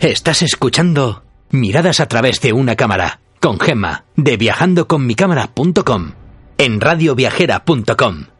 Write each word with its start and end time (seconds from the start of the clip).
Estás 0.00 0.42
escuchando 0.42 1.22
Miradas 1.50 2.00
a 2.00 2.06
través 2.06 2.40
de 2.40 2.52
una 2.52 2.76
cámara 2.76 3.20
con 3.40 3.60
Gemma 3.60 4.04
de 4.16 4.36
viajandoconmicámara.com 4.36 6.12
en 6.58 6.80
radioviajera.com. 6.80 8.35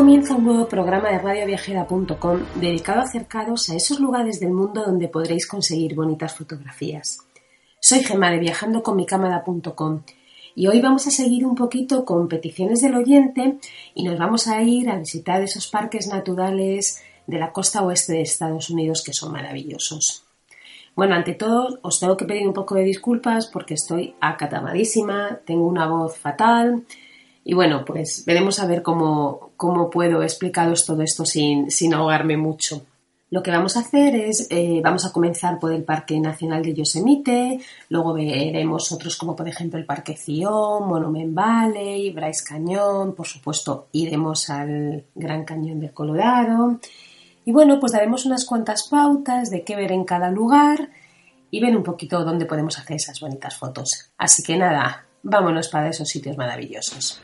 comienza 0.00 0.34
un 0.34 0.44
nuevo 0.44 0.66
programa 0.66 1.10
de 1.10 1.18
radioviajera.com 1.18 2.40
dedicado 2.54 3.00
a 3.00 3.02
acercaros 3.02 3.68
a 3.68 3.74
esos 3.74 4.00
lugares 4.00 4.40
del 4.40 4.48
mundo 4.48 4.82
donde 4.82 5.08
podréis 5.08 5.46
conseguir 5.46 5.94
bonitas 5.94 6.34
fotografías. 6.34 7.18
Soy 7.78 8.02
Gemma 8.02 8.30
de 8.30 8.38
viajandoconmicámara.com 8.38 10.00
y 10.54 10.68
hoy 10.68 10.80
vamos 10.80 11.06
a 11.06 11.10
seguir 11.10 11.44
un 11.44 11.54
poquito 11.54 12.06
con 12.06 12.28
peticiones 12.28 12.80
del 12.80 12.94
oyente 12.94 13.58
y 13.94 14.04
nos 14.04 14.18
vamos 14.18 14.48
a 14.48 14.62
ir 14.62 14.88
a 14.88 14.96
visitar 14.96 15.42
esos 15.42 15.66
parques 15.66 16.06
naturales 16.06 17.02
de 17.26 17.38
la 17.38 17.52
costa 17.52 17.82
oeste 17.82 18.14
de 18.14 18.22
Estados 18.22 18.70
Unidos 18.70 19.02
que 19.04 19.12
son 19.12 19.32
maravillosos. 19.32 20.24
Bueno, 20.96 21.14
ante 21.14 21.34
todo 21.34 21.78
os 21.82 22.00
tengo 22.00 22.16
que 22.16 22.24
pedir 22.24 22.48
un 22.48 22.54
poco 22.54 22.74
de 22.74 22.84
disculpas 22.84 23.48
porque 23.48 23.74
estoy 23.74 24.14
acatamadísima, 24.22 25.40
tengo 25.44 25.66
una 25.66 25.86
voz 25.86 26.16
fatal, 26.16 26.86
y 27.44 27.54
bueno, 27.54 27.84
pues 27.84 28.24
veremos 28.26 28.60
a 28.60 28.66
ver 28.66 28.82
cómo, 28.82 29.52
puedo 29.92 30.22
explicaros 30.22 30.84
todo 30.84 31.02
esto 31.02 31.24
sin, 31.24 31.70
sin, 31.70 31.94
ahogarme 31.94 32.36
mucho. 32.36 32.84
Lo 33.30 33.42
que 33.42 33.50
vamos 33.50 33.76
a 33.76 33.80
hacer 33.80 34.16
es, 34.16 34.48
eh, 34.50 34.80
vamos 34.82 35.06
a 35.06 35.12
comenzar 35.12 35.58
por 35.58 35.72
el 35.72 35.84
Parque 35.84 36.18
Nacional 36.18 36.62
de 36.62 36.74
Yosemite, 36.74 37.60
luego 37.88 38.12
veremos 38.12 38.90
otros 38.90 39.16
como 39.16 39.36
por 39.36 39.48
ejemplo 39.48 39.78
el 39.78 39.86
Parque 39.86 40.16
Zion, 40.16 40.88
Monument 40.88 41.32
Valley, 41.32 42.10
Bryce 42.10 42.44
Cañón, 42.44 43.14
por 43.14 43.28
supuesto 43.28 43.86
iremos 43.92 44.50
al 44.50 45.04
Gran 45.14 45.44
Cañón 45.44 45.78
del 45.78 45.92
Colorado. 45.92 46.80
Y 47.44 47.52
bueno, 47.52 47.78
pues 47.80 47.92
daremos 47.92 48.26
unas 48.26 48.44
cuantas 48.44 48.88
pautas 48.88 49.48
de 49.50 49.62
qué 49.62 49.76
ver 49.76 49.92
en 49.92 50.04
cada 50.04 50.30
lugar 50.30 50.90
y 51.50 51.60
ver 51.60 51.76
un 51.76 51.84
poquito 51.84 52.24
dónde 52.24 52.46
podemos 52.46 52.78
hacer 52.78 52.96
esas 52.96 53.20
bonitas 53.20 53.56
fotos. 53.56 54.10
Así 54.18 54.42
que 54.42 54.56
nada, 54.56 55.06
vámonos 55.22 55.68
para 55.68 55.88
esos 55.88 56.08
sitios 56.08 56.36
maravillosos. 56.36 57.20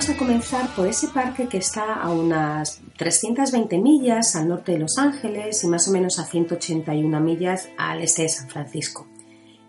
Vamos 0.00 0.16
a 0.16 0.18
comenzar 0.18 0.74
por 0.74 0.88
ese 0.88 1.08
parque 1.08 1.46
que 1.46 1.58
está 1.58 1.92
a 1.96 2.10
unas 2.10 2.80
320 2.96 3.76
millas 3.76 4.34
al 4.34 4.48
norte 4.48 4.72
de 4.72 4.78
Los 4.78 4.96
Ángeles 4.96 5.62
y 5.62 5.66
más 5.66 5.86
o 5.88 5.92
menos 5.92 6.18
a 6.18 6.24
181 6.24 7.20
millas 7.20 7.68
al 7.76 8.00
este 8.00 8.22
de 8.22 8.30
San 8.30 8.48
Francisco. 8.48 9.06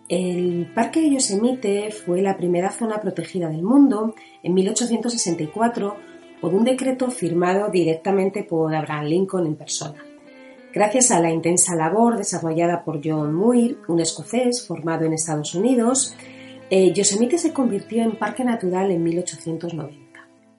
El 0.08 0.72
Parque 0.74 1.02
de 1.02 1.10
Yosemite 1.10 1.90
fue 1.90 2.22
la 2.22 2.38
primera 2.38 2.70
zona 2.70 2.98
protegida 2.98 3.50
del 3.50 3.62
mundo 3.62 4.14
en 4.42 4.54
1864 4.54 5.96
por 6.40 6.54
un 6.54 6.64
decreto 6.64 7.10
firmado 7.10 7.68
directamente 7.68 8.42
por 8.42 8.74
Abraham 8.74 9.04
Lincoln 9.04 9.46
en 9.46 9.56
persona. 9.56 10.02
Gracias 10.72 11.10
a 11.10 11.20
la 11.20 11.30
intensa 11.30 11.76
labor 11.76 12.16
desarrollada 12.16 12.84
por 12.84 13.02
John 13.04 13.34
Muir, 13.34 13.80
un 13.86 14.00
escocés 14.00 14.66
formado 14.66 15.04
en 15.04 15.12
Estados 15.12 15.54
Unidos, 15.54 16.16
eh, 16.70 16.90
Yosemite 16.94 17.36
se 17.36 17.52
convirtió 17.52 18.02
en 18.02 18.12
parque 18.12 18.44
natural 18.44 18.90
en 18.92 19.02
1890. 19.02 20.01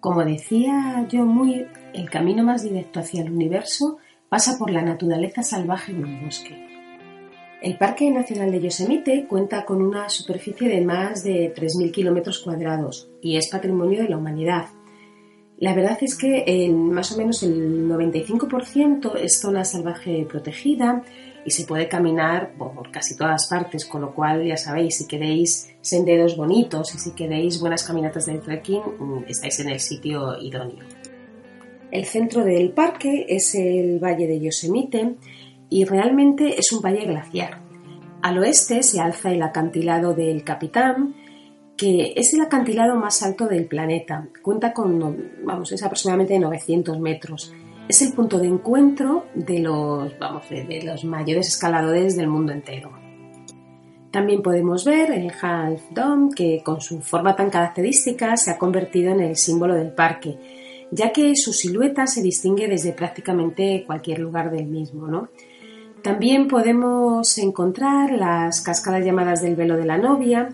Como 0.03 0.25
decía 0.25 1.07
John 1.09 1.29
Muir, 1.29 1.69
el 1.93 2.09
camino 2.09 2.43
más 2.43 2.61
directo 2.61 2.99
hacia 2.99 3.21
el 3.21 3.31
universo 3.31 3.99
pasa 4.27 4.57
por 4.59 4.69
la 4.69 4.81
naturaleza 4.81 5.43
salvaje 5.43 5.93
de 5.93 6.03
un 6.03 6.25
bosque. 6.25 6.61
El 7.61 7.77
Parque 7.77 8.11
Nacional 8.11 8.51
de 8.51 8.59
Yosemite 8.59 9.25
cuenta 9.29 9.63
con 9.63 9.81
una 9.81 10.09
superficie 10.09 10.67
de 10.67 10.81
más 10.81 11.23
de 11.23 11.53
3.000 11.55 11.91
kilómetros 11.91 12.39
cuadrados 12.39 13.07
y 13.21 13.37
es 13.37 13.47
patrimonio 13.49 14.01
de 14.01 14.09
la 14.09 14.17
humanidad. 14.17 14.65
La 15.57 15.73
verdad 15.73 15.97
es 16.01 16.17
que 16.17 16.69
más 16.69 17.13
o 17.13 17.17
menos 17.17 17.41
el 17.43 17.87
95% 17.87 19.15
es 19.15 19.39
zona 19.39 19.63
salvaje 19.63 20.27
protegida 20.29 21.01
y 21.45 21.51
se 21.51 21.65
puede 21.65 21.87
caminar 21.87 22.53
por 22.57 22.89
casi 22.91 23.17
todas 23.17 23.47
partes, 23.47 23.85
con 23.85 24.01
lo 24.01 24.13
cual 24.13 24.45
ya 24.45 24.57
sabéis, 24.57 24.97
si 24.97 25.07
queréis 25.07 25.69
senderos 25.81 26.37
bonitos 26.37 26.93
y 26.95 26.99
si 26.99 27.11
queréis 27.11 27.59
buenas 27.59 27.83
caminatas 27.83 28.25
de 28.25 28.39
trekking, 28.39 28.81
mm, 28.99 29.23
estáis 29.27 29.59
en 29.59 29.69
el 29.69 29.79
sitio 29.79 30.37
idóneo. 30.39 30.85
El 31.91 32.05
centro 32.05 32.43
del 32.43 32.71
parque 32.71 33.25
es 33.29 33.53
el 33.55 33.99
Valle 33.99 34.27
de 34.27 34.39
Yosemite 34.39 35.15
y 35.69 35.85
realmente 35.85 36.57
es 36.57 36.71
un 36.71 36.81
valle 36.81 37.05
glaciar. 37.05 37.61
Al 38.21 38.39
oeste 38.39 38.81
se 38.83 38.99
alza 38.99 39.31
el 39.31 39.43
acantilado 39.43 40.13
del 40.13 40.43
Capitán 40.43 41.15
que 41.77 42.13
es 42.15 42.33
el 42.33 42.41
acantilado 42.41 42.95
más 42.95 43.23
alto 43.23 43.47
del 43.47 43.65
planeta. 43.65 44.27
Cuenta 44.41 44.73
con, 44.73 45.31
vamos, 45.43 45.71
es 45.71 45.83
aproximadamente 45.83 46.37
900 46.37 46.99
metros. 46.99 47.53
Es 47.87 48.01
el 48.01 48.13
punto 48.13 48.39
de 48.39 48.47
encuentro 48.47 49.25
de 49.33 49.59
los, 49.59 50.17
vamos, 50.17 50.49
de, 50.49 50.81
los 50.83 51.03
mayores 51.03 51.49
escaladores 51.49 52.15
del 52.15 52.27
mundo 52.27 52.53
entero. 52.53 52.91
También 54.09 54.41
podemos 54.41 54.85
ver 54.85 55.11
el 55.11 55.31
Half 55.41 55.81
Dome, 55.91 56.29
que 56.33 56.61
con 56.63 56.79
su 56.79 57.01
forma 57.01 57.35
tan 57.35 57.49
característica 57.49 58.37
se 58.37 58.51
ha 58.51 58.57
convertido 58.57 59.11
en 59.11 59.19
el 59.19 59.35
símbolo 59.35 59.75
del 59.75 59.91
parque, 59.91 60.37
ya 60.91 61.11
que 61.11 61.35
su 61.35 61.51
silueta 61.51 62.07
se 62.07 62.21
distingue 62.21 62.67
desde 62.67 62.93
prácticamente 62.93 63.83
cualquier 63.85 64.19
lugar 64.19 64.49
del 64.51 64.67
mismo. 64.67 65.07
¿no? 65.07 65.29
También 66.03 66.47
podemos 66.47 67.37
encontrar 67.37 68.11
las 68.11 68.61
cascadas 68.61 69.03
llamadas 69.03 69.41
del 69.41 69.55
velo 69.55 69.75
de 69.75 69.85
la 69.85 69.97
novia, 69.97 70.49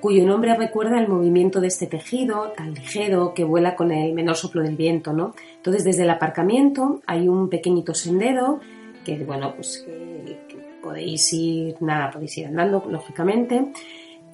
cuyo 0.00 0.24
nombre 0.26 0.54
recuerda 0.54 0.98
el 0.98 1.08
movimiento 1.08 1.60
de 1.60 1.68
este 1.68 1.86
tejido 1.86 2.52
tan 2.56 2.74
ligero 2.74 3.34
que 3.34 3.44
vuela 3.44 3.76
con 3.76 3.90
el 3.92 4.12
menor 4.12 4.36
soplo 4.36 4.62
del 4.62 4.76
viento, 4.76 5.12
¿no? 5.12 5.34
Entonces, 5.56 5.84
desde 5.84 6.04
el 6.04 6.10
aparcamiento 6.10 7.00
hay 7.06 7.28
un 7.28 7.48
pequeñito 7.48 7.94
sendero 7.94 8.60
que, 9.04 9.16
bueno, 9.24 9.54
pues 9.54 9.86
podéis 10.82 11.32
ir, 11.32 11.76
nada, 11.80 12.10
podéis 12.10 12.38
ir 12.38 12.46
andando, 12.46 12.84
lógicamente. 12.88 13.72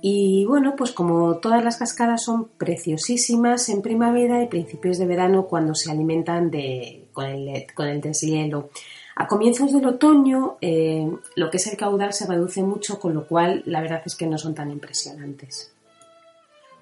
Y 0.01 0.45
bueno, 0.45 0.75
pues 0.77 0.93
como 0.93 1.39
todas 1.39 1.65
las 1.65 1.79
cascadas 1.79 2.25
son 2.25 2.49
preciosísimas 2.59 3.69
en 3.71 3.81
primavera 3.81 4.43
y 4.43 4.49
principios 4.49 4.99
de 4.99 5.07
verano 5.07 5.47
cuando 5.47 5.75
se 5.75 5.91
alimentan 5.91 6.51
de, 6.51 7.09
con, 7.13 7.25
el, 7.25 7.67
con 7.73 7.89
el 7.89 8.01
deshielo. 8.01 8.69
A 9.17 9.29
comienzos 9.29 9.73
del 9.73 9.87
otoño 9.87 10.57
eh, 10.61 11.09
lo 11.37 11.51
que 11.51 11.59
es 11.59 11.67
el 11.69 11.77
caudal 11.77 12.13
se 12.13 12.27
reduce 12.27 12.63
mucho, 12.63 12.99
con 12.99 13.15
lo 13.15 13.27
cual 13.27 13.63
la 13.67 13.81
verdad 13.81 14.03
es 14.05 14.17
que 14.17 14.27
no 14.27 14.39
son 14.39 14.55
tan 14.55 14.71
impresionantes. 14.71 15.71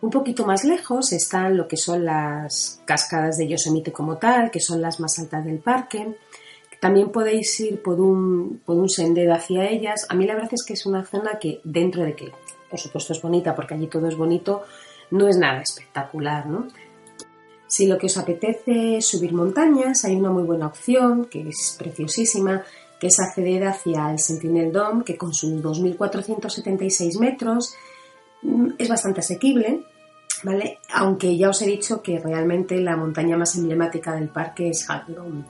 Un 0.00 0.10
poquito 0.10 0.44
más 0.46 0.64
lejos 0.64 1.12
están 1.12 1.56
lo 1.56 1.68
que 1.68 1.76
son 1.76 2.04
las 2.04 2.80
cascadas 2.84 3.36
de 3.36 3.46
Yosemite 3.46 3.92
como 3.92 4.16
tal, 4.16 4.50
que 4.50 4.60
son 4.60 4.80
las 4.80 4.98
más 4.98 5.18
altas 5.18 5.44
del 5.44 5.58
parque. 5.58 6.16
También 6.80 7.12
podéis 7.12 7.60
ir 7.60 7.80
por 7.80 8.00
un, 8.00 8.60
por 8.64 8.76
un 8.76 8.88
sendero 8.88 9.34
hacia 9.34 9.68
ellas. 9.68 10.06
A 10.08 10.14
mí 10.14 10.26
la 10.26 10.34
verdad 10.34 10.54
es 10.54 10.64
que 10.64 10.72
es 10.72 10.86
una 10.86 11.04
zona 11.04 11.38
que 11.38 11.60
dentro 11.62 12.02
de 12.02 12.16
que, 12.16 12.32
por 12.68 12.80
supuesto, 12.80 13.12
es 13.12 13.22
bonita, 13.22 13.54
porque 13.54 13.74
allí 13.74 13.86
todo 13.86 14.08
es 14.08 14.16
bonito, 14.16 14.64
no 15.12 15.28
es 15.28 15.36
nada 15.36 15.60
espectacular, 15.60 16.46
¿no? 16.46 16.66
Si 17.72 17.86
lo 17.86 17.96
que 17.96 18.04
os 18.04 18.18
apetece 18.18 18.98
es 18.98 19.06
subir 19.06 19.32
montañas, 19.32 20.04
hay 20.04 20.16
una 20.16 20.28
muy 20.30 20.42
buena 20.42 20.66
opción, 20.66 21.24
que 21.24 21.48
es 21.48 21.74
preciosísima, 21.78 22.62
que 23.00 23.06
es 23.06 23.18
acceder 23.18 23.64
hacia 23.64 24.10
el 24.10 24.18
Sentinel 24.18 24.70
Dome, 24.70 25.04
que 25.04 25.16
con 25.16 25.32
sus 25.32 25.54
2.476 25.54 27.18
metros 27.18 27.74
mm, 28.42 28.72
es 28.76 28.88
bastante 28.90 29.20
asequible, 29.20 29.86
¿vale? 30.42 30.80
Aunque 30.92 31.34
ya 31.34 31.48
os 31.48 31.62
he 31.62 31.66
dicho 31.66 32.02
que 32.02 32.18
realmente 32.18 32.78
la 32.78 32.94
montaña 32.94 33.38
más 33.38 33.56
emblemática 33.56 34.16
del 34.16 34.28
parque 34.28 34.68
es 34.68 34.84
Half 34.90 35.08
Dome. 35.08 35.42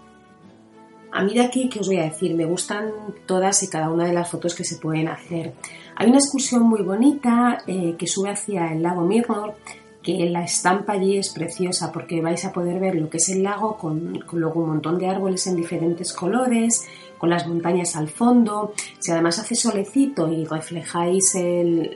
A 1.11 1.25
mí 1.25 1.35
de 1.35 1.41
aquí, 1.41 1.69
¿qué 1.69 1.81
os 1.81 1.89
voy 1.89 1.97
a 1.97 2.05
decir? 2.05 2.37
Me 2.37 2.45
gustan 2.45 2.93
todas 3.27 3.65
y 3.65 3.69
cada 3.69 3.91
una 3.91 4.07
de 4.07 4.13
las 4.13 4.31
fotos 4.31 4.55
que 4.55 4.63
se 4.63 4.77
pueden 4.77 5.09
hacer. 5.09 5.55
Hay 5.97 6.07
una 6.07 6.19
excursión 6.19 6.63
muy 6.63 6.83
bonita 6.83 7.65
eh, 7.67 7.97
que 7.99 8.07
sube 8.07 8.31
hacia 8.31 8.73
el 8.73 8.81
lago 8.81 9.01
Mirror, 9.01 9.57
que 10.03 10.29
la 10.29 10.43
estampa 10.43 10.95
allí 10.95 11.17
es 11.17 11.31
preciosa 11.31 11.93
porque 11.93 12.21
vais 12.21 12.45
a 12.45 12.53
poder 12.53 12.81
ver 12.81 12.97
lo 12.97 13.09
que 13.09 13.19
es 13.19 13.29
el 13.29 13.43
lago 13.43 13.77
con, 13.77 14.19
luego 14.33 14.61
un 14.63 14.71
montón 14.71 14.99
de 14.99 15.09
árboles 15.09 15.47
en 15.47 15.57
diferentes 15.57 16.13
colores, 16.13 16.87
con 17.19 17.31
las 17.31 17.47
montañas 17.47 17.95
al 17.95 18.09
fondo. 18.09 18.73
Si 18.99 19.13
además 19.13 19.39
hace 19.39 19.55
solecito 19.55 20.33
y 20.33 20.45
reflejáis 20.45 21.35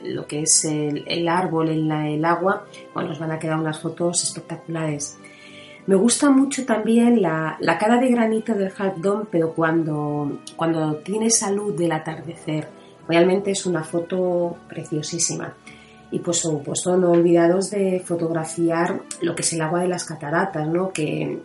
lo 0.05 0.26
que 0.26 0.43
es 0.43 0.64
el, 0.64 1.29
árbol 1.29 1.70
en 1.70 1.91
el 1.91 2.25
agua, 2.25 2.64
bueno, 2.94 3.11
os 3.11 3.19
van 3.19 3.32
a 3.32 3.38
quedar 3.38 3.58
unas 3.58 3.81
fotos 3.81 4.23
espectaculares. 4.23 5.19
Me 5.87 5.97
gusta 5.97 6.31
mucho 6.31 6.64
también 6.64 7.23
la, 7.23 7.59
cara 7.79 7.99
de 7.99 8.09
granito 8.09 8.55
del 8.55 8.73
Half 8.76 8.99
Dome, 8.99 9.25
pero 9.31 9.52
cuando, 9.52 10.41
cuando 10.55 10.97
tiene 10.97 11.26
esa 11.26 11.50
luz 11.50 11.76
del 11.76 11.93
atardecer. 11.93 12.69
Realmente 13.09 13.52
es 13.52 13.67
una 13.67 13.85
foto 13.85 14.56
preciosísima. 14.69 15.55
Y 16.11 16.20
pues 16.20 16.38
supuesto 16.38 16.97
no 16.97 17.11
olvidaros 17.11 17.70
de 17.70 18.00
fotografiar 18.05 19.03
lo 19.20 19.35
que 19.35 19.43
es 19.43 19.53
el 19.53 19.61
agua 19.61 19.81
de 19.81 19.88
las 19.88 20.05
cataratas, 20.05 20.69
¿no? 20.69 20.93
Que 20.93 21.41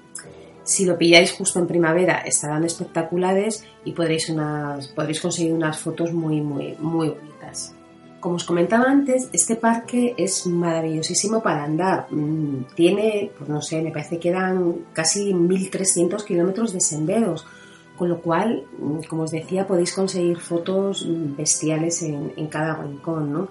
si 0.64 0.86
lo 0.86 0.98
pilláis 0.98 1.32
justo 1.34 1.60
en 1.60 1.68
primavera 1.68 2.20
estarán 2.20 2.64
espectaculares 2.64 3.66
y 3.84 3.94
podréis, 3.94 4.30
unas, 4.30 4.88
podréis 4.90 5.20
conseguir 5.20 5.54
unas 5.54 5.80
fotos 5.80 6.14
muy, 6.14 6.42
muy, 6.42 6.76
muy 6.80 7.10
bonitas. 7.10 7.74
Como 8.20 8.36
os 8.36 8.44
comentaba 8.44 8.86
antes, 8.86 9.30
este 9.34 9.56
parque 9.56 10.14
es 10.16 10.46
maravillosísimo 10.46 11.42
para 11.42 11.64
andar. 11.64 12.06
Mm, 12.12 12.66
tiene, 12.76 13.32
pues 13.36 13.50
no 13.50 13.62
sé, 13.62 13.82
me 13.82 13.92
parece 13.92 14.20
que 14.20 14.30
eran 14.30 14.86
casi 14.94 15.34
1.300 15.34 16.24
kilómetros 16.24 16.72
de 16.72 16.82
senderos, 16.82 17.48
con 17.98 18.10
lo 18.10 18.22
cual, 18.22 18.64
mm, 18.78 19.08
como 19.10 19.24
os 19.24 19.32
decía, 19.32 19.66
podéis 19.66 19.94
conseguir 19.94 20.38
fotos 20.38 21.08
bestiales 21.36 22.04
en, 22.04 22.32
en 22.38 22.48
cada 22.48 22.76
rincón, 22.76 23.34
¿no? 23.34 23.50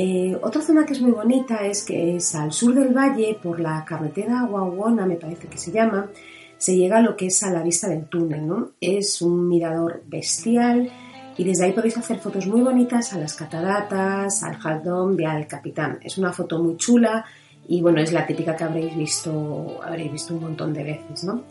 Eh, 0.00 0.38
otra 0.42 0.62
zona 0.62 0.86
que 0.86 0.92
es 0.92 1.00
muy 1.00 1.10
bonita 1.10 1.66
es 1.66 1.82
que 1.82 2.14
es 2.14 2.32
al 2.36 2.52
sur 2.52 2.72
del 2.72 2.96
valle, 2.96 3.36
por 3.42 3.58
la 3.58 3.84
carretera 3.84 4.46
Guaguona, 4.48 5.04
me 5.04 5.16
parece 5.16 5.48
que 5.48 5.58
se 5.58 5.72
llama, 5.72 6.08
se 6.56 6.76
llega 6.76 6.98
a 6.98 7.02
lo 7.02 7.16
que 7.16 7.26
es 7.26 7.42
a 7.42 7.50
la 7.50 7.64
vista 7.64 7.88
del 7.88 8.04
túnel. 8.04 8.48
Es 8.80 9.20
un 9.20 9.48
mirador 9.48 10.04
bestial 10.06 10.88
y 11.36 11.42
desde 11.42 11.64
ahí 11.64 11.72
podéis 11.72 11.98
hacer 11.98 12.20
fotos 12.20 12.46
muy 12.46 12.60
bonitas 12.60 13.12
a 13.12 13.18
las 13.18 13.34
cataratas, 13.34 14.44
al 14.44 14.54
jardón 14.58 15.16
y 15.18 15.24
al 15.24 15.48
capitán. 15.48 15.98
Es 16.00 16.16
una 16.16 16.32
foto 16.32 16.62
muy 16.62 16.76
chula 16.76 17.24
y 17.66 17.80
bueno, 17.80 18.00
es 18.00 18.12
la 18.12 18.24
típica 18.24 18.54
que 18.54 18.62
habréis 18.62 18.96
visto, 18.96 19.80
habréis 19.82 20.12
visto 20.12 20.32
un 20.32 20.42
montón 20.42 20.72
de 20.74 20.84
veces, 20.84 21.24
¿no? 21.24 21.42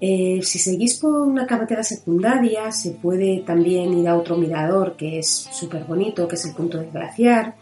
Eh, 0.00 0.40
si 0.42 0.58
seguís 0.58 0.98
por 0.98 1.20
una 1.20 1.46
carretera 1.46 1.82
secundaria, 1.82 2.72
se 2.72 2.92
puede 2.92 3.40
también 3.40 3.92
ir 3.98 4.08
a 4.08 4.16
otro 4.16 4.36
mirador 4.36 4.96
que 4.96 5.18
es 5.18 5.28
súper 5.28 5.84
bonito, 5.84 6.26
que 6.26 6.36
es 6.36 6.44
el 6.46 6.54
punto 6.54 6.78
del 6.78 6.90
glaciar, 6.90 7.56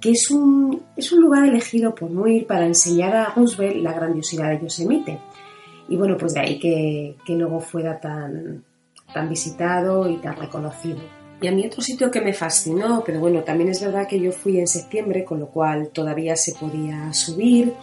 que 0.00 0.12
es 0.12 0.30
un, 0.30 0.82
es 0.96 1.10
un 1.12 1.22
lugar 1.22 1.48
elegido 1.48 1.94
por 1.94 2.10
Muir 2.10 2.46
para 2.46 2.66
enseñar 2.66 3.16
a 3.16 3.34
Roosevelt 3.34 3.82
la 3.82 3.92
grandiosidad 3.92 4.50
de 4.50 4.60
Yosemite. 4.60 5.18
Y 5.88 5.96
bueno, 5.96 6.16
pues 6.16 6.34
de 6.34 6.40
ahí 6.40 6.58
que, 6.58 7.16
que 7.26 7.34
luego 7.34 7.60
fuera 7.60 7.98
tan, 7.98 8.64
tan 9.12 9.28
visitado 9.28 10.08
y 10.08 10.18
tan 10.18 10.36
reconocido. 10.36 11.00
Y 11.40 11.48
a 11.48 11.52
mí 11.52 11.66
otro 11.66 11.82
sitio 11.82 12.10
que 12.10 12.20
me 12.20 12.32
fascinó, 12.32 13.02
pero 13.04 13.20
bueno, 13.20 13.42
también 13.42 13.70
es 13.70 13.82
verdad 13.82 14.06
que 14.06 14.20
yo 14.20 14.30
fui 14.30 14.58
en 14.58 14.66
septiembre, 14.66 15.24
con 15.24 15.40
lo 15.40 15.48
cual 15.48 15.88
todavía 15.88 16.36
se 16.36 16.54
podía 16.54 17.12
subir, 17.12 17.74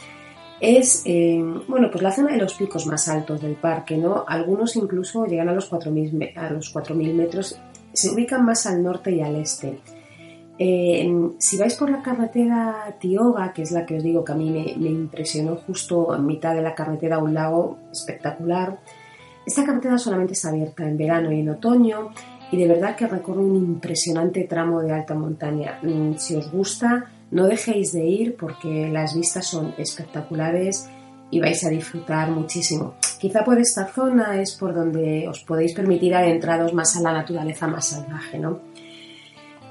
es 0.62 1.02
eh, 1.06 1.44
bueno, 1.68 1.90
pues 1.92 2.04
la 2.04 2.12
zona 2.12 2.34
de 2.34 2.38
los 2.38 2.54
picos 2.54 2.86
más 2.86 3.08
altos 3.08 3.42
del 3.42 3.56
parque, 3.56 3.98
¿no? 3.98 4.24
Algunos 4.28 4.76
incluso 4.76 5.26
llegan 5.26 5.50
a 5.50 5.54
los 5.54 5.72
4.000 5.72 6.38
a 6.38 6.52
los 6.52 6.74
4.000 6.74 7.14
metros, 7.14 7.60
se 7.92 8.12
ubican 8.12 8.46
más 8.46 8.68
al 8.68 8.82
norte 8.84 9.12
y 9.12 9.22
al 9.22 9.36
este. 9.36 9.80
Eh, 10.60 11.12
si 11.40 11.58
vais 11.58 11.74
por 11.76 11.90
la 11.90 12.04
carretera 12.04 12.96
Tioga, 13.00 13.52
que 13.52 13.64
es 13.64 13.72
la 13.72 13.86
que 13.86 13.98
os 13.98 14.04
digo 14.04 14.24
que 14.24 14.34
a 14.34 14.36
mí 14.36 14.52
me, 14.52 14.76
me, 14.78 14.92
impresionó 14.92 15.56
justo 15.56 16.16
en 16.16 16.28
mitad 16.28 16.54
de 16.54 16.62
la 16.62 16.76
carretera 16.76 17.18
un 17.18 17.34
lago 17.34 17.80
espectacular, 17.92 18.78
esta 19.44 19.66
carretera 19.66 19.98
solamente 19.98 20.34
está 20.34 20.50
abierta 20.50 20.88
en 20.88 20.98
verano 20.98 21.32
y 21.32 21.40
en 21.40 21.50
otoño 21.50 22.12
y 22.52 22.58
de 22.58 22.68
verdad 22.68 22.96
que 22.96 23.08
recorre 23.08 23.40
un 23.42 23.56
impresionante 23.56 24.44
tramo 24.44 24.82
de 24.82 24.92
alta 24.92 25.16
montaña. 25.16 25.80
Mm, 25.82 26.18
si 26.18 26.36
os 26.36 26.52
gusta, 26.52 27.10
no 27.32 27.48
dejéis 27.48 27.94
de 27.94 28.06
ir 28.06 28.36
porque 28.36 28.90
las 28.90 29.16
vistas 29.16 29.48
son 29.48 29.74
espectaculares 29.78 30.90
y 31.32 31.40
vais 31.40 31.64
a 31.64 31.70
disfrutar 31.70 32.30
muchísimo. 32.30 32.96
Quizá 33.20 33.44
por 33.44 33.58
esta 33.58 33.88
zona 33.88 34.42
es 34.42 34.56
por 34.56 34.74
donde 34.76 35.28
os 35.28 35.40
podéis 35.44 35.74
permitir 35.74 36.14
adentraros 36.14 36.74
más 36.74 36.96
a 36.98 37.02
la 37.02 37.14
naturaleza 37.14 37.68
más 37.68 37.86
salvaje, 37.88 38.38
¿no? 38.38 38.60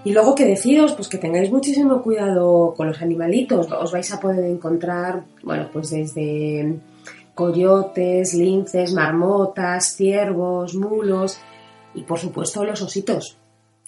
Y 0.02 0.12
luego 0.12 0.34
que 0.34 0.46
deciros, 0.46 0.94
pues 0.94 1.08
que 1.08 1.18
tengáis 1.18 1.50
muchísimo 1.50 2.00
cuidado 2.00 2.72
con 2.74 2.86
los 2.86 3.02
animalitos. 3.02 3.70
Os 3.70 3.92
vais 3.92 4.10
a 4.12 4.18
poder 4.18 4.44
encontrar, 4.44 5.24
bueno, 5.42 5.68
pues 5.70 5.90
desde 5.90 6.78
coyotes, 7.34 8.32
linces, 8.32 8.94
marmotas, 8.94 9.94
ciervos, 9.96 10.74
mulos 10.74 11.38
y 11.94 12.02
por 12.02 12.18
supuesto 12.18 12.64
los 12.64 12.80
ositos. 12.80 13.39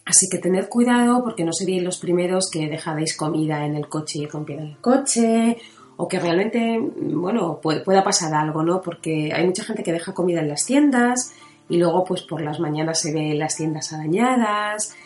Así 0.04 0.28
que 0.28 0.38
tened 0.38 0.68
cuidado 0.68 1.22
porque 1.22 1.44
no 1.44 1.52
seríais 1.52 1.82
los 1.82 1.98
primeros 1.98 2.50
que 2.50 2.68
dejaréis 2.68 3.16
comida 3.16 3.64
en 3.64 3.76
el 3.76 3.88
coche 3.88 4.18
y 4.18 4.26
rompieran 4.26 4.66
el 4.66 4.78
coche 4.78 5.58
o 5.96 6.08
que 6.08 6.18
realmente, 6.18 6.80
bueno, 6.96 7.60
pueda 7.60 8.02
pasar 8.02 8.34
algo, 8.34 8.62
¿no? 8.64 8.80
Porque 8.80 9.32
hay 9.32 9.46
mucha 9.46 9.62
gente 9.62 9.84
que 9.84 9.92
deja 9.92 10.12
comida 10.12 10.40
en 10.40 10.48
las 10.48 10.64
tiendas 10.64 11.34
y 11.68 11.76
luego 11.76 12.04
pues 12.04 12.22
por 12.22 12.40
las 12.40 12.58
mañanas 12.58 13.00
se 13.00 13.12
ven 13.12 13.38
las 13.38 13.56
tiendas 13.56 13.92
arañadas. 13.92 14.96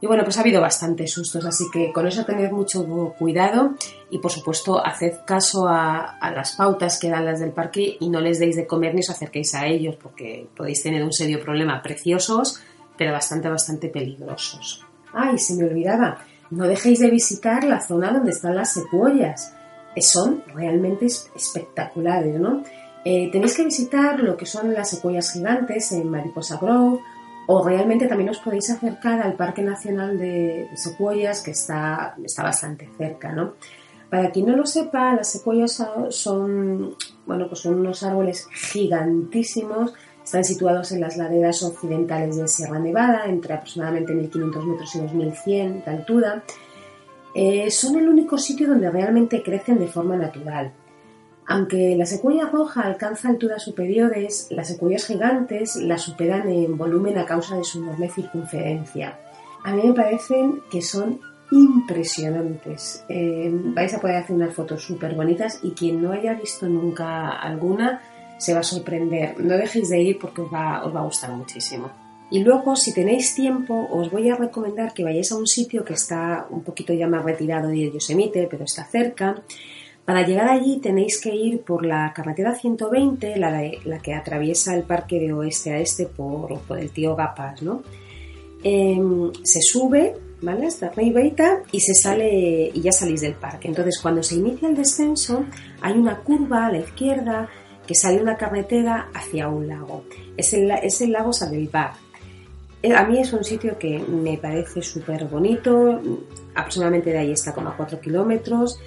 Y 0.00 0.08
bueno, 0.08 0.24
pues 0.24 0.36
ha 0.36 0.40
habido 0.40 0.60
bastantes 0.60 1.12
sustos, 1.12 1.46
así 1.46 1.66
que 1.72 1.92
con 1.92 2.08
eso 2.08 2.24
tened 2.24 2.50
mucho 2.50 2.84
cuidado 3.16 3.74
y 4.10 4.18
por 4.18 4.32
supuesto 4.32 4.84
haced 4.84 5.18
caso 5.24 5.68
a, 5.68 6.18
a, 6.18 6.32
las 6.32 6.56
pautas 6.56 6.98
que 6.98 7.08
dan 7.08 7.24
las 7.24 7.38
del 7.38 7.52
parque 7.52 7.98
y 8.00 8.10
no 8.10 8.20
les 8.20 8.40
deis 8.40 8.56
de 8.56 8.66
comer 8.66 8.94
ni 8.96 9.00
os 9.00 9.10
acerquéis 9.10 9.54
a 9.54 9.66
ellos 9.66 9.94
porque 10.02 10.48
podéis 10.56 10.82
tener 10.82 11.04
un 11.04 11.12
serio 11.12 11.38
problema. 11.40 11.80
Preciosos, 11.82 12.60
pero 13.02 13.12
bastante, 13.12 13.48
bastante 13.48 13.88
peligrosos. 13.88 14.86
¡Ay, 15.12 15.36
se 15.36 15.54
me 15.54 15.64
olvidaba! 15.64 16.18
no 16.50 16.68
dejéis 16.68 17.00
de 17.00 17.10
visitar 17.10 17.64
la 17.64 17.80
zona 17.80 18.12
donde 18.12 18.30
están 18.30 18.54
las 18.54 18.72
secuoyas. 18.72 19.52
Son 19.96 20.44
realmente 20.54 21.06
espectaculares, 21.06 22.38
¿no? 22.38 22.62
Eh, 23.04 23.28
tenéis 23.32 23.56
que 23.56 23.64
visitar 23.64 24.20
lo 24.20 24.36
que 24.36 24.46
son 24.46 24.72
las 24.72 24.90
secuoyas 24.90 25.32
gigantes 25.32 25.90
en 25.90 26.08
Mariposa 26.08 26.58
Grove 26.60 27.00
o 27.48 27.66
realmente 27.66 28.06
también 28.06 28.30
os 28.30 28.38
podéis 28.38 28.70
acercar 28.70 29.20
al 29.20 29.34
Parque 29.34 29.62
Nacional 29.62 30.16
de 30.16 30.68
Secuoyas 30.76 31.42
que 31.42 31.50
está, 31.50 32.14
está 32.22 32.44
bastante 32.44 32.88
cerca, 32.96 33.32
¿no? 33.32 33.54
Para 34.08 34.30
quien 34.30 34.46
no 34.46 34.56
lo 34.56 34.66
sepa, 34.66 35.14
las 35.14 35.32
secuoyas 35.32 35.82
son, 36.10 36.94
bueno, 37.26 37.48
pues 37.48 37.60
son 37.60 37.80
unos 37.80 38.02
árboles 38.02 38.46
gigantísimos, 38.52 39.94
están 40.24 40.44
situados 40.44 40.92
en 40.92 41.00
las 41.00 41.16
laderas 41.16 41.62
occidentales 41.62 42.36
de 42.36 42.48
Sierra 42.48 42.78
Nevada, 42.78 43.24
entre 43.26 43.54
aproximadamente 43.54 44.14
1500 44.14 44.66
metros 44.66 44.94
y 44.94 44.98
2100 45.00 45.84
de 45.84 45.90
altura. 45.90 46.44
Eh, 47.34 47.70
son 47.70 47.96
el 47.96 48.08
único 48.08 48.38
sitio 48.38 48.68
donde 48.68 48.90
realmente 48.90 49.42
crecen 49.42 49.78
de 49.78 49.88
forma 49.88 50.16
natural. 50.16 50.72
Aunque 51.46 51.96
la 51.96 52.06
secuoya 52.06 52.46
roja 52.46 52.82
alcanza 52.82 53.28
alturas 53.28 53.62
superiores, 53.62 54.46
las 54.50 54.68
secuoyas 54.68 55.06
gigantes 55.06 55.76
la 55.76 55.98
superan 55.98 56.48
en 56.48 56.78
volumen 56.78 57.18
a 57.18 57.26
causa 57.26 57.56
de 57.56 57.64
su 57.64 57.82
enorme 57.82 58.08
circunferencia. 58.08 59.18
A 59.64 59.72
mí 59.72 59.82
me 59.84 59.92
parecen 59.92 60.62
que 60.70 60.82
son 60.82 61.20
impresionantes. 61.50 63.04
Eh, 63.08 63.50
vais 63.52 63.92
a 63.92 64.00
poder 64.00 64.16
hacer 64.16 64.36
unas 64.36 64.54
fotos 64.54 64.82
súper 64.82 65.14
bonitas 65.14 65.60
y 65.62 65.72
quien 65.72 66.02
no 66.02 66.12
haya 66.12 66.34
visto 66.34 66.66
nunca 66.68 67.28
alguna 67.28 68.00
se 68.38 68.54
va 68.54 68.60
a 68.60 68.64
sorprender. 68.64 69.38
No 69.40 69.56
dejéis 69.56 69.88
de 69.88 70.00
ir 70.00 70.18
porque 70.18 70.42
os 70.42 70.52
va, 70.52 70.84
os 70.84 70.94
va 70.94 71.00
a 71.00 71.04
gustar 71.04 71.32
muchísimo. 71.32 71.90
Y 72.30 72.42
luego, 72.42 72.76
si 72.76 72.94
tenéis 72.94 73.34
tiempo, 73.34 73.88
os 73.90 74.10
voy 74.10 74.30
a 74.30 74.36
recomendar 74.36 74.94
que 74.94 75.04
vayáis 75.04 75.32
a 75.32 75.36
un 75.36 75.46
sitio 75.46 75.84
que 75.84 75.92
está 75.92 76.46
un 76.50 76.62
poquito 76.62 76.94
ya 76.94 77.06
más 77.06 77.24
retirado 77.24 77.68
de 77.68 77.92
Yosemite, 77.92 78.48
pero 78.50 78.64
está 78.64 78.84
cerca, 78.84 79.42
para 80.04 80.26
llegar 80.26 80.48
allí 80.48 80.78
tenéis 80.78 81.20
que 81.20 81.34
ir 81.34 81.60
por 81.62 81.86
la 81.86 82.12
carretera 82.12 82.54
120, 82.54 83.36
la, 83.36 83.70
la 83.84 83.98
que 84.00 84.14
atraviesa 84.14 84.74
el 84.74 84.82
parque 84.82 85.20
de 85.20 85.32
oeste 85.32 85.72
a 85.72 85.78
este 85.78 86.06
por, 86.06 86.58
por 86.60 86.78
el 86.78 86.90
tío 86.90 87.14
Gapas, 87.14 87.62
¿no? 87.62 87.82
Em, 88.64 89.32
se 89.44 89.60
sube, 89.62 90.14
¿vale? 90.40 90.66
Hasta 90.66 90.86
arribita 90.86 91.62
y 91.70 91.80
se 91.80 91.94
sale 91.94 92.70
y 92.74 92.80
ya 92.80 92.90
salís 92.90 93.20
del 93.20 93.34
parque. 93.34 93.68
Entonces, 93.68 94.00
cuando 94.02 94.24
se 94.24 94.36
inicia 94.36 94.68
el 94.68 94.74
descenso, 94.74 95.44
hay 95.80 95.92
una 95.92 96.18
curva 96.18 96.66
a 96.66 96.72
la 96.72 96.78
izquierda 96.78 97.48
sale 97.94 98.22
una 98.22 98.36
carretera 98.36 99.08
hacia 99.14 99.48
un 99.48 99.68
lago. 99.68 100.04
Es 100.36 100.52
el, 100.54 100.70
es 100.70 101.00
el 101.00 101.12
lago 101.12 101.32
Sadelbar. 101.32 101.92
Eh, 102.82 102.92
a 102.92 103.04
mí 103.04 103.18
es 103.18 103.32
un 103.32 103.44
sitio 103.44 103.78
que 103.78 103.98
me 103.98 104.38
parece 104.38 104.82
súper 104.82 105.26
bonito, 105.26 106.00
aproximadamente 106.54 107.10
de 107.10 107.18
ahí 107.18 107.32
está 107.32 107.52
como 107.52 107.68
a 107.68 107.76
4 107.76 108.00
kilómetros 108.00 108.78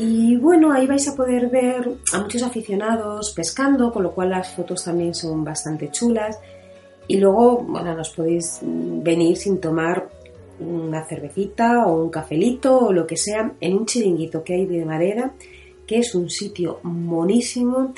y 0.00 0.36
bueno, 0.36 0.72
ahí 0.72 0.86
vais 0.86 1.08
a 1.08 1.16
poder 1.16 1.48
ver 1.48 1.90
a 2.12 2.20
muchos 2.20 2.44
aficionados 2.44 3.32
pescando, 3.32 3.92
con 3.92 4.04
lo 4.04 4.12
cual 4.12 4.30
las 4.30 4.54
fotos 4.54 4.84
también 4.84 5.12
son 5.12 5.42
bastante 5.42 5.90
chulas. 5.90 6.38
Y 7.08 7.16
luego, 7.16 7.64
bueno, 7.64 7.96
nos 7.96 8.10
podéis 8.10 8.60
venir 8.62 9.36
sin 9.36 9.60
tomar 9.60 10.08
una 10.60 11.04
cervecita 11.04 11.84
o 11.86 12.00
un 12.04 12.10
cafelito 12.10 12.78
o 12.78 12.92
lo 12.92 13.08
que 13.08 13.16
sea 13.16 13.52
en 13.60 13.76
un 13.76 13.86
chiringuito 13.86 14.44
que 14.44 14.54
hay 14.54 14.66
de 14.66 14.84
madera, 14.84 15.32
que 15.84 15.98
es 15.98 16.14
un 16.14 16.30
sitio 16.30 16.78
monísimo 16.84 17.92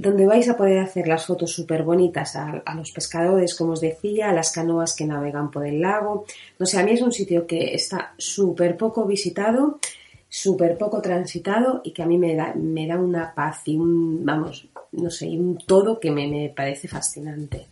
donde 0.00 0.26
vais 0.26 0.48
a 0.48 0.56
poder 0.56 0.78
hacer 0.78 1.06
las 1.06 1.26
fotos 1.26 1.52
súper 1.52 1.82
bonitas 1.82 2.36
a, 2.36 2.62
los 2.74 2.92
pescadores, 2.92 3.54
como 3.54 3.72
os 3.72 3.80
decía, 3.80 4.30
a 4.30 4.32
las 4.32 4.52
canoas 4.52 4.94
que 4.94 5.06
navegan 5.06 5.50
por 5.50 5.66
el 5.66 5.80
lago. 5.80 6.24
No 6.58 6.66
sé, 6.66 6.78
a 6.78 6.84
mí 6.84 6.92
es 6.92 7.02
un 7.02 7.12
sitio 7.12 7.46
que 7.46 7.74
está 7.74 8.14
súper 8.18 8.76
poco 8.76 9.04
visitado 9.04 9.78
súper 10.34 10.78
poco 10.78 11.02
transitado 11.02 11.82
y 11.84 11.92
que 11.92 12.02
a 12.02 12.06
mí 12.06 12.16
me 12.16 12.34
da, 12.34 12.54
me 12.54 12.86
da 12.86 12.96
una 12.96 13.34
paz 13.34 13.60
y 13.66 13.76
un, 13.76 14.24
vamos, 14.24 14.66
no 14.92 15.10
sé, 15.10 15.26
un 15.28 15.58
todo 15.58 16.00
que 16.00 16.10
me, 16.10 16.26
me 16.26 16.48
parece 16.48 16.88
fascinante. 16.88 17.66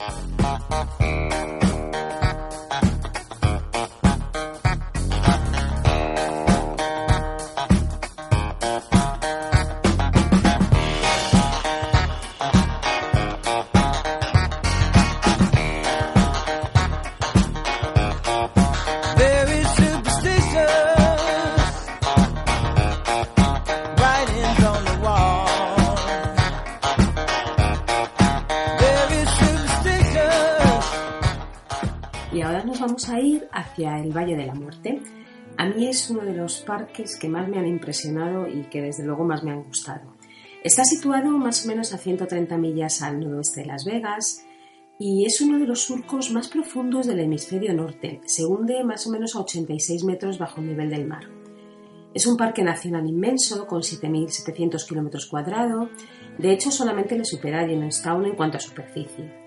A 33.08 33.20
ir 33.20 33.48
hacia 33.52 33.98
el 33.98 34.16
Valle 34.16 34.36
de 34.36 34.46
la 34.46 34.54
Muerte. 34.54 35.00
A 35.56 35.66
mí 35.66 35.86
es 35.86 36.10
uno 36.10 36.22
de 36.22 36.34
los 36.34 36.60
parques 36.60 37.16
que 37.16 37.28
más 37.28 37.48
me 37.48 37.58
han 37.58 37.66
impresionado 37.66 38.46
y 38.46 38.64
que 38.64 38.82
desde 38.82 39.04
luego 39.04 39.24
más 39.24 39.42
me 39.42 39.52
han 39.52 39.62
gustado. 39.62 40.14
Está 40.62 40.84
situado 40.84 41.30
más 41.38 41.64
o 41.64 41.68
menos 41.68 41.94
a 41.94 41.98
130 41.98 42.58
millas 42.58 43.02
al 43.02 43.18
noroeste 43.20 43.62
de 43.62 43.66
Las 43.66 43.84
Vegas 43.84 44.44
y 44.98 45.24
es 45.24 45.40
uno 45.40 45.58
de 45.58 45.66
los 45.66 45.80
surcos 45.80 46.30
más 46.30 46.48
profundos 46.48 47.06
del 47.06 47.20
hemisferio 47.20 47.72
norte. 47.72 48.20
Se 48.26 48.44
hunde 48.44 48.84
más 48.84 49.06
o 49.06 49.10
menos 49.10 49.34
a 49.34 49.40
86 49.40 50.04
metros 50.04 50.38
bajo 50.38 50.60
el 50.60 50.68
nivel 50.68 50.90
del 50.90 51.06
mar. 51.06 51.24
Es 52.12 52.26
un 52.26 52.36
parque 52.36 52.62
nacional 52.62 53.08
inmenso 53.08 53.66
con 53.66 53.80
7.700 53.80 54.86
kilómetros 54.86 55.26
cuadrados. 55.26 55.88
De 56.38 56.52
hecho, 56.52 56.70
solamente 56.70 57.16
le 57.16 57.24
supera 57.24 57.60
a 57.60 57.66
Yellowstone 57.66 58.28
en 58.28 58.36
cuanto 58.36 58.58
a 58.58 58.60
superficie. 58.60 59.39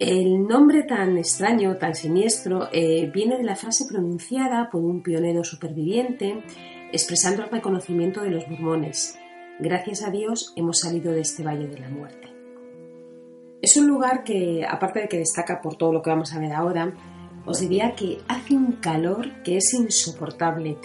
El 0.00 0.48
nombre 0.48 0.82
tan 0.82 1.16
extraño, 1.18 1.76
tan 1.76 1.94
siniestro, 1.94 2.68
eh, 2.72 3.08
viene 3.14 3.36
de 3.36 3.44
la 3.44 3.54
frase 3.54 3.84
pronunciada 3.88 4.68
por 4.68 4.82
un 4.82 5.04
pionero 5.04 5.44
superviviente 5.44 6.42
expresando 6.90 7.44
el 7.44 7.50
reconocimiento 7.50 8.22
de 8.22 8.30
los 8.30 8.48
mormones. 8.48 9.16
Gracias 9.60 10.02
a 10.02 10.10
Dios 10.10 10.52
hemos 10.56 10.80
salido 10.80 11.12
de 11.12 11.20
este 11.20 11.44
valle 11.44 11.68
de 11.68 11.78
la 11.78 11.88
muerte. 11.88 12.28
Es 13.62 13.76
un 13.76 13.86
lugar 13.86 14.24
que, 14.24 14.66
aparte 14.68 15.00
de 15.00 15.08
que 15.08 15.18
destaca 15.18 15.60
por 15.62 15.76
todo 15.76 15.92
lo 15.92 16.02
que 16.02 16.10
vamos 16.10 16.34
a 16.34 16.40
ver 16.40 16.52
ahora, 16.52 16.92
os 17.46 17.60
diría 17.60 17.94
que 17.94 18.18
hace 18.26 18.54
un 18.54 18.72
calor 18.72 19.42
que 19.44 19.58
es 19.58 19.74
insoportable 19.74 20.76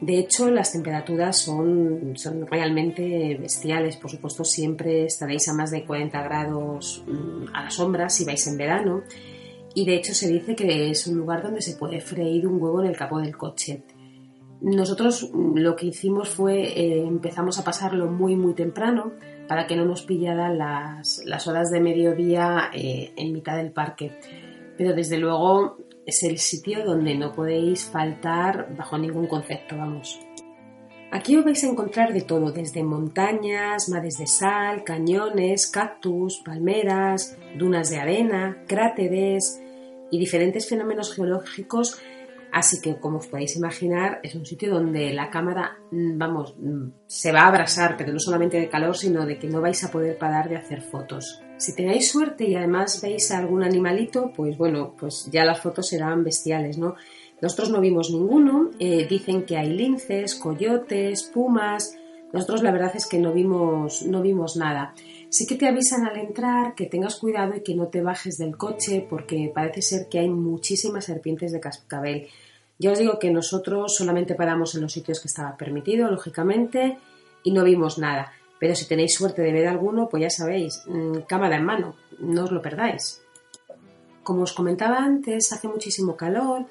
de 0.00 0.18
hecho, 0.18 0.50
las 0.50 0.72
temperaturas 0.72 1.40
son, 1.40 2.12
son, 2.16 2.46
realmente 2.46 3.36
bestiales. 3.40 3.96
Por 3.96 4.10
supuesto, 4.10 4.44
siempre 4.44 5.04
estaréis 5.04 5.48
a 5.48 5.54
más 5.54 5.70
de 5.70 5.84
40 5.84 6.22
grados 6.22 7.02
mm, 7.06 7.54
a 7.54 7.64
la 7.64 7.70
sombra 7.70 8.10
si 8.10 8.24
vais 8.24 8.46
en 8.46 8.58
verano. 8.58 9.02
Y 9.74 9.86
de 9.86 9.94
hecho 9.96 10.14
se 10.14 10.28
dice 10.28 10.54
que 10.54 10.90
es 10.90 11.06
un 11.06 11.16
lugar 11.16 11.42
donde 11.42 11.62
se 11.62 11.76
puede 11.76 12.00
freír 12.00 12.46
un 12.46 12.62
huevo 12.62 12.82
en 12.82 12.88
el 12.88 12.96
capó 12.96 13.20
del 13.20 13.36
coche. 13.36 13.84
Nosotros 14.60 15.30
mm, 15.32 15.58
lo 15.58 15.76
que 15.76 15.86
hicimos 15.86 16.28
fue 16.28 16.78
eh, 16.78 17.06
empezamos 17.06 17.58
a 17.58 17.64
pasarlo 17.64 18.06
muy 18.06 18.36
muy 18.36 18.54
temprano 18.54 19.12
para 19.48 19.66
que 19.66 19.76
no 19.76 19.84
nos 19.86 20.02
pillaran 20.02 20.58
las, 20.58 21.22
las 21.24 21.46
horas 21.46 21.70
de 21.70 21.80
mediodía 21.80 22.70
eh, 22.74 23.12
en 23.16 23.32
mitad 23.32 23.56
del 23.56 23.72
parque. 23.72 24.18
Pero 24.76 24.92
desde 24.94 25.16
luego 25.16 25.78
es 26.06 26.22
el 26.22 26.38
sitio 26.38 26.84
donde 26.84 27.14
no 27.14 27.34
podéis 27.34 27.84
faltar 27.84 28.74
bajo 28.76 28.96
ningún 28.96 29.26
concepto, 29.26 29.76
vamos. 29.76 30.20
Aquí 31.12 31.36
os 31.36 31.44
vais 31.44 31.62
a 31.62 31.68
encontrar 31.68 32.12
de 32.12 32.22
todo, 32.22 32.52
desde 32.52 32.82
montañas, 32.82 33.88
mares 33.88 34.18
de 34.18 34.26
sal, 34.26 34.84
cañones, 34.84 35.66
cactus, 35.66 36.42
palmeras, 36.44 37.36
dunas 37.58 37.90
de 37.90 37.98
arena, 37.98 38.64
cráteres 38.66 39.60
y 40.10 40.18
diferentes 40.18 40.68
fenómenos 40.68 41.14
geológicos 41.14 42.00
Así 42.56 42.80
que, 42.80 42.98
como 42.98 43.18
os 43.18 43.26
podéis 43.26 43.54
imaginar, 43.56 44.18
es 44.22 44.34
un 44.34 44.46
sitio 44.46 44.72
donde 44.72 45.12
la 45.12 45.28
cámara, 45.28 45.76
mm, 45.90 46.16
vamos, 46.16 46.54
mm, 46.58 46.88
se 47.06 47.30
va 47.30 47.40
a 47.40 47.48
abrasar, 47.48 47.96
pero 47.98 48.14
no 48.14 48.18
solamente 48.18 48.58
de 48.58 48.70
calor, 48.70 48.96
sino 48.96 49.26
de 49.26 49.38
que 49.38 49.46
no 49.46 49.60
vais 49.60 49.84
a 49.84 49.90
poder 49.90 50.16
parar 50.16 50.48
de 50.48 50.56
hacer 50.56 50.80
fotos. 50.80 51.42
Si 51.58 51.74
tenéis 51.74 52.10
suerte 52.10 52.44
y 52.44 52.54
además 52.54 53.00
veis 53.00 53.30
algún 53.30 53.62
animalito, 53.62 54.30
pues 54.34 54.58
bueno, 54.58 54.94
pues 54.98 55.28
ya 55.32 55.44
las 55.44 55.60
fotos 55.60 55.88
serán 55.88 56.22
bestiales, 56.22 56.76
¿no? 56.76 56.96
Nosotros 57.40 57.70
no 57.70 57.80
vimos 57.80 58.10
ninguno, 58.10 58.70
eh, 58.78 59.06
dicen 59.08 59.44
que 59.44 59.56
hay 59.56 59.70
linces, 59.70 60.34
coyotes, 60.34 61.24
pumas. 61.24 61.96
Nosotros 62.32 62.62
la 62.62 62.72
verdad 62.72 62.92
es 62.94 63.06
que 63.06 63.18
no 63.18 63.32
vimos, 63.32 64.02
no 64.02 64.20
vimos 64.20 64.56
nada. 64.56 64.94
Sí 65.28 65.46
que 65.46 65.54
te 65.54 65.66
avisan 65.66 66.06
al 66.06 66.18
entrar 66.18 66.74
que 66.74 66.86
tengas 66.86 67.16
cuidado 67.16 67.54
y 67.56 67.62
que 67.62 67.74
no 67.74 67.88
te 67.88 68.02
bajes 68.02 68.36
del 68.38 68.56
coche 68.56 69.06
porque 69.08 69.50
parece 69.54 69.82
ser 69.82 70.08
que 70.08 70.18
hay 70.18 70.28
muchísimas 70.28 71.06
serpientes 71.06 71.52
de 71.52 71.60
cascabel. 71.60 72.28
Ya 72.78 72.92
os 72.92 72.98
digo 72.98 73.18
que 73.18 73.30
nosotros 73.30 73.96
solamente 73.96 74.34
paramos 74.34 74.74
en 74.74 74.82
los 74.82 74.92
sitios 74.92 75.20
que 75.20 75.28
estaba 75.28 75.56
permitido, 75.56 76.10
lógicamente, 76.10 76.98
y 77.42 77.52
no 77.52 77.64
vimos 77.64 77.98
nada. 77.98 78.32
Pero 78.58 78.74
si 78.74 78.86
tenéis 78.86 79.14
suerte 79.14 79.42
de 79.42 79.52
ver 79.52 79.68
alguno, 79.68 80.08
pues 80.08 80.22
ya 80.22 80.30
sabéis, 80.30 80.82
mm, 80.86 81.20
cámara 81.28 81.56
en 81.56 81.64
mano, 81.64 81.96
no 82.18 82.44
os 82.44 82.52
lo 82.52 82.62
perdáis. 82.62 83.22
Como 84.22 84.42
os 84.42 84.52
comentaba 84.52 84.98
antes, 84.98 85.52
hace 85.52 85.68
muchísimo 85.68 86.16
calor 86.16 86.66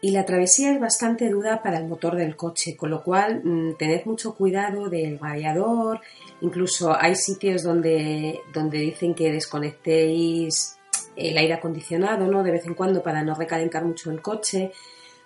y 0.00 0.10
la 0.10 0.24
travesía 0.24 0.72
es 0.72 0.80
bastante 0.80 1.30
dura 1.30 1.62
para 1.62 1.78
el 1.78 1.86
motor 1.86 2.14
del 2.16 2.36
coche, 2.36 2.76
con 2.76 2.90
lo 2.90 3.02
cual 3.02 3.40
mm, 3.42 3.76
tened 3.78 4.04
mucho 4.04 4.34
cuidado 4.34 4.88
del 4.88 5.18
radiador, 5.18 6.00
incluso 6.40 6.94
hay 6.94 7.16
sitios 7.16 7.62
donde, 7.62 8.40
donde 8.52 8.78
dicen 8.78 9.14
que 9.14 9.32
desconectéis 9.32 10.76
el 11.16 11.38
aire 11.38 11.54
acondicionado, 11.54 12.26
¿no? 12.26 12.42
De 12.42 12.50
vez 12.50 12.66
en 12.66 12.74
cuando 12.74 13.02
para 13.02 13.22
no 13.22 13.34
recalentar 13.34 13.84
mucho 13.84 14.10
el 14.10 14.20
coche. 14.20 14.72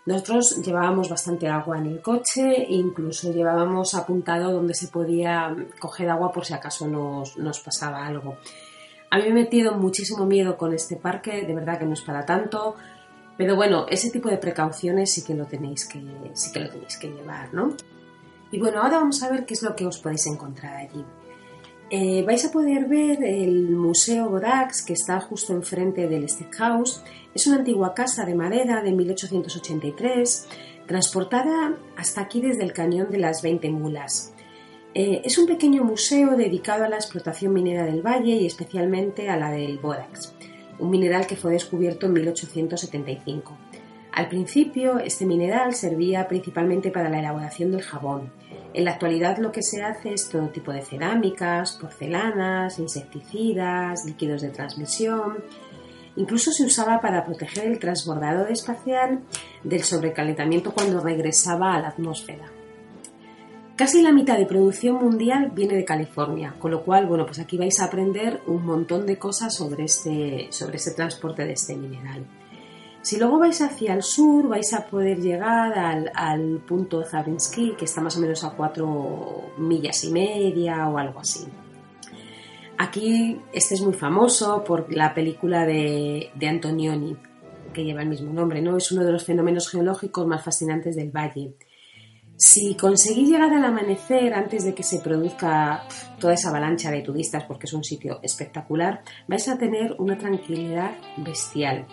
Nosotros 0.09 0.63
llevábamos 0.65 1.11
bastante 1.11 1.49
agua 1.49 1.77
en 1.77 1.85
el 1.85 2.01
coche 2.01 2.65
incluso 2.67 3.31
llevábamos 3.31 3.95
apuntado 3.95 4.51
donde 4.51 4.73
se 4.73 4.89
podía 4.89 5.55
coger 5.79 6.09
agua 6.09 6.33
por 6.33 6.47
si 6.47 6.55
acaso 6.55 6.89
nos, 6.89 7.37
nos 7.37 7.61
pasaba 7.61 8.07
algo. 8.07 8.39
A 9.11 9.19
mí 9.19 9.25
me 9.25 9.29
he 9.29 9.35
metido 9.35 9.75
muchísimo 9.75 10.25
miedo 10.25 10.57
con 10.57 10.73
este 10.73 10.97
parque, 10.97 11.43
de 11.43 11.55
verdad 11.55 11.79
que 11.79 11.85
no 11.85 11.93
es 11.93 12.01
para 12.01 12.25
tanto, 12.25 12.75
pero 13.37 13.55
bueno, 13.55 13.85
ese 13.87 14.09
tipo 14.09 14.31
de 14.31 14.39
precauciones 14.39 15.13
sí 15.13 15.23
que 15.23 15.35
lo 15.35 15.45
tenéis 15.45 15.87
que, 15.87 16.03
sí 16.33 16.53
que, 16.53 16.61
lo 16.61 16.71
tenéis 16.71 16.97
que 16.97 17.09
llevar, 17.09 17.53
¿no? 17.53 17.77
Y 18.51 18.59
bueno, 18.59 18.81
ahora 18.81 19.01
vamos 19.01 19.23
a 19.23 19.31
ver 19.31 19.45
qué 19.45 19.53
es 19.53 19.63
lo 19.63 19.77
que 19.77 19.85
os 19.87 19.99
podéis 19.99 20.27
encontrar 20.27 20.75
allí. 20.75 21.05
Eh, 21.91 22.23
vais 22.27 22.45
a 22.45 22.53
poder 22.53 22.85
ver 22.85 23.25
el 23.25 23.71
Museo 23.71 24.29
Godax, 24.29 24.83
que 24.83 24.93
está 24.93 25.21
justo 25.21 25.55
enfrente 25.55 26.07
del 26.07 26.27
House. 26.59 27.03
Es 27.35 27.47
una 27.47 27.57
antigua 27.57 27.95
casa 27.95 28.27
de 28.27 28.35
madera 28.35 28.83
de 28.83 28.93
1883, 28.93 30.49
transportada 30.87 31.79
hasta 31.97 32.21
aquí 32.21 32.43
desde 32.43 32.65
el 32.65 32.75
cañón 32.75 33.11
de 33.11 33.19
las 33.19 33.41
20 33.41 33.71
mulas. 33.71 34.35
Eh, 34.93 35.23
es 35.25 35.39
un 35.39 35.47
pequeño 35.47 35.83
museo 35.83 36.37
dedicado 36.37 36.85
a 36.85 36.89
la 36.89 36.97
explotación 36.97 37.55
minera 37.55 37.87
del 37.87 38.03
valle 38.03 38.35
y 38.35 38.47
especialmente 38.47 39.31
a 39.31 39.39
la 39.39 39.51
del 39.51 39.79
bórax, 39.79 40.35
un 40.79 40.91
mineral 40.91 41.27
que 41.27 41.37
fue 41.37 41.53
descubierto 41.53 42.05
en 42.05 42.13
1875. 42.13 43.57
Al 44.13 44.29
principio, 44.29 44.99
este 44.99 45.25
mineral 45.25 45.75
servía 45.75 46.29
principalmente 46.29 46.91
para 46.91 47.09
la 47.09 47.21
elaboración 47.21 47.71
del 47.71 47.83
jabón. 47.83 48.31
En 48.75 48.85
la 48.85 48.93
actualidad 48.93 49.39
lo 49.39 49.51
que 49.51 49.63
se 49.63 49.83
hace 49.83 50.13
es 50.13 50.29
todo 50.29 50.49
tipo 50.49 50.73
de 50.73 50.83
cerámicas, 50.83 51.73
porcelanas, 51.73 52.79
insecticidas, 52.79 54.05
líquidos 54.05 54.43
de 54.43 54.51
transmisión. 54.51 55.39
Incluso 56.17 56.53
se 56.53 56.65
usaba 56.65 57.01
para 57.01 57.25
proteger 57.25 57.67
el 57.67 57.79
transbordador 57.79 58.51
espacial 58.51 59.21
del 59.65 59.83
sobrecalentamiento 59.83 60.73
cuando 60.73 61.01
regresaba 61.01 61.75
a 61.75 61.81
la 61.81 61.89
atmósfera. 61.89 62.45
Casi 63.77 64.03
la 64.03 64.11
mitad 64.11 64.37
de 64.37 64.45
producción 64.45 64.97
mundial 64.97 65.53
viene 65.55 65.77
de 65.77 65.85
California, 65.85 66.53
con 66.59 66.73
lo 66.73 66.83
cual, 66.83 67.07
bueno, 67.07 67.25
pues 67.25 67.39
aquí 67.39 67.57
vais 67.57 67.79
a 67.79 67.85
aprender 67.85 68.41
un 68.49 68.67
montón 68.67 69.07
de 69.07 69.19
cosas 69.19 69.55
sobre 69.55 69.85
este, 69.85 70.49
sobre 70.51 70.79
ese 70.79 70.95
transporte 70.95 71.45
de 71.45 71.53
este 71.53 71.77
mineral. 71.77 72.27
Si 73.03 73.17
luego 73.17 73.39
vais 73.39 73.61
hacia 73.63 73.95
el 73.95 74.03
sur, 74.03 74.49
vais 74.49 74.73
a 74.75 74.87
poder 74.87 75.21
llegar 75.21 75.79
al, 76.15 76.61
punto 76.67 77.05
Zabinsky, 77.05 77.75
que 77.77 77.85
está 77.85 78.01
más 78.01 78.17
o 78.17 78.21
menos 78.21 78.45
a 78.45 78.51
cuatro 78.51 79.53
millas 79.57 80.05
y 80.05 80.11
media 80.11 80.89
o 80.89 80.99
algo 80.99 81.21
así. 81.21 81.47
Aquí 82.77 83.41
este 83.53 83.75
es 83.75 83.81
muy 83.81 83.95
famoso 83.95 84.63
por 84.63 84.95
la 84.95 85.15
película 85.15 85.65
de, 85.65 86.31
de 86.35 86.49
Antonioni, 86.49 87.17
que 87.73 87.85
lleva 87.85 88.03
el 88.03 88.09
mismo 88.09 88.33
nombre, 88.33 88.61
¿no? 88.61 88.77
Es 88.77 88.93
uno 88.93 89.05
de 89.05 89.13
los 89.13 89.25
fenómenos 89.25 89.69
geológicos 89.69 90.27
más 90.27 90.45
fascinantes 90.45 90.97
del 90.97 91.11
valle. 91.11 91.55
Si 92.37 92.77
conseguís 92.77 93.29
llegar 93.29 93.53
al 93.53 93.65
amanecer 93.65 94.33
antes 94.33 94.65
de 94.65 94.73
que 94.73 94.85
se 94.85 95.01
produzca 95.01 95.83
toda 96.21 96.35
esa 96.35 96.51
avalancha 96.51 96.89
de 96.89 97.03
turistas, 97.03 97.43
porque 97.43 97.67
es 97.67 97.73
un 97.73 97.83
sitio 97.83 98.21
espectacular, 98.23 99.03
vais 99.27 99.49
a 99.49 99.59
tener 99.59 99.97
una 99.99 100.17
tranquilidad 100.17 100.93
bestial. 101.17 101.87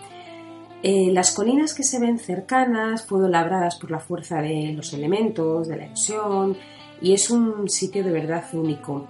Eh, 0.82 1.10
las 1.12 1.32
colinas 1.34 1.74
que 1.74 1.82
se 1.82 1.98
ven 1.98 2.18
cercanas 2.18 3.06
fueron 3.06 3.32
labradas 3.32 3.76
por 3.76 3.90
la 3.90 3.98
fuerza 3.98 4.40
de 4.40 4.72
los 4.74 4.92
elementos, 4.92 5.68
de 5.68 5.76
la 5.76 5.84
erosión, 5.86 6.56
y 7.00 7.12
es 7.12 7.30
un 7.30 7.68
sitio 7.68 8.04
de 8.04 8.12
verdad 8.12 8.44
único. 8.52 9.08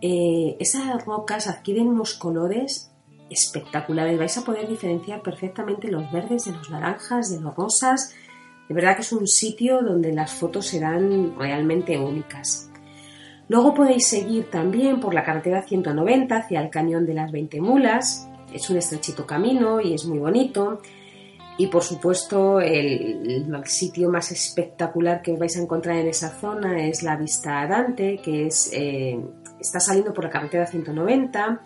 Eh, 0.00 0.56
esas 0.58 1.04
rocas 1.04 1.46
adquieren 1.46 1.88
unos 1.88 2.14
colores 2.14 2.90
espectaculares. 3.30 4.18
Vais 4.18 4.36
a 4.36 4.44
poder 4.44 4.68
diferenciar 4.68 5.22
perfectamente 5.22 5.88
los 5.88 6.10
verdes 6.10 6.44
de 6.44 6.52
los 6.52 6.70
naranjas, 6.70 7.30
de 7.30 7.40
los 7.40 7.54
rosas, 7.54 8.14
de 8.68 8.74
verdad 8.74 8.96
que 8.96 9.02
es 9.02 9.12
un 9.12 9.26
sitio 9.26 9.82
donde 9.82 10.12
las 10.12 10.32
fotos 10.32 10.66
serán 10.66 11.36
realmente 11.38 11.98
únicas. 11.98 12.70
Luego 13.48 13.74
podéis 13.74 14.08
seguir 14.08 14.50
también 14.50 14.98
por 14.98 15.12
la 15.12 15.24
carretera 15.24 15.62
190 15.62 16.36
hacia 16.36 16.62
el 16.62 16.70
cañón 16.70 17.04
de 17.04 17.14
las 17.14 17.30
20 17.30 17.60
mulas. 17.60 18.28
Es 18.52 18.70
un 18.70 18.78
estrechito 18.78 19.26
camino 19.26 19.80
y 19.80 19.94
es 19.94 20.06
muy 20.06 20.18
bonito. 20.18 20.80
Y 21.58 21.66
por 21.66 21.82
supuesto 21.82 22.60
el, 22.60 23.50
sitio 23.66 24.10
más 24.10 24.32
espectacular 24.32 25.22
que 25.22 25.36
vais 25.36 25.56
a 25.56 25.60
encontrar 25.60 25.96
en 25.96 26.08
esa 26.08 26.30
zona 26.30 26.86
es 26.86 27.02
la 27.02 27.16
Vista 27.16 27.66
Dante, 27.66 28.18
que 28.18 28.46
es, 28.46 28.70
eh, 28.72 29.20
está 29.60 29.78
saliendo 29.78 30.12
por 30.12 30.24
la 30.24 30.30
carretera 30.30 30.66
190 30.66 31.62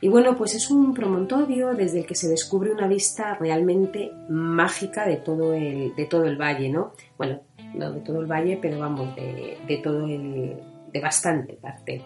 y 0.00 0.08
bueno, 0.08 0.36
pues 0.36 0.54
es 0.54 0.70
un 0.70 0.92
promontorio 0.92 1.74
desde 1.74 2.00
el 2.00 2.06
que 2.06 2.14
se 2.14 2.28
descubre 2.28 2.70
una 2.70 2.86
vista 2.86 3.34
realmente 3.34 4.12
mágica 4.28 5.06
de 5.06 5.16
todo 5.16 5.54
el, 5.54 5.94
de 5.94 6.04
todo 6.06 6.24
el 6.24 6.36
valle, 6.36 6.68
¿no? 6.68 6.92
Bueno, 7.16 7.40
no 7.74 7.92
de 7.92 8.00
todo 8.00 8.20
el 8.20 8.26
valle, 8.26 8.58
pero 8.60 8.78
vamos, 8.78 9.16
de, 9.16 9.80
todo 9.82 10.06
el. 10.06 10.60
de 10.92 11.00
bastante 11.00 11.54
parte. 11.54 12.02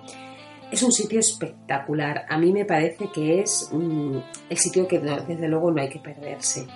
Es 0.70 0.84
un 0.84 0.92
sitio 0.92 1.18
espectacular. 1.18 2.26
A 2.28 2.38
mí 2.38 2.52
me 2.52 2.64
parece 2.64 3.10
que 3.12 3.40
es 3.40 3.70
el 3.72 4.56
sitio 4.56 4.86
que 4.86 5.00
desde 5.00 5.48
luego 5.48 5.72
no 5.72 5.82
hay 5.82 5.88
que 5.88 5.98
perderse. 5.98 6.66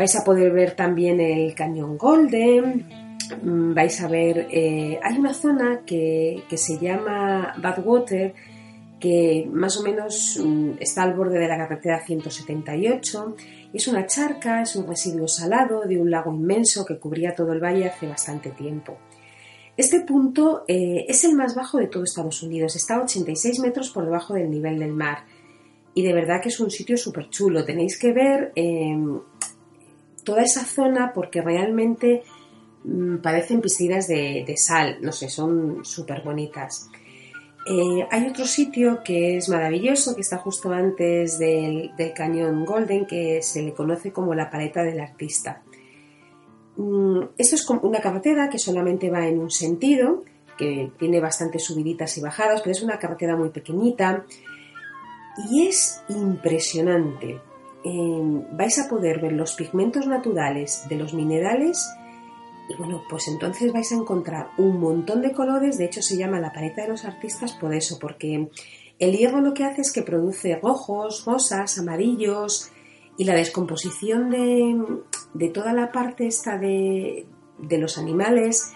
Vais 0.00 0.16
a 0.16 0.24
poder 0.24 0.50
ver 0.50 0.74
también 0.74 1.20
el 1.20 1.54
cañón 1.54 1.98
Golden. 1.98 2.86
Mm, 3.42 3.74
vais 3.74 4.00
a 4.00 4.08
ver. 4.08 4.48
Eh, 4.50 4.98
hay 5.02 5.18
una 5.18 5.34
zona 5.34 5.82
que, 5.84 6.42
que 6.48 6.56
se 6.56 6.78
llama 6.78 7.52
Badwater 7.58 8.32
que 8.98 9.46
más 9.52 9.76
o 9.76 9.82
menos 9.82 10.40
mm, 10.42 10.78
está 10.80 11.02
al 11.02 11.12
borde 11.12 11.38
de 11.38 11.46
la 11.46 11.58
carretera 11.58 12.02
178. 12.02 13.36
Es 13.74 13.88
una 13.88 14.06
charca, 14.06 14.62
es 14.62 14.74
un 14.74 14.86
residuo 14.86 15.28
salado 15.28 15.82
de 15.82 16.00
un 16.00 16.10
lago 16.10 16.32
inmenso 16.32 16.86
que 16.86 16.98
cubría 16.98 17.34
todo 17.34 17.52
el 17.52 17.62
valle 17.62 17.90
hace 17.90 18.06
bastante 18.06 18.52
tiempo. 18.52 18.96
Este 19.76 20.00
punto 20.00 20.64
eh, 20.66 21.04
es 21.08 21.24
el 21.24 21.34
más 21.34 21.54
bajo 21.54 21.76
de 21.76 21.88
todo 21.88 22.04
Estados 22.04 22.42
Unidos, 22.42 22.74
está 22.74 22.94
a 22.94 23.02
86 23.02 23.60
metros 23.60 23.90
por 23.90 24.06
debajo 24.06 24.32
del 24.32 24.48
nivel 24.48 24.78
del 24.78 24.92
mar 24.92 25.26
y 25.92 26.02
de 26.02 26.14
verdad 26.14 26.40
que 26.40 26.48
es 26.48 26.58
un 26.58 26.70
sitio 26.70 26.96
súper 26.96 27.28
chulo. 27.28 27.66
Tenéis 27.66 27.98
que 27.98 28.12
ver 28.12 28.52
em, 28.54 29.20
toda 30.24 30.42
esa 30.42 30.64
zona 30.64 31.12
porque 31.12 31.42
realmente 31.42 32.22
mm, 32.84 33.18
parecen 33.18 33.60
piscinas 33.60 34.08
de, 34.08 34.54
sal, 34.56 34.98
no 35.00 35.12
sé, 35.12 35.28
son 35.28 35.84
súper 35.84 36.22
bonitas. 36.22 36.88
Eh, 37.66 38.06
hay 38.10 38.26
otro 38.26 38.46
sitio 38.46 39.02
que 39.04 39.36
es 39.36 39.48
maravilloso, 39.48 40.14
que 40.14 40.22
está 40.22 40.38
justo 40.38 40.72
antes 40.72 41.38
del, 41.38 41.92
cañón 42.14 42.64
Golden, 42.64 43.06
que 43.06 43.42
se 43.42 43.62
le 43.62 43.74
conoce 43.74 44.12
como 44.12 44.34
la 44.34 44.50
paleta 44.50 44.82
del 44.82 45.00
artista. 45.00 45.62
Mm, 46.76 47.20
esto 47.36 47.54
es 47.56 47.64
como 47.64 47.82
una 47.82 48.00
carretera 48.00 48.48
que 48.48 48.58
solamente 48.58 49.10
va 49.10 49.26
en 49.26 49.38
un 49.38 49.50
sentido, 49.50 50.24
que 50.56 50.90
tiene 50.98 51.20
bastantes 51.20 51.64
subiditas 51.64 52.16
y 52.18 52.20
bajadas, 52.20 52.60
pero 52.62 52.72
es 52.72 52.82
una 52.82 52.98
carretera 52.98 53.36
muy 53.36 53.50
pequeñita 53.50 54.24
y 55.50 55.68
es 55.68 56.02
impresionante. 56.08 57.40
Eh, 57.84 58.46
vais 58.52 58.78
a 58.78 58.88
poder 58.88 59.20
ver 59.20 59.32
los 59.32 59.54
pigmentos 59.54 60.06
naturales 60.06 60.84
de 60.88 60.96
los 60.96 61.14
minerales 61.14 61.88
y 62.68 62.74
bueno, 62.76 63.02
pues 63.08 63.26
entonces 63.26 63.72
vais 63.72 63.90
a 63.90 63.96
encontrar 63.96 64.50
un 64.58 64.78
montón 64.78 65.22
de 65.22 65.32
colores, 65.32 65.76
de 65.76 65.86
hecho 65.86 66.02
se 66.02 66.16
llama 66.16 66.38
la 66.38 66.52
paleta 66.52 66.82
de 66.82 66.88
los 66.88 67.04
artistas 67.04 67.52
por 67.52 67.74
eso, 67.74 67.98
porque 67.98 68.48
el 68.98 69.16
hierro 69.16 69.40
lo 69.40 69.54
que 69.54 69.64
hace 69.64 69.80
es 69.80 69.92
que 69.92 70.02
produce 70.02 70.56
rojos, 70.62 71.24
rosas, 71.24 71.78
amarillos 71.78 72.70
y 73.16 73.24
la 73.24 73.34
descomposición 73.34 74.30
de, 74.30 75.48
toda 75.48 75.72
la 75.72 75.90
parte 75.90 76.26
esta 76.28 76.58
de, 76.58 77.26
de 77.58 77.78
los 77.78 77.98
animales 77.98 78.72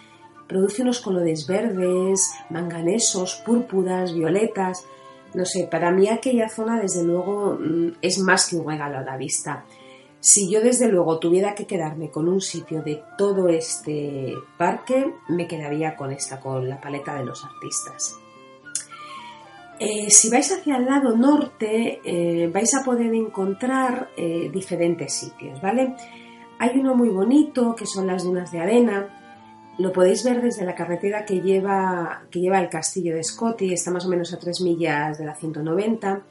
produce 0.49 0.83
unos 0.83 1.01
colores 1.01 1.47
verdes, 1.47 2.33
manganesos, 2.51 3.43
púrpuras, 3.47 4.12
violetas. 4.12 4.85
No 5.35 5.44
sé, 5.44 5.68
para 5.70 5.90
mí 5.90 6.09
aquella 6.09 6.49
zona 6.49 6.81
desde 6.81 7.03
luego 7.03 7.59
mm, 7.61 7.97
es 8.01 8.18
más 8.18 8.49
que 8.49 8.57
un 8.57 8.66
regalo 8.66 8.99
a 8.99 9.03
la 9.03 9.16
vista. 9.16 9.64
Si 10.20 10.51
yo 10.51 10.62
desde 10.62 10.88
luego 10.88 11.18
tuviera 11.18 11.55
que 11.55 11.66
quedarme 11.66 12.11
con 12.11 12.29
un 12.29 12.40
sitio 12.40 12.83
de 12.83 13.03
todo 13.18 13.49
este 13.49 14.33
parque, 14.57 15.12
me 15.29 15.47
quedaría 15.47 15.97
con 15.97 16.12
esta, 16.12 16.40
con 16.40 16.66
la 16.66 16.81
paleta 16.81 17.16
de 17.16 17.27
los 17.27 17.44
artistas. 17.44 18.16
Eh, 19.79 20.09
si 20.09 20.31
vais 20.31 20.51
hacia 20.51 20.77
el 20.77 20.87
lado 20.87 21.16
norte, 21.16 22.01
eh, 22.05 22.49
vais 22.49 22.75
a 22.75 22.85
poder 22.85 23.12
encontrar 23.12 24.11
eh, 24.16 24.49
diferentes 24.53 25.12
sitios, 25.12 25.61
¿vale? 25.61 25.97
Hay 26.59 26.79
uno 26.79 26.94
muy 26.94 27.09
bonito, 27.09 27.75
que 27.75 27.85
son 27.85 28.07
las 28.07 28.23
dunas 28.23 28.53
de 28.53 28.61
arena. 28.61 29.24
Lo 29.79 29.93
podéis 29.93 30.23
ver 30.23 30.41
desde 30.41 30.65
la 30.65 30.75
carretera 30.75 31.25
que 31.25 31.41
lleva, 31.41 32.23
que 32.31 32.41
lleva 32.41 32.59
al 32.59 32.69
castillo 32.69 33.15
de 33.15 33.25
Scotty, 33.25 33.73
está 33.73 33.91
más 33.91 34.07
o 34.07 34.09
menos 34.09 34.33
a 34.33 34.39
3 34.39 34.61
millas 34.61 35.19
de 35.19 35.25
la 35.25 35.35
190 35.35 36.23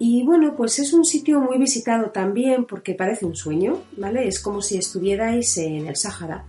Y 0.00 0.24
bueno, 0.24 0.56
pues 0.56 0.78
es 0.80 0.92
un 0.92 1.04
sitio 1.04 1.40
muy 1.40 1.56
visitado 1.58 2.10
también 2.10 2.64
porque 2.64 2.94
parece 2.94 3.26
un 3.26 3.36
sueño, 3.36 3.82
¿vale? 3.96 4.26
Es 4.26 4.40
como 4.40 4.60
si 4.60 4.76
estuvierais 4.76 5.56
en 5.58 5.86
el 5.86 5.94
Sáhara. 5.94 6.46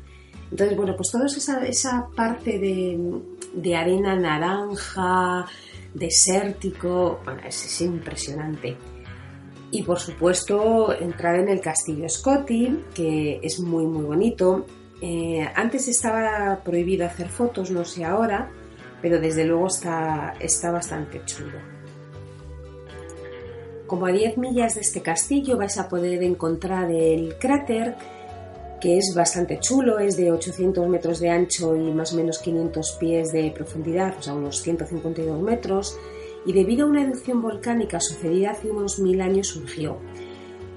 Entonces, 0.52 0.76
bueno, 0.76 0.95
pues 0.95 1.12
toda 1.12 1.28
esa, 1.28 1.65
esa 1.65 2.08
parte 2.15 2.58
de, 2.58 3.76
arena 3.76 4.15
naranja, 4.15 5.45
desértico, 5.93 7.22
bueno, 7.24 7.41
es, 7.48 7.82
impresionante. 7.82 8.76
Y 9.72 9.84
por 9.84 10.00
supuesto, 10.00 10.91
entrar 11.00 11.36
en 11.39 11.50
el 11.50 11.62
Castillo 11.62 12.10
Scotti, 12.10 12.86
que 12.95 13.39
es 13.43 13.60
muy, 13.60 13.86
muy 13.86 14.04
bonito. 14.04 14.65
Eh, 15.01 15.47
antes 15.55 15.88
estaba 15.88 16.62
prohibido 16.63 17.05
hacer 17.05 17.29
fotos, 17.29 17.71
no 17.71 17.85
sé 17.85 18.03
ahora, 18.03 18.51
pero 19.01 19.19
desde 19.19 19.45
luego 19.45 19.67
está, 19.67 20.33
está 20.39 20.71
bastante 20.71 21.21
chulo. 21.25 21.57
Como 23.88 24.05
a 24.05 24.12
10 24.12 24.38
millas 24.38 24.75
de 24.75 24.81
este 24.81 25.01
castillo 25.01 25.57
vais 25.57 25.77
a 25.77 25.89
poder 25.89 26.21
encontrar 26.23 26.91
el 26.91 27.38
cráter, 27.39 27.95
que 28.79 28.97
es 28.97 29.13
bastante 29.15 29.59
chulo, 29.59 29.99
es 29.99 30.15
de 30.15 30.31
800 30.31 30.88
metros 30.88 31.19
de 31.19 31.29
ancho 31.29 31.75
y 31.75 31.91
más 31.91 32.13
o 32.13 32.17
menos 32.17 32.39
500 32.39 32.91
pies 32.99 33.31
de 33.31 33.51
profundidad, 33.51 34.15
o 34.17 34.21
sea, 34.21 34.33
unos 34.33 34.62
152 34.62 35.41
metros, 35.41 35.97
y 36.45 36.53
debido 36.53 36.85
a 36.85 36.89
una 36.89 37.03
erupción 37.03 37.41
volcánica 37.41 37.99
sucedida 37.99 38.51
hace 38.51 38.69
unos 38.69 38.99
mil 38.99 39.21
años 39.21 39.47
surgió. 39.47 39.97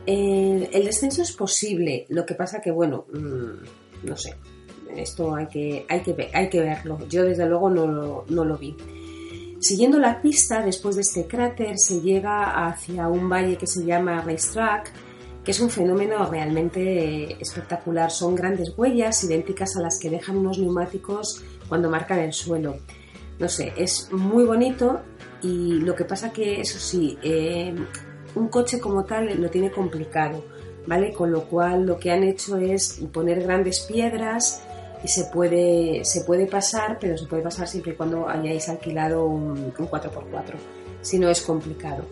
Eh, 0.07 0.69
el 0.73 0.85
descenso 0.85 1.23
es 1.23 1.33
posible, 1.33 2.07
lo 2.09 2.27
que 2.27 2.35
pasa 2.35 2.61
que, 2.61 2.73
bueno, 2.73 3.05
mm, 3.13 3.82
no 4.03 4.17
sé, 4.17 4.35
esto 4.97 5.35
hay 5.35 5.47
que, 5.47 5.87
hay 5.89 6.01
que, 6.01 6.31
hay 6.33 6.49
que 6.49 6.61
verlo. 6.61 6.99
Yo 7.09 7.25
desde 7.25 7.47
luego 7.47 7.71
no 7.71 8.25
no 8.29 8.45
lo 8.45 8.57
vi. 8.59 8.77
Siguiendo 9.63 10.01
la 10.01 10.21
pista, 10.21 10.61
después 10.61 10.97
de 10.97 11.03
este 11.03 11.29
cráter, 11.29 11.79
se 11.79 12.01
llega 12.01 12.67
hacia 12.67 13.07
un 13.07 13.29
valle 13.29 13.57
que 13.57 13.69
se 13.69 13.85
llama 13.85 14.21
Racetrack, 14.21 14.93
que 15.45 15.53
es 15.53 15.61
un 15.61 15.71
fenómeno 15.71 16.29
realmente 16.29 17.41
espectacular. 17.41 18.11
Son 18.11 18.35
grandes 18.35 18.75
huellas 18.77 19.23
idénticas 19.23 19.77
a 19.77 19.81
las 19.81 20.01
que 20.01 20.11
dejan 20.11 20.39
unos 20.39 20.59
neumáticos 20.59 21.45
cuando 21.69 21.89
marcan 21.89 22.19
el 22.19 22.33
suelo. 22.33 22.77
No 23.39 23.49
sé, 23.49 23.73
es 23.77 24.11
muy 24.11 24.45
bonito 24.45 25.01
y 25.43 25.75
lo 25.75 25.95
que 25.95 26.05
pasa 26.05 26.33
que, 26.33 26.61
eso 26.61 26.81
sí, 26.81 27.17
eh, 27.23 27.73
un 28.35 28.49
coche 28.49 28.81
como 28.81 29.05
tal 29.05 29.41
lo 29.41 29.49
tiene 29.49 29.71
complicado, 29.71 30.45
¿vale? 30.87 31.13
Con 31.13 31.31
lo 31.31 31.45
cual 31.45 31.87
lo 31.87 31.99
que 31.99 32.11
han 32.11 32.23
hecho 32.23 32.57
es 32.57 33.01
poner 33.13 33.43
grandes 33.43 33.81
piedras 33.81 34.63
y 35.05 35.09
se 35.09 35.25
puede, 35.25 36.05
se 36.05 36.23
puede 36.23 36.47
pasar, 36.47 36.99
pero 37.01 37.17
se 37.19 37.27
puede 37.27 37.43
pasar 37.43 37.67
siempre 37.67 37.93
y 37.93 37.97
cuando 37.97 38.29
hayáis 38.29 38.69
alquilado 38.69 39.27
un, 39.27 39.73
4x4, 39.73 40.55
si 41.01 41.19
no 41.19 41.29
es 41.29 41.41
complicado. 41.41 42.05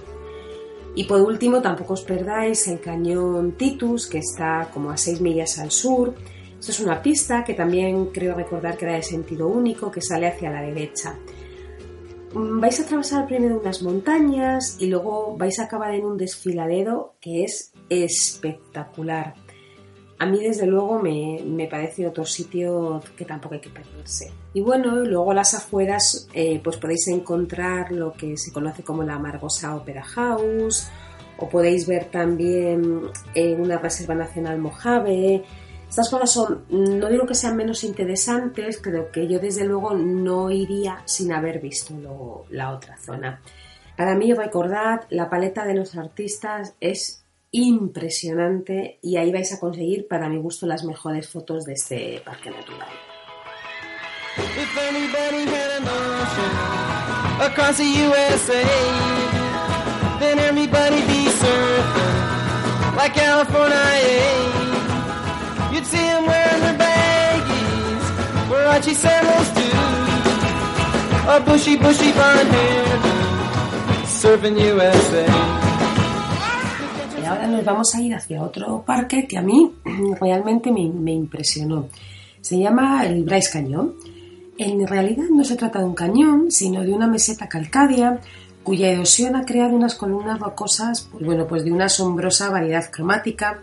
Y 0.95 1.05
por 1.05 1.21
último, 1.21 1.63
tampoco 1.63 1.95
os 1.95 2.03
perdáis 2.03 2.67
el 2.67 2.81
cañón 2.81 3.53
Titus, 3.53 4.09
que 4.09 4.19
está 4.19 4.69
como 4.73 4.91
a 4.91 4.97
6 4.97 5.21
millas 5.21 5.59
al 5.61 5.71
sur. 5.71 6.15
Esto 6.59 6.73
es 6.73 6.81
una 6.81 7.01
pista 7.01 7.45
que 7.45 7.55
también 7.55 8.07
creo 8.07 8.35
recordar 8.35 8.77
que 8.77 8.87
era 8.87 8.95
de 8.95 9.03
sentido 9.03 9.47
único, 9.47 9.91
que 9.91 10.03
sale 10.03 10.27
hacia 10.27 10.51
la 10.51 10.63
derecha. 10.63 11.17
Vais 12.33 12.79
a 12.79 12.83
atravesar 12.85 13.27
primero 13.27 13.59
unas 13.59 13.83
montañas 13.83 14.77
y 14.79 14.87
luego 14.87 15.37
vais 15.37 15.59
a 15.59 15.64
acabar 15.64 15.95
en 15.95 16.05
un 16.05 16.16
desfiladero 16.16 17.14
que 17.21 17.45
es 17.45 17.73
espectacular 17.88 19.35
a 20.21 20.27
mí 20.27 20.38
desde 20.38 20.66
luego 20.66 20.99
me, 20.99 21.66
parece 21.66 22.07
otro 22.07 22.27
sitio 22.27 23.03
que 23.16 23.25
tampoco 23.25 23.55
hay 23.55 23.61
que 23.62 23.71
perderse. 23.71 24.31
Y 24.53 24.61
bueno, 24.61 24.97
luego 24.97 25.33
las 25.33 25.55
afueras 25.55 26.29
eh, 26.35 26.61
pues 26.62 26.77
podéis 26.77 27.09
encontrar 27.09 27.90
lo 27.90 28.12
que 28.12 28.37
se 28.37 28.53
conoce 28.53 28.83
como 28.83 29.03
la 29.03 29.19
Margosa 29.19 29.75
Opera 29.75 30.03
House 30.03 30.88
o 31.38 31.49
podéis 31.49 31.87
ver 31.87 32.11
también 32.11 33.01
eh, 33.35 33.55
una 33.55 33.79
reserva 33.79 34.14
nacional 34.14 34.59
Mojave. 34.59 35.43
Estas 35.90 36.09
cosas 36.09 36.31
son, 36.31 36.66
no 36.70 37.09
digo 37.09 37.26
que 37.26 37.35
sean 37.35 37.57
menos 37.57 37.83
interesantes, 37.83 38.81
pero 38.81 39.11
que 39.11 39.26
yo 39.26 39.40
desde 39.40 39.64
luego 39.64 39.92
no 39.92 40.48
iría 40.48 41.03
sin 41.05 41.33
haber 41.33 41.59
visto 41.59 42.46
la 42.50 42.70
otra 42.70 42.96
zona. 42.96 43.42
Para 43.96 44.14
mí, 44.14 44.33
recordad, 44.33 45.00
la 45.11 45.29
paleta 45.29 45.64
de 45.64 45.74
los 45.74 45.96
artistas 45.96 46.74
es 46.79 47.24
impresionante 47.50 49.00
y 49.03 49.16
ahí 49.16 49.33
vais 49.33 49.53
a 49.53 49.59
conseguir, 49.59 50.07
para 50.07 50.29
mi 50.29 50.38
gusto, 50.38 50.64
las 50.64 50.85
mejores 50.85 51.29
fotos 51.29 51.64
de 51.64 51.72
este 51.72 52.22
parque 52.24 52.50
natural. 52.50 52.88
See 65.90 66.11
wearing 66.29 66.76
baggies, 66.83 68.05
sandals 69.05 69.50
a 71.29 71.40
bushy, 71.46 71.74
bushy 71.76 72.11
blonde 72.12 72.53
hair, 72.55 72.98
surfing 74.07 74.57
USA 74.57 75.24
ahora 77.31 77.46
nos 77.46 77.64
vamos 77.64 77.94
a 77.94 78.00
ir 78.00 78.14
hacia 78.14 78.42
otro 78.42 78.83
parque 78.85 79.26
que 79.29 79.38
a 79.38 79.42
mí 79.42 79.72
realmente 80.20 80.72
me, 80.72 81.12
impresionó. 81.12 81.88
Se 82.40 82.59
llama 82.59 83.05
el 83.05 83.24
Bryce 83.24 83.50
Cañón. 83.53 83.94
En 84.59 84.87
realidad 84.87 85.26
no 85.31 85.44
se 85.44 85.57
trata 85.57 85.79
de 85.79 85.85
un 85.85 85.94
cañón, 85.94 86.50
sino 86.50 86.83
de 86.83 86.92
una 86.92 87.07
meseta 87.07 87.48
calcárea 87.48 88.20
cuya 88.62 88.90
erosión 88.90 89.37
ha 89.37 89.44
creado 89.44 89.74
unas 89.74 89.94
columnas 89.94 90.38
rocosas, 90.38 91.09
pues 91.11 91.24
bueno, 91.24 91.46
pues 91.46 91.64
de 91.64 91.72
una 91.72 91.87
asombrosa 91.87 92.50
variedad 92.50 92.90
cromática 92.90 93.61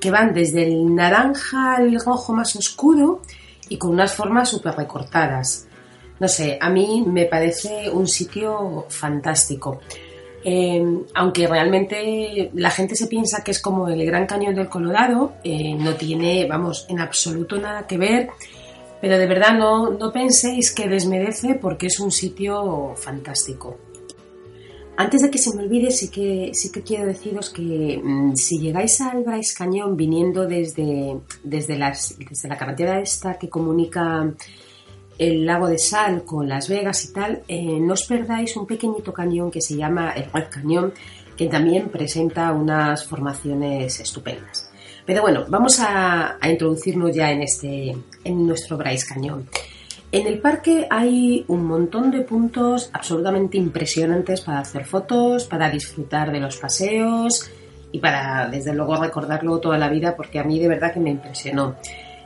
que 0.00 0.10
van 0.10 0.32
desde 0.32 0.62
el 0.64 0.94
naranja 0.94 1.76
al 1.76 1.98
rojo 2.00 2.32
más 2.32 2.54
oscuro 2.56 3.22
y 3.68 3.78
con 3.78 3.90
unas 3.90 4.14
formas 4.14 4.48
súper 4.48 4.74
recortadas. 4.74 5.66
No 6.20 6.28
sé, 6.28 6.58
a 6.60 6.68
mí 6.70 7.04
me 7.06 7.26
parece 7.26 7.90
un 7.90 8.08
sitio 8.08 8.86
fantástico. 8.88 9.80
Eh, 10.44 10.82
aunque 11.14 11.46
realmente 11.46 12.50
la 12.54 12.70
gente 12.70 12.94
se 12.94 13.06
piensa 13.06 13.42
que 13.42 13.50
es 13.50 13.60
como 13.60 13.88
el 13.88 14.04
Gran 14.06 14.26
Cañón 14.26 14.54
del 14.54 14.68
Colorado, 14.68 15.34
eh, 15.44 15.74
no 15.74 15.94
tiene, 15.94 16.46
vamos, 16.46 16.86
en 16.88 17.00
absoluto 17.00 17.58
nada 17.58 17.86
que 17.86 17.98
ver, 17.98 18.28
pero 19.00 19.18
de 19.18 19.26
verdad 19.26 19.56
no, 19.56 19.90
no 19.90 20.12
penséis 20.12 20.72
que 20.72 20.88
desmerece 20.88 21.54
porque 21.54 21.86
es 21.86 22.00
un 22.00 22.10
sitio 22.10 22.94
fantástico. 22.96 23.76
Antes 25.00 25.22
de 25.22 25.30
que 25.30 25.38
se 25.38 25.54
me 25.54 25.62
olvide, 25.62 25.92
sí 25.92 26.08
que, 26.08 26.50
sí 26.52 26.72
que 26.72 26.82
quiero 26.82 27.06
deciros 27.06 27.50
que 27.50 28.00
mm, 28.02 28.34
si 28.34 28.58
llegáis 28.58 29.00
al 29.00 29.22
Bryce 29.22 29.54
Cañón 29.56 29.96
viniendo 29.96 30.44
desde, 30.44 31.20
desde, 31.44 31.78
la 31.78 32.56
carretera 32.58 32.98
esta 32.98 33.38
que 33.38 33.48
comunica 33.48 34.28
el 35.16 35.46
lago 35.46 35.68
de 35.68 35.78
Sal 35.78 36.24
con 36.24 36.48
Las 36.48 36.68
Vegas 36.68 37.04
y 37.04 37.12
tal, 37.12 37.42
eh, 37.46 37.78
no 37.78 37.92
os 37.92 38.02
perdáis 38.06 38.56
un 38.56 38.66
pequeñito 38.66 39.12
cañón 39.12 39.52
que 39.52 39.60
se 39.60 39.76
llama 39.76 40.10
el 40.16 40.32
Red 40.32 40.48
Cañón, 40.50 40.92
que 41.36 41.46
también 41.46 41.90
presenta 41.90 42.50
unas 42.50 43.04
formaciones 43.04 44.00
estupendas. 44.00 44.68
Pero 45.06 45.22
bueno, 45.22 45.46
vamos 45.48 45.78
a, 45.78 46.38
introducirnos 46.42 47.14
ya 47.14 47.30
en, 47.30 47.42
este, 47.42 47.96
en 48.24 48.46
nuestro 48.48 48.76
Bryce 48.76 49.06
Cañón. 49.06 49.48
En 50.10 50.26
el 50.26 50.40
parque 50.40 50.86
hay 50.88 51.44
un 51.48 51.66
montón 51.66 52.10
de 52.10 52.22
puntos 52.22 52.88
absolutamente 52.94 53.58
impresionantes 53.58 54.40
para 54.40 54.60
hacer 54.60 54.86
fotos, 54.86 55.44
para 55.44 55.68
disfrutar 55.68 56.32
de 56.32 56.40
los 56.40 56.56
paseos 56.56 57.50
y 57.92 57.98
para, 57.98 58.48
desde 58.48 58.74
luego, 58.74 58.96
recordarlo 58.96 59.58
toda 59.58 59.76
la 59.76 59.90
vida 59.90 60.16
porque 60.16 60.38
a 60.38 60.44
mí 60.44 60.58
de 60.58 60.68
verdad 60.68 60.94
que 60.94 61.00
me 61.00 61.10
impresionó. 61.10 61.76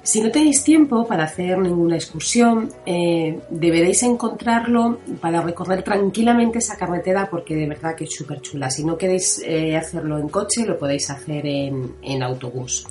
Si 0.05 0.21
no 0.21 0.31
tenéis 0.31 0.63
tiempo 0.63 1.07
para 1.07 1.25
hacer 1.25 1.59
ninguna 1.59 1.97
excursión, 1.97 2.69
eh, 2.87 3.41
deberéis 3.51 4.03
encontrarlo 4.05 4.99
para 5.21 5.43
recorrer 5.43 5.83
tranquilamente 5.83 6.59
esa 6.59 6.77
carretera 6.77 7.29
porque 7.29 7.57
de 7.57 7.69
verdad 7.69 7.97
que 7.97 8.05
es 8.05 8.15
súper 8.15 8.41
chula. 8.41 8.71
Si 8.71 8.85
no 8.85 8.97
queréis 8.97 9.43
eh, 9.45 9.77
hacerlo 9.77 10.19
en 10.19 10.29
coche, 10.29 10.67
lo 10.67 10.79
podéis 10.79 11.11
hacer 11.11 11.47
en, 11.47 11.97
en 12.03 12.23
autobús. 12.23 12.87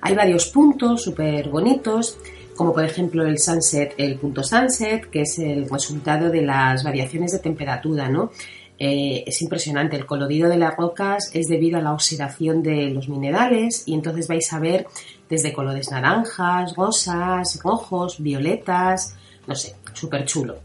Hay 0.00 0.14
varios 0.14 0.46
puntos 0.46 1.02
súper 1.02 1.48
bonitos, 1.48 2.16
como 2.56 2.72
por 2.72 2.84
ejemplo 2.84 3.24
el 3.24 3.38
sunset, 3.38 3.94
el 3.98 4.18
punto 4.18 4.42
sunset, 4.42 5.08
que 5.10 5.22
es 5.22 5.38
el 5.38 5.68
resultado 5.68 6.30
de 6.30 6.42
las 6.42 6.82
variaciones 6.82 7.32
de 7.32 7.38
temperatura, 7.38 8.08
¿no? 8.08 8.30
Eh, 8.78 9.24
es 9.26 9.40
impresionante. 9.42 9.96
El 9.96 10.06
colorido 10.06 10.48
de 10.48 10.58
las 10.58 10.76
rocas 10.76 11.30
es 11.32 11.46
debido 11.46 11.78
a 11.78 11.82
la 11.82 11.92
oxidación 11.92 12.62
de 12.62 12.90
los 12.90 13.08
minerales 13.08 13.84
y 13.86 13.94
entonces 13.94 14.28
vais 14.28 14.52
a 14.52 14.58
ver 14.58 14.86
desde 15.28 15.52
colores 15.52 15.90
naranjas, 15.90 16.74
rosas, 16.76 17.60
rojos, 17.62 18.20
violetas, 18.20 19.14
no 19.46 19.54
sé, 19.54 19.76
súper 19.92 20.24
chulo. 20.24 20.56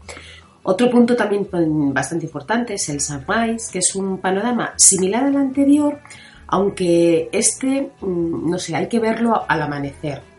Otro 0.64 0.90
punto 0.90 1.16
también 1.16 1.48
bastante 1.92 2.26
importante 2.26 2.74
es 2.74 2.88
el 2.88 3.00
sunrise, 3.00 3.72
que 3.72 3.80
es 3.80 3.94
un 3.96 4.18
panorama 4.18 4.74
similar 4.76 5.24
al 5.24 5.36
anterior, 5.36 5.98
aunque 6.46 7.28
este, 7.32 7.90
mm, 8.00 8.50
no 8.50 8.58
sé, 8.58 8.76
hay 8.76 8.88
que 8.88 9.00
verlo 9.00 9.42
al 9.48 9.62
amanecer. 9.62 10.31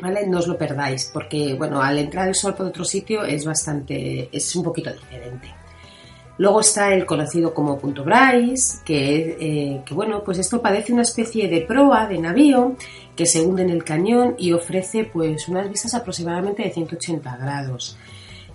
¿Vale? 0.00 0.26
No 0.26 0.38
os 0.38 0.46
lo 0.46 0.56
perdáis, 0.56 1.10
porque 1.12 1.54
bueno, 1.54 1.82
al 1.82 1.98
entrar 1.98 2.28
el 2.28 2.34
sol 2.34 2.54
por 2.54 2.66
otro 2.66 2.84
sitio 2.84 3.24
es 3.24 3.44
bastante, 3.44 4.28
es 4.32 4.54
un 4.54 4.62
poquito 4.62 4.92
diferente. 4.92 5.52
Luego 6.40 6.60
está 6.60 6.94
el 6.94 7.04
conocido 7.04 7.52
como 7.52 7.78
Punto 7.78 8.02
Bryce, 8.02 8.78
que, 8.82 9.36
eh, 9.38 9.82
que, 9.84 9.92
bueno, 9.92 10.24
pues 10.24 10.38
esto 10.38 10.62
parece 10.62 10.90
una 10.90 11.02
especie 11.02 11.48
de 11.48 11.60
proa 11.60 12.06
de 12.06 12.18
navío 12.18 12.76
que 13.14 13.26
se 13.26 13.42
hunde 13.42 13.62
en 13.62 13.68
el 13.68 13.84
cañón 13.84 14.36
y 14.38 14.52
ofrece 14.52 15.04
pues 15.04 15.48
unas 15.48 15.68
vistas 15.68 15.92
aproximadamente 15.92 16.62
de 16.62 16.70
180 16.70 17.36
grados. 17.36 17.98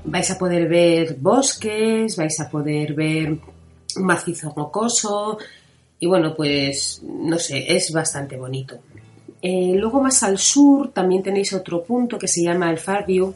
Vais 0.03 0.31
a 0.31 0.39
poder 0.39 0.67
ver 0.67 1.17
bosques, 1.19 2.15
vais 2.17 2.39
a 2.39 2.49
poder 2.49 2.95
ver 2.95 3.29
un 3.97 4.03
macizo 4.03 4.51
rocoso 4.55 5.37
y 5.99 6.07
bueno, 6.07 6.33
pues 6.33 7.03
no 7.03 7.37
sé, 7.37 7.65
es 7.75 7.91
bastante 7.91 8.35
bonito. 8.35 8.79
Eh, 9.41 9.73
luego 9.75 10.01
más 10.01 10.23
al 10.23 10.37
sur 10.37 10.91
también 10.91 11.21
tenéis 11.21 11.53
otro 11.53 11.83
punto 11.83 12.17
que 12.17 12.27
se 12.27 12.43
llama 12.43 12.69
el 12.71 12.77
Farview, 12.77 13.33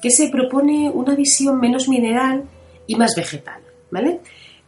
que 0.00 0.10
se 0.10 0.28
propone 0.28 0.90
una 0.90 1.14
visión 1.14 1.58
menos 1.58 1.88
mineral 1.88 2.44
y 2.86 2.94
más 2.94 3.14
vegetal. 3.16 3.60
¿vale? 3.90 4.20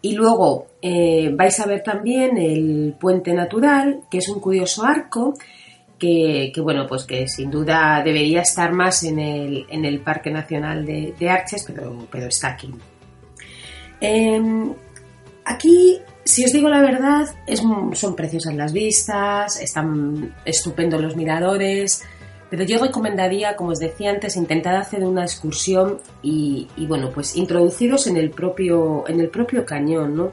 Y 0.03 0.14
luego 0.14 0.66
eh, 0.81 1.31
vais 1.35 1.59
a 1.61 1.66
ver 1.66 1.83
también 1.83 2.38
el 2.38 2.95
puente 2.99 3.33
natural, 3.35 4.03
que 4.11 4.19
es 4.19 4.29
un 4.29 4.40
curioso 4.40 4.85
arco, 4.85 5.35
que, 5.99 6.53
bueno, 6.62 6.87
pues 6.87 7.05
que 7.05 7.29
sin 7.29 7.51
duda 7.51 8.01
debería 8.03 8.40
estar 8.40 8.73
más 8.73 9.03
en 9.03 9.19
el, 9.19 10.01
Parque 10.01 10.31
Nacional 10.31 10.87
de, 10.87 11.29
Arches, 11.29 11.64
pero, 11.66 12.07
pero, 12.11 12.27
está 12.29 12.49
aquí. 12.49 12.71
Em, 14.01 14.73
aquí, 15.45 15.99
si 16.31 16.45
os 16.45 16.53
digo 16.53 16.69
la 16.69 16.81
verdad, 16.81 17.27
son 17.93 18.16
preciosas 18.16 18.55
las 18.55 18.73
vistas, 18.73 19.61
están 19.61 20.35
estupendos 20.45 21.01
los 21.01 21.16
miradores, 21.16 22.03
pero 22.49 22.64
yo 22.64 22.79
recomendaría, 22.79 23.57
como 23.57 23.71
os 23.71 23.79
decía 23.79 24.11
antes, 24.11 24.37
intentar 24.37 24.75
hacer 24.77 25.05
una 25.05 25.23
excursión 25.23 25.99
y, 26.23 26.69
bueno, 26.88 27.11
pues 27.12 27.37
introduciros 27.37 28.07
en 28.07 28.16
el 28.16 28.31
propio, 28.31 29.05
en 29.09 29.21
el 29.21 29.29
propio 29.29 29.64
cañón, 29.64 30.16
¿no? 30.16 30.33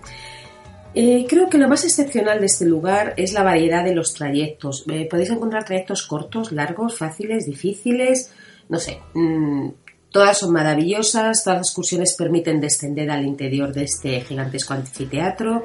Eh, 0.95 1.27
creo 1.29 1.47
que 1.47 1.59
lo 1.59 1.67
más 1.67 1.83
excepcional 1.83 2.39
de 2.39 2.47
este 2.47 2.65
lugar 2.65 3.13
es 3.17 3.33
la 3.33 3.43
variedad 3.43 3.83
de 3.83 3.93
los 3.93 4.15
trayectos. 4.15 4.83
Eh, 4.89 5.07
podéis 5.07 5.29
encontrar 5.29 5.63
trayectos 5.63 6.07
cortos, 6.07 6.51
largos, 6.51 6.97
fáciles, 6.97 7.45
difíciles, 7.45 8.31
no 8.67 8.79
sé. 8.79 8.99
Mm, 9.13 9.69
todas 10.11 10.39
son 10.39 10.51
maravillosas, 10.53 11.43
todas 11.43 11.59
las 11.59 11.67
excursiones 11.67 12.15
permiten 12.17 12.59
descender 12.59 13.09
al 13.11 13.25
interior 13.25 13.73
de 13.73 13.83
este 13.83 14.21
gigantesco 14.21 14.73
anfiteatro 14.73 15.63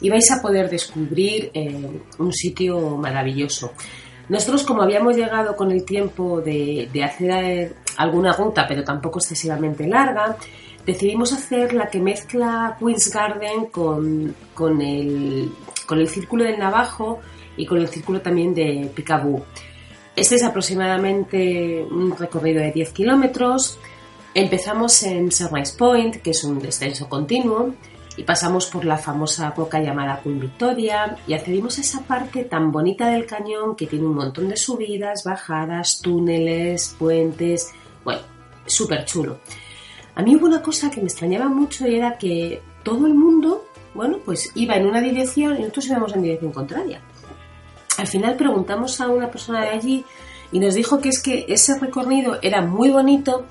y 0.00 0.10
vais 0.10 0.30
a 0.30 0.42
poder 0.42 0.68
descubrir 0.68 1.50
eh, 1.54 2.00
un 2.18 2.32
sitio 2.32 2.96
maravilloso. 2.96 3.72
Nosotros, 4.28 4.64
como 4.64 4.82
habíamos 4.82 5.16
llegado 5.16 5.54
con 5.54 5.70
el 5.70 5.84
tiempo 5.84 6.40
de, 6.40 6.90
hacer 7.04 7.76
alguna 7.96 8.32
ruta, 8.32 8.66
pero 8.68 8.82
tampoco 8.82 9.20
excesivamente 9.20 9.86
larga, 9.86 10.36
decidimos 10.84 11.32
hacer 11.32 11.72
la 11.72 11.88
que 11.88 12.00
mezcla 12.00 12.76
Queen's 12.78 13.12
Garden 13.12 13.66
con, 13.66 14.34
el, 14.80 15.52
Círculo 16.08 16.44
del 16.44 16.58
Navajo 16.58 17.20
y 17.56 17.66
con 17.66 17.78
el 17.78 17.88
Círculo 17.88 18.20
también 18.20 18.52
de 18.52 18.90
Picaboo. 18.94 19.44
Este 20.16 20.36
es 20.36 20.44
aproximadamente 20.44 21.86
un 21.90 22.16
recorrido 22.16 22.62
de 22.62 22.72
10 22.72 22.92
kilómetros. 22.92 23.78
Empezamos 24.32 25.02
en 25.02 25.30
Sunrise 25.30 25.76
Point, 25.76 26.16
que 26.16 26.30
es 26.30 26.42
un 26.42 26.58
descenso 26.58 27.06
continuo, 27.06 27.74
y 28.16 28.22
pasamos 28.22 28.64
por 28.66 28.86
la 28.86 28.96
famosa 28.96 29.50
roca 29.50 29.78
llamada 29.78 30.20
Queen 30.22 30.40
Victoria 30.40 31.18
y 31.26 31.34
accedimos 31.34 31.76
a 31.76 31.82
esa 31.82 32.00
parte 32.00 32.44
tan 32.44 32.72
bonita 32.72 33.10
del 33.10 33.26
cañón 33.26 33.76
que 33.76 33.86
tiene 33.86 34.06
un 34.06 34.14
montón 34.14 34.48
de 34.48 34.56
subidas, 34.56 35.22
bajadas, 35.22 36.00
túneles, 36.00 36.96
puentes, 36.98 37.72
bueno, 38.02 38.22
súper 38.64 39.04
chulo. 39.04 39.40
A 40.14 40.22
mí 40.22 40.34
hubo 40.34 40.46
una 40.46 40.62
cosa 40.62 40.90
que 40.90 41.02
me 41.02 41.08
extrañaba 41.08 41.50
mucho 41.50 41.86
y 41.86 41.94
era 41.94 42.16
que 42.16 42.62
todo 42.82 43.06
el 43.06 43.12
mundo, 43.12 43.66
bueno, 43.92 44.16
pues 44.24 44.50
iba 44.54 44.76
en 44.76 44.86
una 44.86 45.02
dirección 45.02 45.56
y 45.56 45.60
nosotros 45.60 45.88
íbamos 45.88 46.14
en 46.14 46.22
dirección 46.22 46.52
contraria. 46.52 47.02
Al 47.98 48.06
final 48.06 48.36
preguntamos 48.36 49.00
a 49.00 49.08
una 49.08 49.30
persona 49.30 49.62
de 49.62 49.70
allí 49.70 50.04
y 50.52 50.58
nos 50.58 50.74
dijo 50.74 51.00
que 51.00 51.08
es 51.08 51.22
que 51.22 51.46
ese 51.48 51.78
recorrido 51.78 52.38
era 52.42 52.60
muy 52.62 52.90
bonito, 52.90 53.46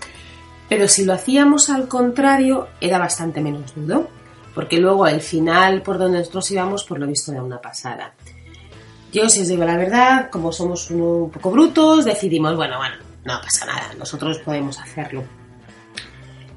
pero 0.70 0.88
si 0.88 1.06
lo 1.06 1.14
hacíamos 1.14 1.70
al 1.70 1.88
contrario 1.88 2.68
era 2.80 2.98
bastante 2.98 3.42
menos 3.42 3.74
duro 3.76 4.08
porque 4.56 4.80
luego 4.80 5.06
el 5.06 5.22
final 5.22 5.84
por 5.84 6.00
donde 6.00 6.20
nosotros 6.20 6.50
íbamos, 6.50 6.86
por 6.86 6.98
lo 6.98 7.06
visto, 7.06 7.32
era 7.34 7.44
una 7.44 7.62
pasada. 7.62 8.14
Yo, 9.12 9.30
si 9.30 9.42
os 9.42 9.50
digo 9.50 9.66
la 9.66 9.78
verdad, 9.78 10.30
como 10.32 10.52
somos 10.52 10.90
un 10.90 11.30
poco 11.30 11.52
brutos, 11.52 12.06
decidimos, 12.06 12.56
bueno, 12.56 12.78
bueno, 12.78 12.96
no 13.26 13.40
pasa 13.42 13.66
nada, 13.66 13.94
nosotros 14.00 14.40
podemos 14.40 14.80
hacerlo. 14.80 15.24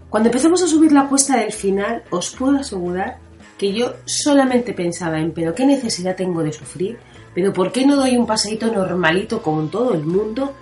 Cuando 0.09 0.29
empezamos 0.29 0.63
a 0.63 0.69
subir 0.69 0.93
la 0.93 1.09
cuesta 1.09 1.37
del 1.37 1.53
final, 1.53 2.03
os 2.11 2.31
puedo 2.31 2.59
asegurar 2.59 3.19
que 3.59 3.73
yo 3.73 3.95
solamente 4.07 4.73
pensaba 4.73 5.19
en, 5.19 5.33
pero 5.33 5.55
qué 5.55 5.67
necesidad 5.67 6.17
tengo 6.17 6.43
de 6.43 6.53
sufrir, 6.53 6.99
pero 7.35 7.53
¿por 7.53 7.73
qué 7.73 7.87
no 7.87 7.97
doy 7.97 8.17
un 8.17 8.27
paseíto 8.27 8.73
normalito 8.73 9.43
como 9.43 9.67
todo 9.69 9.95
el 9.95 10.05
mundo? 10.05 10.55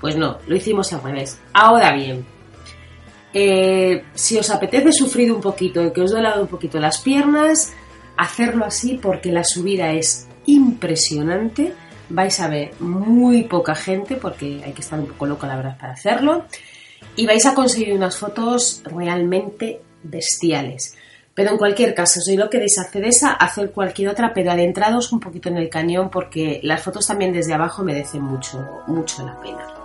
Pues 0.00 0.16
no, 0.16 0.38
lo 0.46 0.56
hicimos 0.56 0.92
al 0.92 1.02
revés. 1.02 1.38
Ahora 1.52 1.94
bien, 1.94 2.26
eh, 3.32 4.04
si 4.14 4.38
os 4.38 4.48
apetece 4.50 4.92
sufrir 4.92 5.32
un 5.32 5.40
poquito, 5.40 5.92
que 5.92 6.00
os 6.00 6.12
duela 6.12 6.40
un 6.40 6.46
poquito 6.46 6.78
las 6.78 6.98
piernas, 6.98 7.72
hacerlo 8.16 8.64
así 8.64 8.98
porque 9.00 9.32
la 9.32 9.42
subida 9.44 9.92
es 9.92 10.28
impresionante. 10.46 11.72
Vais 12.08 12.38
a 12.40 12.48
ver 12.48 12.72
muy 12.80 13.44
poca 13.44 13.74
gente 13.74 14.16
porque 14.16 14.62
hay 14.64 14.72
que 14.72 14.82
estar 14.82 15.00
un 15.00 15.06
poco 15.06 15.26
loco 15.26 15.46
la 15.46 15.56
verdad 15.56 15.76
para 15.78 15.94
hacerlo. 15.94 16.44
Y 17.16 17.26
vais 17.26 17.44
a 17.46 17.54
conseguir 17.54 17.94
unas 17.94 18.16
fotos 18.16 18.82
realmente 18.84 19.80
bestiales. 20.02 20.93
Pero 21.34 21.50
en 21.50 21.58
cualquier 21.58 21.94
caso, 21.94 22.20
si 22.20 22.36
no 22.36 22.48
queréis 22.48 22.78
hacer 22.78 23.04
esa, 23.04 23.32
hacer 23.32 23.72
cualquier 23.72 24.08
otra, 24.10 24.32
pero 24.32 24.52
adentrados 24.52 25.12
un 25.12 25.20
poquito 25.20 25.48
en 25.48 25.56
el 25.56 25.68
cañón 25.68 26.08
porque 26.10 26.60
las 26.62 26.82
fotos 26.82 27.06
también 27.06 27.32
desde 27.32 27.52
abajo 27.52 27.82
merecen 27.82 28.22
mucho, 28.22 28.82
mucho 28.86 29.26
la 29.26 29.40
pena. 29.40 29.83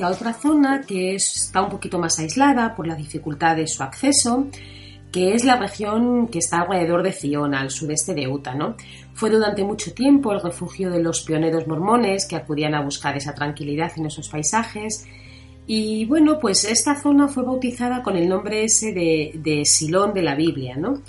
A 0.00 0.10
ir 0.10 0.14
hacia 0.14 0.16
otra 0.16 0.32
zona 0.32 0.80
que 0.82 1.14
está 1.14 1.62
un 1.62 1.70
poquito 1.70 1.98
más 1.98 2.18
aislada 2.18 2.74
por 2.74 2.86
la 2.86 2.94
dificultad 2.94 3.56
de 3.56 3.66
su 3.66 3.82
acceso, 3.82 4.46
que 5.12 5.34
es 5.34 5.44
la 5.44 5.56
región 5.56 6.28
que 6.28 6.38
está 6.38 6.60
alrededor 6.60 7.02
de 7.02 7.12
Zion, 7.12 7.54
al 7.54 7.70
sureste 7.70 8.14
de 8.14 8.28
Utah. 8.28 8.54
¿no? 8.54 8.76
Fue 9.14 9.30
durante 9.30 9.64
mucho 9.64 9.92
tiempo 9.92 10.32
el 10.32 10.40
refugio 10.40 10.90
de 10.90 11.02
los 11.02 11.22
pioneros 11.22 11.66
mormones 11.66 12.26
que 12.26 12.36
acudían 12.36 12.74
a 12.74 12.82
buscar 12.82 13.16
esa 13.16 13.34
tranquilidad 13.34 13.92
en 13.96 14.06
esos 14.06 14.28
paisajes. 14.28 15.06
Y 15.66 16.04
bueno, 16.06 16.38
pues 16.40 16.64
esta 16.64 17.00
zona 17.00 17.28
fue 17.28 17.44
bautizada 17.44 18.02
con 18.02 18.16
el 18.16 18.28
nombre 18.28 18.64
ese 18.64 18.92
de, 18.92 19.32
de 19.34 19.64
Silón 19.64 20.12
de 20.14 20.22
la 20.22 20.34
Biblia, 20.34 20.76
¿no? 20.76 21.02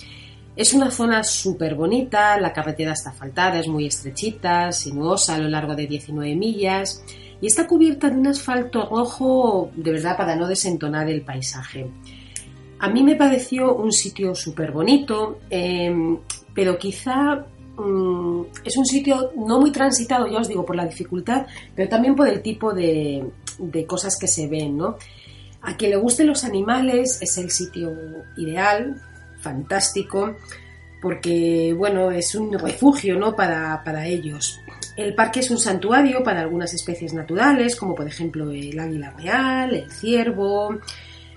Es 0.55 0.73
una 0.73 0.91
zona 0.91 1.23
súper 1.23 1.75
bonita, 1.75 2.39
la 2.39 2.51
carretera 2.51 2.91
está 2.91 3.11
asfaltada, 3.11 3.59
es 3.59 3.67
muy 3.67 3.87
estrechita, 3.87 4.71
sinuosa 4.71 5.35
a 5.35 5.37
lo 5.39 5.47
largo 5.47 5.75
de 5.75 5.87
19 5.87 6.35
millas 6.35 7.03
y 7.41 7.47
está 7.47 7.67
cubierta 7.67 8.09
de 8.09 8.17
un 8.17 8.27
asfalto 8.27 8.87
rojo 8.89 9.71
de 9.75 9.91
verdad 9.91 10.15
para 10.15 10.35
no 10.35 10.47
desentonar 10.47 11.09
el 11.09 11.23
paisaje. 11.23 11.89
A 12.79 12.89
mí 12.89 13.03
me 13.03 13.15
pareció 13.15 13.75
un 13.75 13.91
sitio 13.91 14.33
súper 14.35 14.71
bonito, 14.71 15.39
em, 15.49 16.19
pero 16.53 16.77
quizá 16.77 17.45
mm, 17.77 18.41
es 18.63 18.77
un 18.77 18.85
sitio 18.85 19.31
no 19.35 19.59
muy 19.59 19.71
transitado, 19.71 20.27
ya 20.27 20.39
os 20.39 20.47
digo, 20.47 20.65
por 20.65 20.75
la 20.75 20.85
dificultad, 20.85 21.47
pero 21.75 21.89
también 21.89 22.15
por 22.15 22.27
el 22.27 22.41
tipo 22.41 22.73
de, 22.73 23.25
de 23.57 23.85
cosas 23.85 24.17
que 24.19 24.27
se 24.27 24.47
ven, 24.47 24.77
¿no? 24.77 24.97
A 25.61 25.77
quien 25.77 25.91
le 25.91 25.97
gusten 25.97 26.27
los 26.27 26.43
animales 26.43 27.21
es 27.21 27.37
el 27.37 27.51
sitio 27.51 27.91
ideal, 28.37 28.99
fantástico, 29.39 30.35
porque 31.01 31.73
bueno, 31.75 32.11
es 32.11 32.35
un 32.35 32.57
refugio 32.57 33.17
¿no? 33.17 33.35
para, 33.35 33.83
para 33.83 34.07
ellos. 34.07 34.61
El 34.95 35.15
parque 35.15 35.39
es 35.39 35.49
un 35.49 35.57
santuario 35.57 36.23
para 36.23 36.41
algunas 36.41 36.73
especies 36.73 37.13
naturales, 37.13 37.75
como 37.75 37.95
por 37.95 38.07
ejemplo 38.07 38.51
el 38.51 38.79
águila 38.79 39.11
real, 39.11 39.73
el 39.73 39.91
ciervo, 39.91 40.77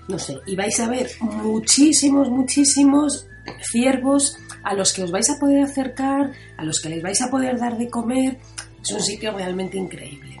no 0.07 0.19
sé, 0.19 0.37
y 0.45 0.55
vais 0.55 0.79
a 0.79 0.89
ver 0.89 1.09
muchísimos, 1.19 2.29
muchísimos 2.29 3.27
ciervos 3.71 4.37
a 4.63 4.73
los 4.73 4.93
que 4.93 5.03
os 5.03 5.11
vais 5.11 5.29
a 5.29 5.39
poder 5.39 5.63
acercar, 5.63 6.31
a 6.57 6.63
los 6.63 6.79
que 6.81 6.89
les 6.89 7.01
vais 7.01 7.21
a 7.21 7.29
poder 7.29 7.57
dar 7.57 7.77
de 7.77 7.89
comer. 7.89 8.37
Es 8.83 8.91
un 8.91 9.01
sitio 9.01 9.31
realmente 9.31 9.77
increíble. 9.77 10.35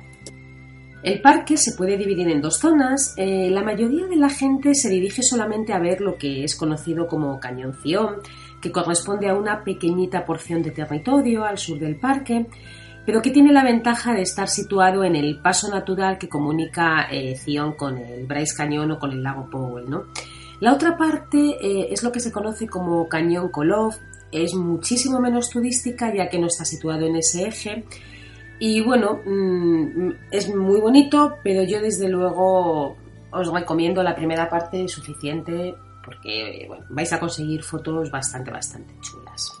El 1.03 1.21
parque 1.21 1.55
se 1.55 1.73
puede 1.73 1.97
dividir 1.97 2.27
en 2.29 2.41
dos 2.41 2.57
zonas. 2.57 3.13
Eh, 3.17 3.49
la 3.51 3.61
mayoría 3.61 4.07
de 4.07 4.15
la 4.15 4.29
gente 4.29 4.73
se 4.73 4.89
dirige 4.89 5.21
solamente 5.21 5.71
a 5.71 5.79
ver 5.79 6.01
lo 6.01 6.17
que 6.17 6.43
es 6.43 6.55
conocido 6.55 7.07
como 7.07 7.39
Cañón 7.39 7.75
Ción, 7.83 8.21
que 8.65 8.71
corresponde 8.71 9.29
a 9.29 9.35
una 9.35 9.63
pequeñita 9.63 10.25
porción 10.25 10.63
de 10.63 10.71
territorio 10.71 11.45
al 11.45 11.59
sur 11.59 11.77
del 11.77 11.97
parque, 11.97 12.47
pero 13.05 13.21
que 13.21 13.29
tiene 13.29 13.53
la 13.53 13.63
ventaja 13.63 14.15
de 14.15 14.23
estar 14.23 14.47
situado 14.49 15.03
en 15.03 15.15
el 15.15 15.39
paso 15.39 15.69
natural 15.69 16.17
que 16.17 16.27
comunica 16.27 17.05
eh, 17.11 17.35
con 17.77 17.99
el 17.99 18.25
Bryce 18.25 18.55
Cañón 18.57 18.89
o 18.89 18.97
con 18.97 19.11
el 19.11 19.21
lago 19.21 19.47
Powell. 19.51 19.87
¿no? 19.87 20.05
La 20.61 20.73
otra 20.73 20.97
parte 20.97 21.37
eh, 21.61 21.89
es 21.91 22.01
lo 22.01 22.11
que 22.11 22.19
se 22.19 22.31
conoce 22.31 22.65
como 22.65 23.07
Cañón 23.07 23.49
Kolov, 23.49 23.93
es 24.31 24.55
muchísimo 24.55 25.19
menos 25.19 25.51
turística 25.51 26.11
ya 26.11 26.27
que 26.27 26.39
no 26.39 26.47
está 26.47 26.65
situado 26.65 27.05
en 27.05 27.17
ese 27.17 27.47
eje 27.47 27.85
y 28.57 28.81
bueno, 28.81 29.19
mm, 29.23 30.09
es 30.31 30.53
muy 30.55 30.81
bonito, 30.81 31.35
pero 31.43 31.61
yo 31.61 31.81
desde 31.81 32.09
luego 32.09 32.97
os 33.29 33.53
recomiendo 33.53 34.01
la 34.01 34.15
primera 34.15 34.49
parte 34.49 34.87
suficiente 34.87 35.75
porque 36.05 36.69
vais 36.89 37.11
a 37.11 37.19
conseguir 37.19 37.63
fotos 37.63 38.11
bastante, 38.11 38.51
bastante 38.51 38.93
chulas. 39.01 39.51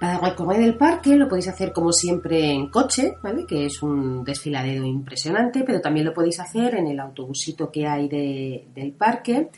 Para 0.00 0.18
recorrer 0.18 0.62
el 0.62 0.78
parque 0.78 1.14
lo 1.14 1.28
podéis 1.28 1.48
hacer 1.48 1.74
como 1.74 1.92
siempre 1.92 2.50
en 2.50 2.70
coche, 2.70 3.18
¿vale? 3.22 3.44
que 3.44 3.66
es 3.66 3.82
un 3.82 4.24
desfiladero 4.24 4.86
impresionante, 4.86 5.62
pero 5.62 5.82
también 5.82 6.06
lo 6.06 6.14
podéis 6.14 6.40
hacer 6.40 6.76
en 6.76 6.86
el 6.86 6.98
autobusito 6.98 7.70
que 7.70 7.86
hay 7.86 8.08
del 8.08 8.92
parque. 8.92 9.50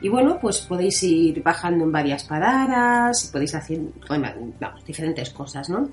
Y 0.00 0.08
bueno, 0.08 0.38
pues 0.40 0.60
podéis 0.60 1.02
ir 1.02 1.42
bajando 1.42 1.84
en 1.84 1.90
varias 1.90 2.24
paradas, 2.24 3.28
podéis 3.32 3.54
hacer 3.56 3.80
diferentes 4.86 5.30
cosas, 5.30 5.68
¿no? 5.68 5.90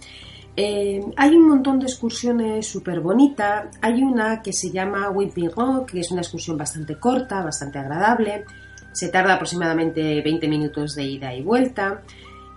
Eh, 0.60 1.02
hay 1.16 1.36
un 1.36 1.48
montón 1.48 1.78
de 1.80 1.86
excursiones 1.86 2.68
súper 2.68 3.00
bonitas. 3.00 3.68
Hay 3.80 4.02
una 4.02 4.42
que 4.42 4.52
se 4.52 4.72
llama 4.72 5.10
Wimpy 5.10 5.48
Rock, 5.50 5.92
que 5.92 6.00
es 6.00 6.12
una 6.12 6.22
excursión 6.22 6.58
bastante 6.58 7.00
corta, 7.00 7.44
bastante 7.44 7.78
agradable. 7.78 8.44
Se 8.98 9.10
tarda 9.10 9.36
aproximadamente 9.36 10.22
20 10.22 10.48
minutos 10.48 10.96
de 10.96 11.04
ida 11.04 11.34
y 11.34 11.44
vuelta. 11.44 12.02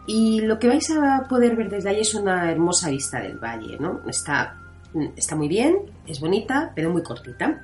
Y 0.07 0.41
lo 0.41 0.59
que 0.59 0.69
vais 0.69 0.91
a 0.91 1.27
poder 1.29 1.57
ver 1.57 1.69
desde 1.69 1.91
ahí 1.91 2.01
es 2.01 2.15
una 2.15 2.51
hermosa 2.51 2.89
vista 2.91 3.21
del 3.21 3.39
valle, 3.39 3.77
¿no? 3.79 4.01
Está, 4.09 4.57
está 5.17 5.37
muy 5.37 5.49
bien, 5.49 5.77
es 6.07 6.21
bonita, 6.21 6.73
pero 6.75 6.91
muy 6.91 7.03
cortita. 7.03 7.61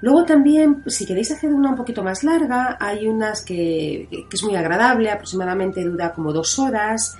Luego 0.00 0.24
también, 0.24 0.82
si 0.86 1.04
queréis 1.06 1.30
hacer 1.32 1.52
una 1.52 1.70
un 1.70 1.76
poquito 1.76 2.02
más 2.02 2.24
larga, 2.24 2.78
hay 2.80 3.06
unas 3.06 3.42
que, 3.42 4.08
que 4.10 4.36
es 4.36 4.42
muy 4.42 4.56
agradable, 4.56 5.10
aproximadamente 5.10 5.84
dura 5.84 6.12
como 6.12 6.32
dos 6.32 6.58
horas 6.58 7.18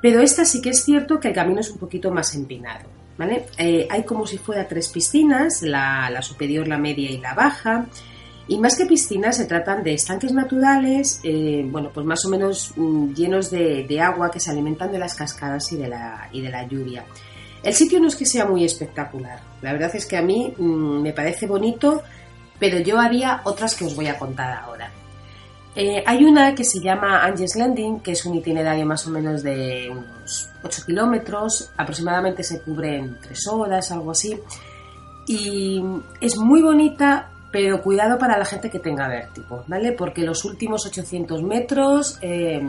pero 0.00 0.20
esta 0.20 0.44
sí 0.44 0.62
que 0.62 0.70
es 0.70 0.82
cierto 0.82 1.20
que 1.20 1.28
el 1.28 1.34
camino 1.34 1.60
es 1.60 1.70
un 1.70 1.78
poquito 1.78 2.10
más 2.10 2.34
empinado. 2.34 2.88
¿vale? 3.18 3.46
Eh, 3.58 3.86
hay 3.90 4.04
como 4.04 4.26
si 4.26 4.38
fuera 4.38 4.66
tres 4.66 4.88
piscinas, 4.88 5.62
la, 5.62 6.22
superior, 6.22 6.66
la 6.66 6.78
media 6.78 7.10
y 7.10 7.18
la 7.18 7.34
baja. 7.34 7.86
Y 8.48 8.58
más 8.58 8.76
que 8.76 8.86
piscinas, 8.86 9.36
se 9.36 9.46
tratan 9.46 9.82
de 9.82 9.94
estanques 9.94 10.32
naturales, 10.32 11.20
eh, 11.22 11.64
bueno, 11.70 11.90
pues 11.94 12.04
más 12.04 12.24
o 12.24 12.28
menos 12.28 12.72
mm, 12.76 13.12
llenos 13.12 13.50
de, 13.50 14.00
agua 14.00 14.30
que 14.30 14.40
se 14.40 14.50
alimentan 14.50 14.90
de 14.90 14.98
las 14.98 15.14
cascadas 15.14 15.70
y 15.72 15.76
de, 15.76 15.88
la, 15.88 16.66
lluvia. 16.68 17.04
El 17.62 17.74
sitio 17.74 18.00
no 18.00 18.08
es 18.08 18.16
que 18.16 18.26
sea 18.26 18.46
muy 18.46 18.64
espectacular, 18.64 19.40
la 19.62 19.72
verdad 19.72 19.94
es 19.94 20.06
que 20.06 20.16
a 20.16 20.22
mí 20.22 20.52
mm, 20.56 21.02
me 21.02 21.12
parece 21.12 21.46
bonito, 21.46 22.02
pero 22.58 22.80
yo 22.80 22.98
haría 22.98 23.40
otras 23.44 23.74
que 23.74 23.84
os 23.84 23.94
voy 23.94 24.08
a 24.08 24.18
contar 24.18 24.52
ahora. 24.52 24.90
Eh, 25.76 26.02
hay 26.04 26.24
una 26.24 26.54
que 26.54 26.64
se 26.64 26.80
llama 26.80 27.24
Angels 27.24 27.54
Landing, 27.54 28.00
que 28.00 28.12
es 28.12 28.26
un 28.26 28.34
itinerario 28.34 28.84
más 28.84 29.06
o 29.06 29.10
menos 29.10 29.42
de 29.42 29.88
unos 29.90 30.50
8 30.64 30.82
kilómetros, 30.86 31.70
aproximadamente 31.76 32.42
se 32.42 32.60
cubre 32.60 32.96
en 32.96 33.20
3 33.20 33.46
horas, 33.48 33.92
algo 33.92 34.10
así. 34.10 34.38
Y 35.28 35.80
es 36.20 36.36
muy 36.36 36.60
bonita, 36.60 37.30
pero 37.50 37.82
cuidado 37.82 38.18
para 38.18 38.38
la 38.38 38.44
gente 38.44 38.70
que 38.70 38.78
tenga 38.78 39.08
vértigo, 39.08 39.64
¿vale? 39.66 39.92
Porque 39.92 40.22
los 40.22 40.44
últimos 40.44 40.86
800 40.86 41.42
metros 41.42 42.18
eh, 42.22 42.62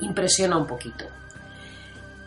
impresiona 0.00 0.56
un 0.56 0.66
poquito. 0.66 1.04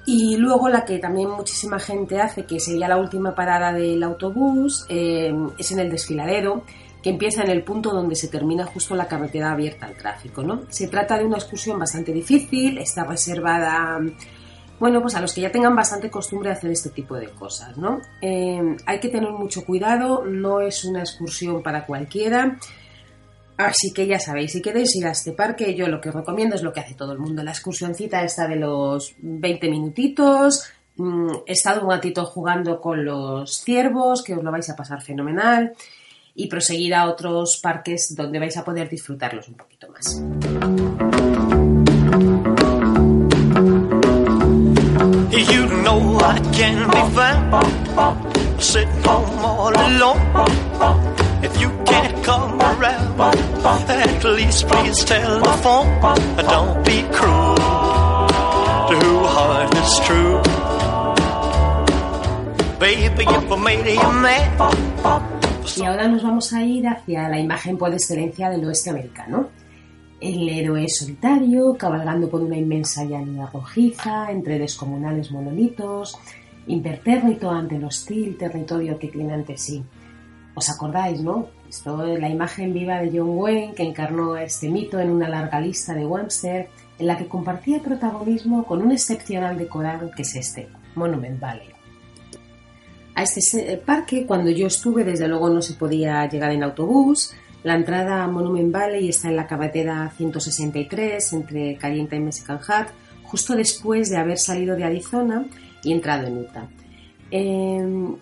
Y 0.05 0.35
luego 0.35 0.67
la 0.67 0.83
que 0.83 0.99
también 0.99 1.29
muchísima 1.29 1.79
gente 1.79 2.19
hace, 2.19 2.45
que 2.45 2.59
sería 2.59 2.89
la 2.89 2.97
última 2.97 3.33
parada 3.33 3.71
del 3.71 4.03
autobús, 4.03 4.85
eh, 4.89 5.33
es 5.57 5.71
en 5.71 5.79
el 5.79 5.89
desfiladero, 5.89 6.63
que 7.01 7.09
empieza 7.09 7.43
en 7.43 7.49
el 7.49 7.63
punto 7.63 7.91
donde 7.91 8.15
se 8.15 8.27
termina 8.27 8.65
justo 8.65 8.95
la 8.95 9.07
carretera 9.07 9.51
abierta 9.51 9.85
al 9.85 9.95
tráfico. 9.95 10.43
¿no? 10.43 10.63
Se 10.69 10.87
trata 10.87 11.17
de 11.17 11.25
una 11.25 11.37
excursión 11.37 11.79
bastante 11.79 12.11
difícil, 12.11 12.77
está 12.77 13.03
reservada 13.05 13.99
bueno, 14.83 15.01
pues 15.01 15.15
a 15.15 15.21
los 15.21 15.31
que 15.31 15.39
ya 15.39 15.49
tengan 15.49 15.77
bastante 15.77 16.11
costumbre 16.11 16.49
de 16.49 16.57
hacer 16.57 16.69
este 16.69 16.89
tipo 16.89 17.15
de 17.15 17.29
cosas, 17.29 17.77
¿no? 17.77 18.01
Eh, 18.21 18.75
hay 18.85 18.99
que 18.99 19.07
tener 19.07 19.31
mucho 19.31 19.63
cuidado, 19.63 20.25
no 20.25 20.59
es 20.59 20.83
una 20.83 20.99
excursión 20.99 21.63
para 21.63 21.85
cualquiera. 21.85 22.59
Así 23.55 23.93
que 23.93 24.05
ya 24.07 24.19
sabéis, 24.19 24.51
si 24.51 24.61
queréis 24.61 24.93
ir 24.97 25.07
a 25.07 25.11
este 25.11 25.31
parque, 25.31 25.73
yo 25.73 25.87
lo 25.87 26.01
que 26.01 26.09
os 26.09 26.15
recomiendo 26.15 26.57
es 26.57 26.63
lo 26.63 26.73
que 26.73 26.81
hace 26.81 26.95
todo 26.95 27.13
el 27.13 27.19
mundo. 27.19 27.41
La 27.43 27.51
excursioncita 27.51 28.25
está 28.25 28.45
de 28.45 28.57
los 28.57 29.15
20 29.19 29.69
minutitos. 29.69 30.65
Mm, 30.97 31.29
he 31.45 31.53
estado 31.53 31.85
un 31.85 31.89
ratito 31.89 32.25
jugando 32.25 32.81
con 32.81 33.05
los 33.05 33.61
ciervos, 33.61 34.21
que 34.21 34.33
os 34.35 34.43
lo 34.43 34.51
vais 34.51 34.69
a 34.69 34.75
pasar 34.75 35.01
fenomenal 35.01 35.71
y 36.35 36.47
proseguir 36.47 36.93
a 36.93 37.07
otros 37.07 37.57
parques 37.63 38.13
donde 38.17 38.37
vais 38.37 38.57
a 38.57 38.65
poder 38.65 38.89
disfrutarlos 38.89 39.47
un 39.47 39.55
poquito 39.55 39.87
más. 39.87 41.01
I 45.93 46.39
be 46.39 47.05
found 49.03 49.75
alone. 49.75 50.21
If 51.43 51.61
you 51.61 51.69
can't 51.85 52.23
come 52.23 52.59
around, 52.59 53.21
at 53.21 54.23
least 54.23 54.67
please 54.67 55.05
tell. 55.05 55.41
Don't 55.41 56.85
be 56.85 57.03
cruel. 57.11 57.53
Y 65.75 65.85
ahora 65.85 66.07
nos 66.07 66.23
vamos 66.23 66.53
a 66.53 66.63
ir 66.63 66.87
hacia 66.87 67.29
la 67.29 67.39
imagen 67.39 67.77
por 67.77 67.93
excelencia 67.93 68.49
del 68.49 68.65
oeste 68.65 68.89
americano. 68.89 69.49
El 70.23 70.47
héroe 70.47 70.87
solitario, 70.87 71.75
cabalgando 71.77 72.29
por 72.29 72.41
una 72.41 72.55
inmensa 72.55 73.03
llanura 73.03 73.49
rojiza, 73.51 74.31
entre 74.31 74.57
descomunales 74.57 75.31
monolitos, 75.31 76.17
impertérrito 76.65 77.51
ante 77.51 77.75
el 77.75 77.83
hostil 77.83 78.37
territorio 78.37 78.97
que 78.97 79.09
tiene 79.09 79.33
ante 79.33 79.57
sí. 79.57 79.83
¿Os 80.55 80.69
acordáis, 80.69 81.19
no? 81.19 81.49
Esto 81.67 82.05
es 82.05 82.21
la 82.21 82.29
imagen 82.29 82.71
viva 82.73 83.01
de 83.01 83.09
John 83.19 83.37
Wayne 83.37 83.73
que 83.73 83.83
encarnó 83.83 84.37
este 84.37 84.69
mito 84.69 84.97
en 84.97 85.09
una 85.09 85.27
larga 85.27 85.59
lista 85.59 85.93
de 85.93 86.05
Webster, 86.05 86.69
en 86.99 87.05
la 87.05 87.17
que 87.17 87.27
compartía 87.27 87.81
protagonismo 87.81 88.63
con 88.63 88.81
un 88.81 88.93
excepcional 88.93 89.57
decorado 89.57 90.09
que 90.15 90.21
es 90.21 90.33
este, 90.37 90.69
Monument 90.95 91.37
Valley. 91.37 91.67
A 93.15 93.23
este 93.23 93.75
parque, 93.85 94.25
cuando 94.25 94.51
yo 94.51 94.67
estuve, 94.67 95.03
desde 95.03 95.27
luego 95.27 95.49
no 95.49 95.61
se 95.61 95.73
podía 95.73 96.25
llegar 96.29 96.51
en 96.51 96.63
autobús. 96.63 97.33
La 97.63 97.75
entrada 97.75 98.23
a 98.23 98.27
Monument 98.27 98.71
Valley 98.71 99.07
está 99.07 99.29
en 99.29 99.37
la 99.37 99.47
carretera 99.47 100.11
163 100.15 101.33
entre 101.33 101.77
Calienta 101.77 102.15
y 102.15 102.19
Mexican 102.19 102.59
Hat, 102.67 102.89
justo 103.23 103.55
después 103.55 104.09
de 104.09 104.17
haber 104.17 104.37
salido 104.37 104.75
de 104.75 104.83
Arizona 104.83 105.45
y 105.81 105.93
entrado 105.93 106.27
en 106.27 106.37
Utah. 106.39 106.67
Em, 107.31 108.15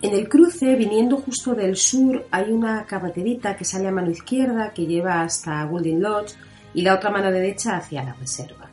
en 0.00 0.14
el 0.14 0.28
cruce, 0.28 0.76
viniendo 0.76 1.16
justo 1.16 1.54
del 1.54 1.76
sur, 1.76 2.26
hay 2.30 2.52
una 2.52 2.86
carreterita 2.86 3.56
que 3.56 3.64
sale 3.64 3.88
a 3.88 3.92
mano 3.92 4.10
izquierda 4.10 4.72
que 4.72 4.86
lleva 4.86 5.22
hasta 5.22 5.64
Golden 5.64 6.00
Lodge 6.00 6.34
y 6.74 6.82
la 6.82 6.94
otra 6.94 7.10
mano 7.10 7.32
derecha 7.32 7.76
hacia 7.76 8.04
la 8.04 8.14
reserva. 8.14 8.70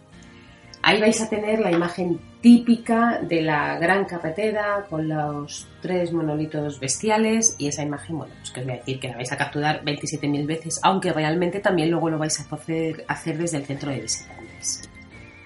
Ahí 0.83 1.01
vais 1.01 1.19
a 1.19 1.27
tener 1.27 1.59
la 1.59 1.71
imagen 1.71 2.19
típica 2.45 3.19
de 3.27 3.41
la 3.41 3.77
gran 3.79 4.05
carretera 4.05 4.85
con 4.87 5.09
los 5.09 5.67
tres 5.81 6.13
monolitos 6.13 6.79
bestiales 6.79 7.55
y 7.57 7.69
esa 7.69 7.81
imagen, 7.81 8.19
bueno, 8.19 8.35
pues 8.37 8.51
que 8.51 8.59
os 8.59 8.65
voy 8.67 8.75
a 8.75 8.77
decir 8.77 8.99
que 8.99 9.07
la 9.07 9.15
vais 9.15 9.31
a 9.31 9.37
capturar 9.37 9.83
27.000 9.83 10.45
veces, 10.45 10.79
aunque 10.83 11.11
realmente 11.11 11.59
también 11.59 11.89
luego 11.89 12.11
lo 12.11 12.19
vais 12.19 12.39
a 12.39 12.47
poder 12.47 13.03
hacer 13.07 13.39
desde 13.39 13.57
el 13.57 13.65
centro 13.65 13.89
de 13.89 14.01
visitantes. 14.01 14.87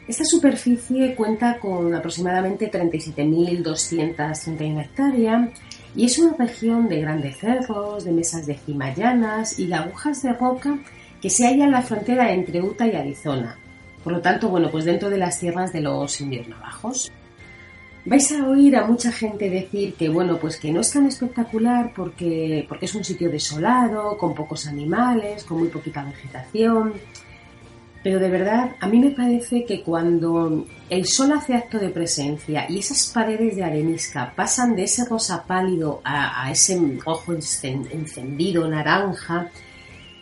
Esta 0.10 0.26
superficie 0.26 1.16
cuenta 1.16 1.58
con 1.58 1.95
aproximadamente 1.95 2.70
37.231 2.70 4.84
hectáreas 4.84 5.52
y 5.95 6.04
es 6.04 6.20
una 6.20 6.36
región 6.38 6.89
de 6.89 7.00
grandes 7.00 7.38
cerros, 7.38 8.04
de 8.04 8.12
mesas 8.12 8.45
de 8.45 8.58
cima 8.58 8.93
llanas 8.93 9.58
y 9.58 9.68
de 9.68 9.76
agujas 9.76 10.22
de 10.22 10.34
roca 10.34 10.78
que 11.22 11.30
se 11.30 11.47
halla 11.47 11.64
en 11.64 11.72
la 11.72 11.82
frontera 11.82 12.34
entre 12.34 12.62
Utah 12.62 12.88
y 12.88 12.97
Arizona, 12.97 13.58
por 14.04 14.14
lo 14.14 14.22
tanto, 14.22 14.50
bueno, 14.50 14.70
pues 14.72 14.86
dentro 14.86 15.10
de 15.10 15.18
las 15.18 15.39
tierras 15.39 15.74
de 15.74 15.82
los 15.82 16.20
indios 16.22 16.47
navajos. 16.47 17.12
Vais 18.06 18.32
a 18.32 18.47
oír 18.47 18.76
a 18.78 18.88
mucha 18.88 19.12
gente 19.12 19.50
decir 19.50 19.93
que 19.93 20.10
bueno, 20.10 20.38
pues 20.38 20.58
que 20.58 20.72
no 20.72 20.80
es 20.80 20.91
tan 20.91 21.06
espectacular 21.06 21.91
porque, 21.93 22.66
porque 22.68 22.86
es 22.86 22.95
un 22.95 23.04
sitio 23.04 23.30
desolado, 23.30 24.18
con 24.18 24.34
pocos 24.34 24.68
animales, 24.68 25.43
con 25.43 25.60
muy 25.60 25.68
poquita 25.68 26.04
vegetación. 26.04 26.93
Pero 28.02 28.20
de 28.20 28.30
verdad, 28.30 28.78
a 28.80 28.88
mí 28.88 28.97
me 29.00 29.12
parece 29.12 29.66
que 29.66 29.84
cuando 29.84 30.66
el 30.89 31.06
sol 31.06 31.34
hace 31.34 31.54
acto 31.54 31.78
de 31.78 31.89
presencia 31.89 32.66
y 32.70 32.80
esas 32.80 33.08
paredes 33.14 33.58
de 33.58 33.64
arenisca 33.64 34.32
pasan 34.34 34.76
de 34.76 34.84
ese 34.84 35.04
rosa 35.04 35.43
pálido 35.45 36.02
a, 36.06 36.50
ese 36.50 36.80
rojo 37.06 37.34
encendido, 37.34 38.68
naranja, 38.70 39.52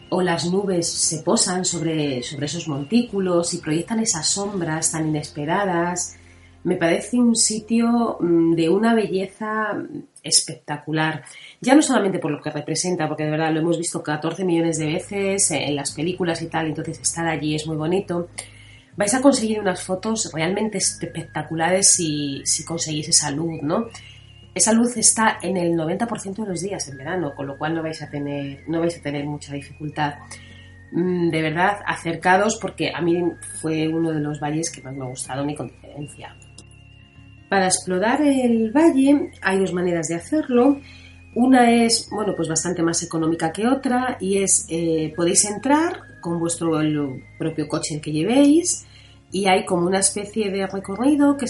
o 0.09 0.21
las 0.21 0.45
nubes 0.45 0.91
se 0.91 1.19
posan 1.19 1.65
sobre, 1.65 2.23
sobre 2.23 2.45
esos 2.45 2.67
montículos 2.67 3.53
y 3.53 3.57
proyectan 3.57 3.99
esas 3.99 4.27
sombras 4.27 4.91
tan 4.91 5.07
inesperadas, 5.07 6.17
me 6.63 6.75
parece 6.75 7.17
un 7.17 7.35
sitio 7.35 8.17
mm, 8.19 8.55
de 8.55 8.69
una 8.69 8.93
belleza 8.93 9.73
espectacular. 10.21 11.23
Ya 11.61 11.75
no 11.75 11.81
solamente 11.81 12.19
por 12.19 12.31
lo 12.31 12.41
que 12.41 12.49
representa, 12.49 13.07
porque 13.07 13.23
de 13.23 13.31
verdad 13.31 13.53
lo 13.53 13.61
hemos 13.61 13.77
visto 13.77 14.03
14 14.03 14.43
millones 14.43 14.77
de 14.77 14.87
veces 14.87 15.51
en 15.51 15.75
las 15.75 15.91
películas 15.91 16.41
y 16.41 16.47
tal, 16.47 16.67
entonces 16.67 16.99
estar 16.99 17.25
allí 17.25 17.55
es 17.55 17.65
muy 17.67 17.77
bonito. 17.77 18.27
Vais 18.97 19.13
a 19.13 19.21
conseguir 19.21 19.59
unas 19.59 19.81
fotos 19.81 20.31
realmente 20.33 20.79
espectaculares 20.79 21.91
si, 21.91 22.41
si 22.45 22.65
conseguís 22.65 23.07
esa 23.09 23.31
luz, 23.31 23.61
¿no? 23.61 23.87
Esa 24.57 24.73
luz 24.73 24.97
está 24.97 25.37
en 25.39 25.55
el 25.55 25.73
90% 25.73 26.33
de 26.37 26.47
los 26.47 26.61
días 26.61 26.89
en 26.89 26.97
verano, 26.97 27.35
con 27.35 27.45
lo 27.45 27.59
cual 27.59 27.75
no 27.75 27.83
vais 27.83 28.01
a 28.01 28.09
tener, 28.09 28.63
no 28.67 28.79
vais 28.79 28.97
a 28.97 29.01
tener 29.03 29.23
mucha 29.23 29.53
dificultad. 29.53 30.15
Mm, 30.91 31.29
de 31.29 31.41
verdad, 31.43 31.77
acercados 31.85 32.57
porque 32.59 32.91
a 32.91 32.99
mí 32.99 33.21
fue 33.61 33.87
uno 33.87 34.11
de 34.11 34.19
los 34.19 34.39
valles 34.39 34.71
que 34.71 34.81
más 34.81 34.95
me 34.95 35.05
ha 35.05 35.09
gustado, 35.09 35.45
ni 35.45 35.53
con 35.53 35.67
diferencia. 35.67 36.35
Para 37.47 37.67
explorar 37.67 38.19
el 38.23 38.71
valle 38.71 39.29
hay 39.43 39.59
dos 39.59 39.73
maneras 39.73 40.07
de 40.07 40.15
hacerlo. 40.15 40.81
Una 41.35 41.71
es, 41.71 42.09
bueno, 42.11 42.33
pues 42.35 42.49
bastante 42.49 42.81
más 42.81 43.03
económica 43.03 43.51
que 43.51 43.67
otra 43.67 44.17
y 44.19 44.39
es, 44.39 44.65
eh, 44.69 45.13
podéis 45.15 45.45
entrar 45.45 46.01
con 46.19 46.39
vuestro 46.39 46.71
propio 47.37 47.67
coche 47.67 47.93
el 47.93 48.01
que 48.01 48.11
llevéis 48.11 48.87
y 49.31 49.47
hay 49.47 49.65
como 49.65 49.85
una 49.85 49.99
especie 49.99 50.49
de 50.49 50.67
recorrido 50.67 51.35
que, 51.35 51.45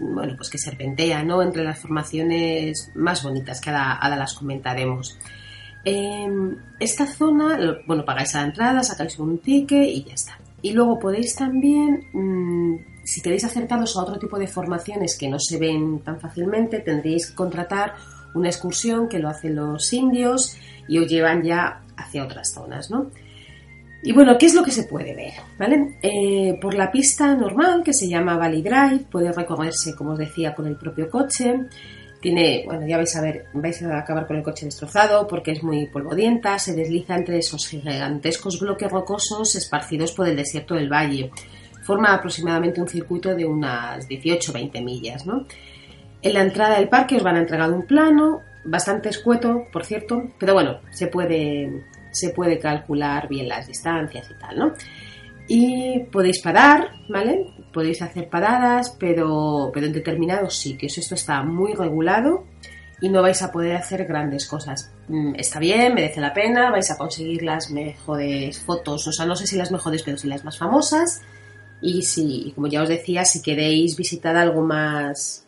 bueno, 0.00 0.34
pues 0.36 0.48
que 0.48 0.58
serpentea 0.58 1.24
¿no? 1.24 1.42
entre 1.42 1.64
las 1.64 1.78
formaciones 1.78 2.92
más 2.94 3.22
bonitas 3.22 3.60
que 3.60 3.70
ahora, 3.70 4.16
las 4.16 4.34
comentaremos. 4.34 5.18
En 5.84 6.58
esta 6.80 7.06
zona, 7.06 7.58
bueno, 7.86 8.04
pagáis 8.04 8.34
a 8.34 8.40
la 8.40 8.46
entrada, 8.48 8.82
sacáis 8.82 9.18
un 9.18 9.38
ticket 9.38 9.88
y 9.88 10.04
ya 10.04 10.14
está. 10.14 10.38
Y 10.62 10.72
luego 10.72 10.98
podéis 10.98 11.34
también 11.36 12.08
mm, 12.12 12.76
si 13.04 13.20
queréis 13.20 13.44
acercaros 13.44 13.96
a 13.96 14.02
otro 14.02 14.18
tipo 14.18 14.38
de 14.38 14.48
formaciones 14.48 15.16
que 15.16 15.28
no 15.28 15.38
se 15.38 15.58
ven 15.58 16.00
tan 16.00 16.20
fácilmente, 16.20 16.80
tendréis 16.80 17.28
que 17.28 17.34
contratar 17.36 17.94
una 18.34 18.48
excursión 18.48 19.08
que 19.08 19.18
lo 19.18 19.28
hacen 19.28 19.54
los 19.54 19.92
indios 19.92 20.56
y 20.88 20.98
os 20.98 21.08
llevan 21.08 21.42
ya 21.42 21.82
hacia 21.96 22.24
otras 22.24 22.52
zonas, 22.52 22.90
¿no? 22.90 23.10
Y 24.06 24.12
bueno, 24.12 24.38
¿qué 24.38 24.46
es 24.46 24.54
lo 24.54 24.62
que 24.62 24.70
se 24.70 24.84
puede 24.84 25.16
ver? 25.16 25.32
¿Vale? 25.58 25.98
Eh, 26.00 26.56
por 26.60 26.74
la 26.74 26.92
pista 26.92 27.34
normal, 27.34 27.82
que 27.84 27.92
se 27.92 28.08
llama 28.08 28.36
Valley 28.36 28.62
Drive, 28.62 29.06
puede 29.10 29.32
recorrerse, 29.32 29.96
como 29.96 30.12
os 30.12 30.18
decía, 30.18 30.54
con 30.54 30.68
el 30.68 30.76
propio 30.76 31.10
coche. 31.10 31.62
Tiene, 32.20 32.62
bueno, 32.64 32.86
ya 32.86 32.98
vais 32.98 33.16
a 33.16 33.20
ver, 33.20 33.46
vais 33.52 33.82
a 33.82 33.98
acabar 33.98 34.28
con 34.28 34.36
el 34.36 34.44
coche 34.44 34.64
destrozado 34.64 35.26
porque 35.26 35.50
es 35.50 35.62
muy 35.64 35.86
polvodienta, 35.88 36.56
se 36.60 36.74
desliza 36.74 37.16
entre 37.16 37.38
esos 37.38 37.66
gigantescos 37.66 38.60
bloques 38.60 38.90
rocosos 38.90 39.56
esparcidos 39.56 40.12
por 40.12 40.28
el 40.28 40.36
desierto 40.36 40.74
del 40.74 40.88
valle 40.88 41.32
forma 41.82 42.14
aproximadamente 42.14 42.80
un 42.80 42.88
circuito 42.88 43.34
de 43.34 43.44
unas 43.44 44.08
18-20 44.08 44.84
millas. 44.84 45.26
¿no? 45.26 45.46
En 46.22 46.34
la 46.34 46.42
entrada 46.42 46.78
del 46.78 46.88
parque 46.88 47.16
os 47.16 47.22
van 47.22 47.36
a 47.36 47.40
entregar 47.40 47.70
un 47.70 47.86
plano, 47.86 48.40
bastante 48.64 49.08
escueto, 49.08 49.66
por 49.72 49.84
cierto, 49.84 50.30
pero 50.38 50.54
bueno, 50.54 50.80
se 50.90 51.06
puede, 51.06 51.84
se 52.16 52.30
puede 52.30 52.58
calcular 52.58 53.28
bien 53.28 53.48
las 53.48 53.66
distancias 53.66 54.30
y 54.30 54.38
tal, 54.38 54.58
¿no? 54.58 54.72
Y 55.48 56.00
podéis 56.10 56.40
parar, 56.40 56.90
¿vale? 57.08 57.52
Podéis 57.72 58.02
hacer 58.02 58.28
paradas, 58.28 58.96
pero, 58.98 59.70
pero 59.72 59.86
en 59.86 59.92
determinados 59.92 60.56
sitios. 60.56 60.98
Esto 60.98 61.14
está 61.14 61.42
muy 61.42 61.74
regulado 61.74 62.44
y 63.00 63.08
no 63.08 63.22
vais 63.22 63.42
a 63.42 63.52
poder 63.52 63.76
hacer 63.76 64.06
grandes 64.06 64.46
cosas. 64.46 64.92
Mm, 65.08 65.34
está 65.36 65.58
bien, 65.58 65.94
merece 65.94 66.20
la 66.20 66.32
pena, 66.32 66.70
vais 66.70 66.90
a 66.90 66.96
conseguir 66.96 67.42
las 67.42 67.70
mejores 67.70 68.58
fotos, 68.58 69.06
o 69.06 69.12
sea, 69.12 69.26
no 69.26 69.36
sé 69.36 69.46
si 69.46 69.56
las 69.56 69.70
mejores, 69.70 70.02
pero 70.02 70.16
sí 70.16 70.26
las 70.26 70.44
más 70.44 70.58
famosas 70.58 71.22
y 71.80 72.02
si, 72.02 72.52
como 72.54 72.68
ya 72.68 72.82
os 72.82 72.88
decía, 72.88 73.24
si 73.24 73.42
queréis 73.42 73.96
visitar 73.96 74.36
algo 74.36 74.62
más, 74.62 75.46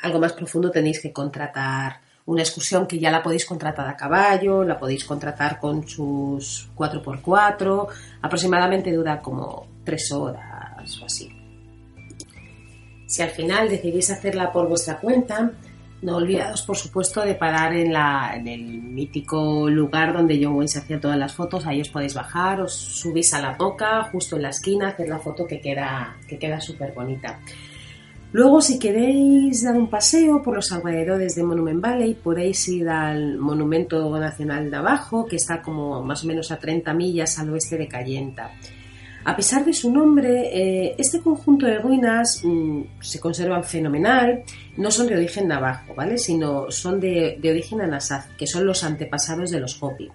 algo 0.00 0.18
más 0.18 0.32
profundo 0.34 0.70
tenéis 0.70 1.00
que 1.00 1.12
contratar 1.12 2.00
una 2.30 2.42
excursión 2.42 2.86
que 2.86 3.00
ya 3.00 3.10
la 3.10 3.24
podéis 3.24 3.44
contratar 3.44 3.88
a 3.88 3.96
caballo, 3.96 4.62
la 4.62 4.78
podéis 4.78 5.04
contratar 5.04 5.58
con 5.58 5.86
sus 5.86 6.68
4x4, 6.76 7.88
aproximadamente 8.22 8.92
dura 8.92 9.20
como 9.20 9.66
3 9.84 10.12
horas 10.12 11.00
o 11.02 11.06
así. 11.06 11.28
Si 13.06 13.20
al 13.20 13.30
final 13.30 13.68
decidís 13.68 14.10
hacerla 14.10 14.52
por 14.52 14.68
vuestra 14.68 14.98
cuenta, 14.98 15.50
no 16.02 16.16
olvidaos, 16.18 16.62
por 16.62 16.76
supuesto, 16.76 17.22
de 17.22 17.34
parar 17.34 17.74
en, 17.74 17.92
la, 17.92 18.32
en 18.36 18.46
el 18.46 18.62
mítico 18.64 19.68
lugar 19.68 20.12
donde 20.12 20.38
John 20.40 20.54
Wayne 20.54 20.68
se 20.68 20.78
hacía 20.78 21.00
todas 21.00 21.18
las 21.18 21.34
fotos. 21.34 21.66
Ahí 21.66 21.80
os 21.80 21.88
podéis 21.88 22.14
bajar, 22.14 22.60
os 22.60 22.72
subís 22.72 23.34
a 23.34 23.42
la 23.42 23.56
toca, 23.56 24.04
justo 24.04 24.36
en 24.36 24.42
la 24.42 24.50
esquina, 24.50 24.90
hacer 24.90 25.08
la 25.08 25.18
foto 25.18 25.48
que 25.48 25.60
queda 25.60 26.16
que 26.28 26.38
queda 26.38 26.60
súper 26.60 26.92
bonita. 26.92 27.40
Luego, 28.32 28.60
si 28.60 28.78
queréis 28.78 29.64
dar 29.64 29.76
un 29.76 29.90
paseo 29.90 30.40
por 30.40 30.54
los 30.54 30.70
alrededores 30.70 31.34
de 31.34 31.42
Monument 31.42 31.80
Valley, 31.80 32.14
podéis 32.14 32.68
ir 32.68 32.88
al 32.88 33.38
Monumento 33.38 34.16
Nacional 34.18 34.70
de 34.70 34.76
Abajo, 34.76 35.26
que 35.26 35.34
está 35.34 35.60
como 35.60 36.04
más 36.04 36.22
o 36.22 36.28
menos 36.28 36.52
a 36.52 36.58
30 36.58 36.94
millas 36.94 37.38
al 37.40 37.50
oeste 37.50 37.76
de 37.76 37.88
Cayenta. 37.88 38.52
A 39.24 39.36
pesar 39.36 39.64
de 39.64 39.74
su 39.74 39.92
nombre, 39.92 40.48
eh, 40.52 40.94
este 40.96 41.20
conjunto 41.20 41.66
de 41.66 41.78
ruinas 41.78 42.40
mm, 42.44 42.82
se 43.00 43.18
conservan 43.18 43.64
fenomenal, 43.64 44.44
no 44.76 44.90
son 44.92 45.08
de 45.08 45.16
origen 45.16 45.48
navajo, 45.48 45.92
¿vale? 45.94 46.16
Sino 46.16 46.70
son 46.70 47.00
de, 47.00 47.38
origen 47.44 47.82
anasaz, 47.82 48.28
que 48.38 48.46
son 48.46 48.64
los 48.64 48.84
antepasados 48.84 49.50
de 49.50 49.60
los 49.60 49.82
Hopi. 49.82 50.08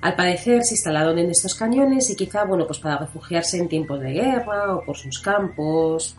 Al 0.00 0.16
parecer 0.16 0.64
se 0.64 0.74
instalaron 0.74 1.18
en 1.18 1.30
estos 1.30 1.54
cañones 1.54 2.10
y 2.10 2.16
quizá, 2.16 2.44
bueno, 2.44 2.66
pues 2.66 2.80
para 2.80 2.98
refugiarse 2.98 3.58
en 3.58 3.68
tiempos 3.68 4.00
de 4.00 4.12
guerra 4.12 4.74
o 4.74 4.84
por 4.84 4.96
sus 4.96 5.20
campos, 5.20 6.16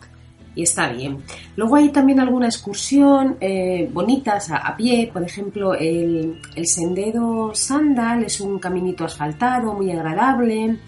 y 0.54 0.62
está 0.62 0.88
bien. 0.88 1.18
Luego 1.56 1.76
hay 1.76 1.90
también 1.90 2.20
alguna 2.20 2.46
excursión 2.46 3.36
eh, 3.40 3.88
bonitas 3.92 4.50
a, 4.50 4.76
pie, 4.76 5.10
por 5.12 5.22
ejemplo, 5.22 5.74
el, 5.74 6.40
el 6.54 6.66
sendero 6.66 7.52
Sandal 7.54 8.24
es 8.24 8.40
un 8.40 8.58
caminito 8.58 9.04
asfaltado 9.04 9.74
muy 9.74 9.90
agradable 9.90 10.78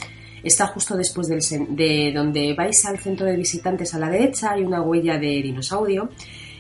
Está 0.47 0.69
justo 0.69 0.97
después 0.97 1.27
de 1.27 2.13
donde 2.15 2.55
vais 2.55 2.85
al 2.87 3.01
centro 3.01 3.27
de 3.27 3.35
visitantes 3.35 3.93
a 3.95 3.99
la 3.99 4.09
derecha, 4.09 4.53
hay 4.53 4.63
una 4.63 4.81
huella 4.81 5.19
de 5.19 5.43
dinosaurio. 5.43 6.11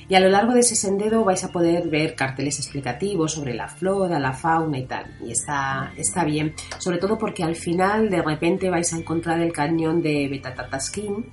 Y 0.08 0.16
a 0.16 0.20
lo 0.20 0.28
largo 0.28 0.54
de 0.54 0.60
ese 0.60 0.74
sendero 0.74 1.22
vais 1.24 1.44
a 1.44 1.52
poder 1.52 1.88
ver 1.88 2.16
carteles 2.16 2.58
explicativos 2.58 3.32
sobre 3.32 3.54
la 3.54 3.68
flora, 3.68 4.18
la 4.18 4.32
fauna 4.32 4.78
y 4.78 4.86
tal. 4.86 5.16
Y 5.24 5.30
está, 5.30 5.92
está 5.96 6.24
bien. 6.24 6.52
Sobre 6.78 6.98
todo 6.98 7.16
porque 7.16 7.44
al 7.44 7.54
final 7.54 8.10
de 8.10 8.22
repente 8.22 8.70
vais 8.70 8.92
a 8.92 8.96
encontrar 8.96 9.40
el 9.40 9.52
cañón 9.52 10.02
de 10.02 10.28
Betatataskin, 10.28 11.24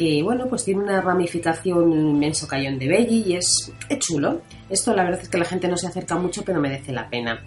que 0.00 0.22
bueno, 0.22 0.46
pues 0.48 0.64
tiene 0.64 0.82
una 0.82 1.02
ramificación, 1.02 1.92
un 1.92 2.08
inmenso 2.08 2.48
cañón 2.48 2.78
de 2.78 2.88
Belli 2.88 3.22
y 3.26 3.36
es, 3.36 3.70
es 3.86 3.98
chulo. 3.98 4.40
Esto 4.70 4.94
la 4.94 5.04
verdad 5.04 5.20
es 5.20 5.28
que 5.28 5.36
la 5.36 5.44
gente 5.44 5.68
no 5.68 5.76
se 5.76 5.88
acerca 5.88 6.16
mucho, 6.16 6.42
pero 6.42 6.58
merece 6.58 6.90
la 6.90 7.10
pena. 7.10 7.44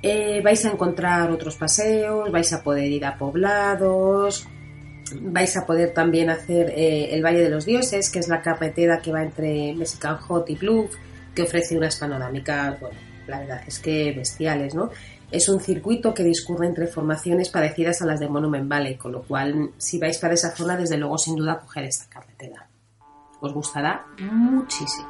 Eh, 0.00 0.40
vais 0.44 0.64
a 0.64 0.70
encontrar 0.70 1.28
otros 1.32 1.56
paseos, 1.56 2.30
vais 2.30 2.52
a 2.52 2.62
poder 2.62 2.86
ir 2.86 3.04
a 3.04 3.18
poblados, 3.18 4.46
vais 5.22 5.56
a 5.56 5.66
poder 5.66 5.92
también 5.92 6.30
hacer 6.30 6.70
eh, 6.70 7.08
el 7.16 7.24
Valle 7.24 7.40
de 7.40 7.50
los 7.50 7.66
Dioses, 7.66 8.10
que 8.10 8.20
es 8.20 8.28
la 8.28 8.42
carretera 8.42 9.00
que 9.02 9.10
va 9.10 9.24
entre 9.24 9.74
Mexican 9.74 10.18
Hot 10.18 10.48
y 10.50 10.54
Bluff, 10.54 10.94
que 11.34 11.42
ofrece 11.42 11.76
unas 11.76 11.96
panorámicas, 11.96 12.78
bueno, 12.78 12.96
la 13.26 13.40
verdad 13.40 13.62
es 13.66 13.80
que 13.80 14.12
bestiales, 14.12 14.72
¿no? 14.72 14.90
Es 15.32 15.48
un 15.48 15.60
circuito 15.60 16.12
que 16.12 16.22
discurre 16.22 16.66
entre 16.66 16.86
formaciones 16.86 17.48
parecidas 17.48 18.02
a 18.02 18.06
las 18.06 18.20
de 18.20 18.28
Monument 18.28 18.68
Valley, 18.68 18.98
con 18.98 19.12
lo 19.12 19.22
cual, 19.22 19.70
si 19.78 19.98
vais 19.98 20.18
para 20.18 20.34
esa 20.34 20.54
zona, 20.54 20.76
desde 20.76 20.98
luego, 20.98 21.16
sin 21.16 21.36
duda, 21.36 21.58
coger 21.58 21.84
esta 21.84 22.04
carretera. 22.10 22.68
Os 23.40 23.54
gustará 23.54 24.04
muchísimo. 24.20 25.08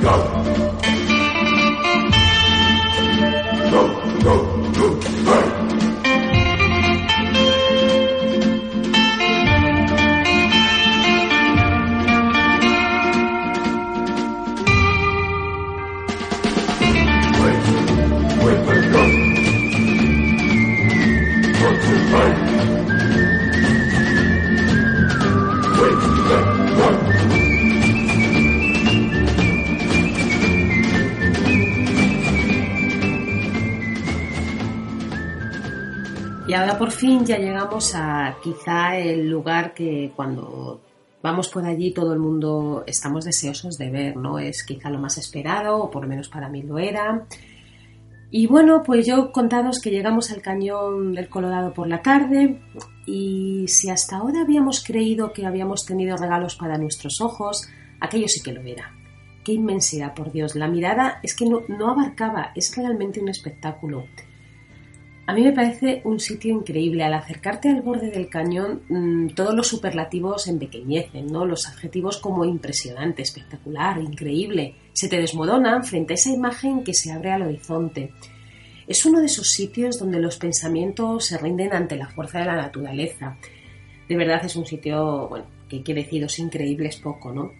Y 0.00 0.67
ya 37.24 37.38
llegamos 37.38 37.94
a 37.94 38.36
quizá 38.42 38.96
el 38.98 39.28
lugar 39.30 39.72
que 39.72 40.12
cuando 40.14 40.80
vamos 41.22 41.48
por 41.48 41.64
allí 41.64 41.92
todo 41.92 42.12
el 42.12 42.18
mundo 42.18 42.84
estamos 42.86 43.24
deseosos 43.24 43.78
de 43.78 43.90
ver, 43.90 44.16
¿no? 44.16 44.38
Es 44.38 44.62
quizá 44.62 44.90
lo 44.90 44.98
más 44.98 45.16
esperado, 45.16 45.78
o 45.78 45.90
por 45.90 46.02
lo 46.02 46.08
menos 46.08 46.28
para 46.28 46.48
mí 46.48 46.62
lo 46.62 46.78
era. 46.78 47.26
Y 48.30 48.46
bueno, 48.46 48.82
pues 48.84 49.06
yo 49.06 49.32
contados 49.32 49.80
que 49.80 49.90
llegamos 49.90 50.30
al 50.30 50.42
cañón 50.42 51.14
del 51.14 51.30
Colorado 51.30 51.72
por 51.72 51.88
la 51.88 52.02
tarde 52.02 52.60
y 53.06 53.66
si 53.68 53.88
hasta 53.88 54.18
ahora 54.18 54.42
habíamos 54.42 54.84
creído 54.84 55.32
que 55.32 55.46
habíamos 55.46 55.86
tenido 55.86 56.16
regalos 56.16 56.56
para 56.56 56.76
nuestros 56.76 57.22
ojos, 57.22 57.68
aquello 58.00 58.28
sí 58.28 58.42
que 58.42 58.52
lo 58.52 58.60
era. 58.60 58.92
Qué 59.44 59.52
inmensidad, 59.52 60.12
por 60.12 60.30
Dios. 60.30 60.56
La 60.56 60.68
mirada 60.68 61.20
es 61.22 61.34
que 61.34 61.46
no, 61.46 61.62
no 61.68 61.90
abarcaba, 61.90 62.52
es 62.54 62.76
realmente 62.76 63.20
un 63.20 63.30
espectáculo. 63.30 64.04
A 65.28 65.34
mí 65.34 65.42
me 65.42 65.52
parece 65.52 66.00
un 66.04 66.20
sitio 66.20 66.54
increíble. 66.54 67.04
Al 67.04 67.12
acercarte 67.12 67.68
al 67.68 67.82
borde 67.82 68.10
del 68.10 68.30
cañón, 68.30 68.80
mmm, 68.88 69.26
todos 69.34 69.54
los 69.54 69.66
superlativos 69.68 70.48
empequeñecen, 70.48 71.26
¿no? 71.26 71.44
Los 71.44 71.68
adjetivos 71.68 72.16
como 72.16 72.46
impresionante, 72.46 73.20
espectacular, 73.20 74.00
increíble, 74.00 74.76
se 74.94 75.06
te 75.06 75.20
desmoronan 75.20 75.84
frente 75.84 76.14
a 76.14 76.16
esa 76.16 76.30
imagen 76.30 76.82
que 76.82 76.94
se 76.94 77.12
abre 77.12 77.30
al 77.30 77.42
horizonte. 77.42 78.14
Es 78.86 79.04
uno 79.04 79.20
de 79.20 79.26
esos 79.26 79.50
sitios 79.50 79.98
donde 79.98 80.18
los 80.18 80.38
pensamientos 80.38 81.26
se 81.26 81.36
rinden 81.36 81.74
ante 81.74 81.96
la 81.96 82.08
fuerza 82.08 82.38
de 82.38 82.46
la 82.46 82.56
naturaleza. 82.56 83.36
De 84.08 84.16
verdad 84.16 84.42
es 84.46 84.56
un 84.56 84.64
sitio, 84.64 85.28
bueno, 85.28 85.44
que 85.68 85.82
quiere 85.82 86.04
decir, 86.04 86.24
es 86.24 86.38
increíble, 86.38 86.88
es 86.88 86.96
poco, 86.96 87.34
¿no? 87.34 87.52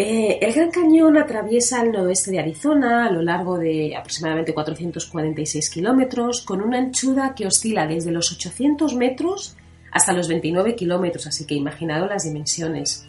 Eh, 0.00 0.38
el 0.46 0.52
Gran 0.52 0.70
Cañón 0.70 1.16
atraviesa 1.16 1.82
el 1.82 1.90
noroeste 1.90 2.30
de 2.30 2.38
Arizona 2.38 3.06
a 3.06 3.10
lo 3.10 3.20
largo 3.20 3.58
de 3.58 3.96
aproximadamente 3.96 4.54
446 4.54 5.70
kilómetros, 5.70 6.42
con 6.42 6.62
una 6.62 6.78
anchura 6.78 7.34
que 7.34 7.48
oscila 7.48 7.84
desde 7.84 8.12
los 8.12 8.30
800 8.30 8.94
metros 8.94 9.56
hasta 9.90 10.12
los 10.12 10.28
29 10.28 10.76
kilómetros, 10.76 11.26
así 11.26 11.46
que 11.46 11.56
imaginado 11.56 12.06
las 12.06 12.22
dimensiones. 12.22 13.08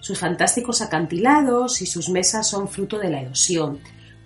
Sus 0.00 0.18
fantásticos 0.18 0.82
acantilados 0.82 1.80
y 1.80 1.86
sus 1.86 2.10
mesas 2.10 2.46
son 2.46 2.68
fruto 2.68 2.98
de 2.98 3.08
la 3.08 3.22
erosión. 3.22 3.78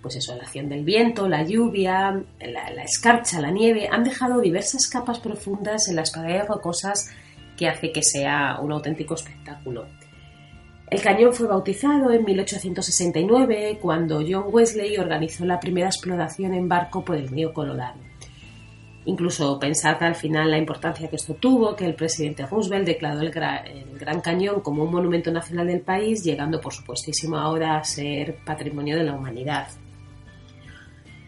Pues 0.02 0.16
eso, 0.16 0.34
la 0.34 0.42
acción 0.42 0.68
del 0.68 0.82
viento, 0.82 1.28
la 1.28 1.44
lluvia, 1.44 2.20
la, 2.40 2.70
la 2.72 2.82
escarcha, 2.82 3.40
la 3.40 3.52
nieve, 3.52 3.88
han 3.88 4.02
dejado 4.02 4.40
diversas 4.40 4.88
capas 4.88 5.20
profundas 5.20 5.86
en 5.86 5.94
las 5.94 6.10
paredes 6.10 6.48
rocosas 6.48 7.08
que 7.56 7.68
hace 7.68 7.92
que 7.92 8.02
sea 8.02 8.58
un 8.60 8.72
auténtico 8.72 9.14
espectáculo. 9.14 9.86
El 10.90 11.00
cañón 11.02 11.32
fue 11.32 11.46
bautizado 11.46 12.10
en 12.10 12.24
1869 12.24 13.78
cuando 13.80 14.24
John 14.28 14.46
Wesley 14.48 14.98
organizó 14.98 15.44
la 15.44 15.60
primera 15.60 15.86
exploración 15.86 16.52
en 16.52 16.68
barco 16.68 17.04
por 17.04 17.14
el 17.14 17.28
río 17.28 17.52
Colorado. 17.52 18.00
Incluso 19.04 19.56
pensar 19.60 19.98
que 19.98 20.04
al 20.04 20.16
final 20.16 20.50
la 20.50 20.58
importancia 20.58 21.08
que 21.08 21.14
esto 21.14 21.34
tuvo, 21.34 21.76
que 21.76 21.86
el 21.86 21.94
presidente 21.94 22.44
Roosevelt 22.44 22.86
declaró 22.86 23.20
el, 23.20 23.30
Gran 23.30 24.20
Cañón 24.20 24.62
como 24.62 24.82
un 24.82 24.90
monumento 24.90 25.30
nacional 25.30 25.68
del 25.68 25.80
país, 25.80 26.24
llegando 26.24 26.60
por 26.60 26.72
supuestísimo 26.72 27.36
ahora 27.36 27.76
a 27.76 27.84
ser 27.84 28.38
patrimonio 28.44 28.96
de 28.96 29.04
la 29.04 29.14
humanidad. 29.14 29.68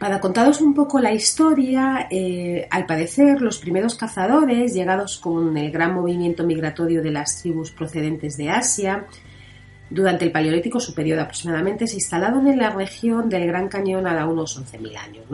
Para 0.00 0.18
contaros 0.18 0.60
un 0.60 0.74
poco 0.74 0.98
la 0.98 1.12
historia, 1.12 2.08
eh, 2.10 2.66
al 2.68 2.84
parecer 2.84 3.40
los 3.40 3.58
primeros 3.58 3.94
cazadores, 3.94 4.74
llegados 4.74 5.18
con 5.18 5.56
el 5.56 5.70
gran 5.70 5.94
movimiento 5.94 6.44
migratorio 6.44 7.00
de 7.00 7.12
las 7.12 7.40
tribus 7.40 7.70
procedentes 7.70 8.36
de 8.36 8.50
Asia, 8.50 9.06
durante 9.92 10.24
el 10.24 10.32
Paleolítico 10.32 10.80
Superior 10.80 11.18
aproximadamente 11.18 11.86
se 11.86 11.96
instalaron 11.96 12.46
en 12.48 12.58
la 12.58 12.70
región 12.70 13.28
del 13.28 13.46
Gran 13.46 13.68
Cañón 13.68 14.06
a 14.06 14.26
unos 14.26 14.58
11.000 14.60 14.96
años. 14.96 15.24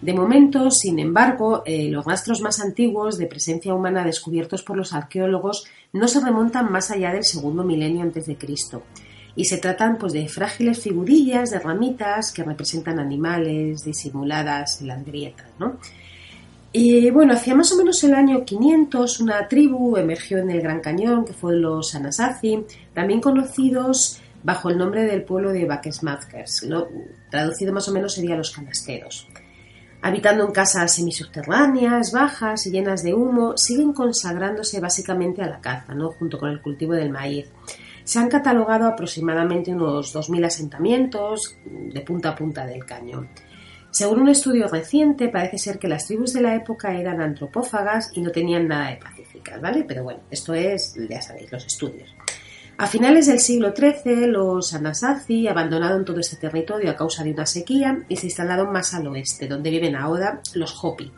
De 0.00 0.14
momento, 0.14 0.70
sin 0.70 0.98
embargo, 0.98 1.62
eh, 1.64 1.88
los 1.88 2.04
rastros 2.04 2.40
más 2.40 2.60
antiguos 2.60 3.18
de 3.18 3.26
presencia 3.26 3.72
humana 3.72 4.04
descubiertos 4.04 4.62
por 4.62 4.76
los 4.76 4.92
arqueólogos 4.92 5.64
no 5.92 6.08
se 6.08 6.20
remontan 6.20 6.72
más 6.72 6.90
allá 6.90 7.12
del 7.12 7.24
segundo 7.24 7.62
milenio 7.62 8.02
antes 8.02 8.26
de 8.26 8.36
Cristo 8.36 8.82
y 9.34 9.44
se 9.44 9.58
tratan 9.58 9.96
pues, 9.98 10.12
de 10.12 10.28
frágiles 10.28 10.80
figurillas 10.80 11.50
de 11.50 11.58
ramitas 11.58 12.32
que 12.32 12.42
representan 12.42 12.98
animales 12.98 13.84
disimuladas 13.84 14.80
en 14.80 14.88
las 14.88 15.04
grietas. 15.04 15.46
Y 16.74 17.10
bueno, 17.10 17.34
hacia 17.34 17.54
más 17.54 17.70
o 17.72 17.76
menos 17.76 18.02
el 18.02 18.14
año 18.14 18.44
500 18.46 19.20
una 19.20 19.46
tribu 19.46 19.96
emergió 19.98 20.38
en 20.38 20.50
el 20.50 20.62
Gran 20.62 20.80
Cañón, 20.80 21.26
que 21.26 21.34
fue 21.34 21.54
los 21.54 21.94
Anasazi, 21.94 22.64
también 22.94 23.20
conocidos 23.20 24.22
bajo 24.42 24.70
el 24.70 24.78
nombre 24.78 25.04
del 25.04 25.22
pueblo 25.22 25.52
de 25.52 25.66
Baquesmazkers, 25.66 26.64
¿no? 26.64 26.86
traducido 27.30 27.74
más 27.74 27.88
o 27.88 27.92
menos 27.92 28.14
sería 28.14 28.36
los 28.36 28.50
canasteros. 28.50 29.28
Habitando 30.00 30.44
en 30.44 30.52
casas 30.52 30.94
semisubterráneas, 30.94 32.10
bajas 32.10 32.66
y 32.66 32.70
llenas 32.70 33.04
de 33.04 33.14
humo, 33.14 33.56
siguen 33.56 33.92
consagrándose 33.92 34.80
básicamente 34.80 35.42
a 35.42 35.48
la 35.48 35.60
caza, 35.60 35.94
¿no? 35.94 36.10
junto 36.12 36.38
con 36.38 36.50
el 36.50 36.62
cultivo 36.62 36.94
del 36.94 37.10
maíz. 37.10 37.50
Se 38.02 38.18
han 38.18 38.28
catalogado 38.28 38.86
aproximadamente 38.86 39.72
unos 39.72 40.12
2.000 40.12 40.46
asentamientos 40.46 41.56
de 41.64 42.00
punta 42.00 42.30
a 42.30 42.34
punta 42.34 42.66
del 42.66 42.84
cañón. 42.84 43.28
Según 43.92 44.20
un 44.20 44.30
estudio 44.30 44.68
reciente, 44.68 45.28
parece 45.28 45.58
ser 45.58 45.78
que 45.78 45.86
las 45.86 46.06
tribus 46.06 46.32
de 46.32 46.40
la 46.40 46.56
época 46.56 46.94
eran 46.98 47.20
antropófagas 47.20 48.10
y 48.14 48.22
no 48.22 48.30
tenían 48.30 48.66
nada 48.66 48.88
de 48.88 48.96
pacíficas, 48.96 49.60
¿vale? 49.60 49.84
Pero 49.86 50.02
bueno, 50.02 50.20
esto 50.30 50.54
es, 50.54 50.94
ya 51.10 51.20
sabéis, 51.20 51.52
los 51.52 51.66
estudios. 51.66 52.08
A 52.78 52.86
finales 52.86 53.26
del 53.26 53.38
siglo 53.38 53.74
XIII, 53.76 54.28
los 54.28 54.72
Anasazi 54.72 55.46
abandonaron 55.46 56.06
todo 56.06 56.20
este 56.20 56.36
territorio 56.36 56.90
a 56.90 56.96
causa 56.96 57.22
de 57.22 57.32
una 57.32 57.44
sequía 57.44 58.02
y 58.08 58.16
se 58.16 58.28
instalaron 58.28 58.72
más 58.72 58.94
al 58.94 59.08
oeste, 59.08 59.46
donde 59.46 59.68
viven 59.68 59.94
ahora 59.94 60.40
los 60.54 60.74
Hopi. 60.82 61.12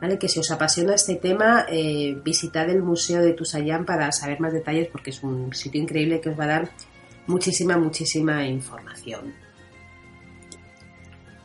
¿Vale? 0.00 0.16
Que 0.16 0.28
si 0.28 0.38
os 0.38 0.52
apasiona 0.52 0.94
este 0.94 1.16
tema, 1.16 1.66
eh, 1.68 2.16
visitad 2.24 2.70
el 2.70 2.80
Museo 2.80 3.22
de 3.22 3.32
Tusayán 3.32 3.84
para 3.84 4.12
saber 4.12 4.38
más 4.38 4.52
detalles 4.52 4.86
porque 4.86 5.10
es 5.10 5.20
un 5.24 5.52
sitio 5.52 5.82
increíble 5.82 6.20
que 6.20 6.28
os 6.28 6.38
va 6.38 6.44
a 6.44 6.46
dar 6.46 6.70
muchísima, 7.26 7.76
muchísima 7.76 8.46
información. 8.46 9.34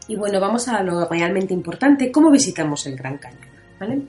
Y 0.07 0.15
bueno, 0.15 0.39
vamos 0.39 0.67
a 0.67 0.83
lo 0.83 1.07
realmente 1.07 1.53
importante, 1.53 2.11
¿cómo 2.11 2.29
visitamos 2.29 2.85
el 2.85 2.95
Gran 2.95 3.17
Cañón? 3.17 4.07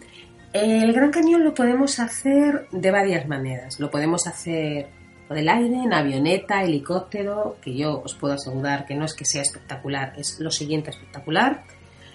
El 0.53 0.92
Gran 0.92 1.11
Cañón 1.11 1.44
lo 1.44 1.55
podemos 1.55 1.99
hacer 1.99 2.68
de 2.70 2.90
varias 2.90 3.26
maneras. 3.26 3.80
Lo 3.80 3.90
podemos 3.90 4.26
hacer 4.26 4.88
por 5.26 5.36
el 5.38 5.49
aire, 5.49 5.82
en 5.82 5.92
avioneta, 5.92 6.62
helicóptero, 6.62 7.57
que 7.61 7.74
yo 7.74 8.01
os 8.03 8.14
puedo 8.14 8.34
asegurar 8.34 8.86
que 8.86 8.94
no 8.94 9.05
es 9.05 9.14
que 9.14 9.24
sea 9.24 9.42
espectacular, 9.42 10.12
es 10.16 10.38
lo 10.38 10.51
siguiente 10.51 10.90
espectacular. 10.90 11.64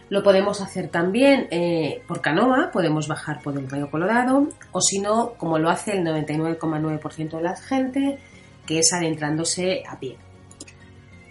Lo 0.10 0.24
podemos 0.24 0.62
hacer 0.62 0.90
también 0.90 1.48
eh, 1.52 2.02
por 2.08 2.22
canoa, 2.22 2.70
podemos 2.72 3.08
bajar 3.08 3.42
por 3.42 3.58
el 3.58 3.70
río 3.70 3.90
Colorado, 3.90 4.50
o 4.72 4.82
si 4.82 5.00
no, 5.00 5.34
como 5.38 5.58
lo 5.58 5.70
hace 5.70 5.98
el 5.98 6.06
99,9% 6.06 7.38
de 7.38 7.44
la 7.44 7.56
gente, 7.56 8.18
que 8.66 8.80
es 8.80 8.94
adentrándose 8.94 9.84
a 9.88 10.00
pie. 10.00 10.18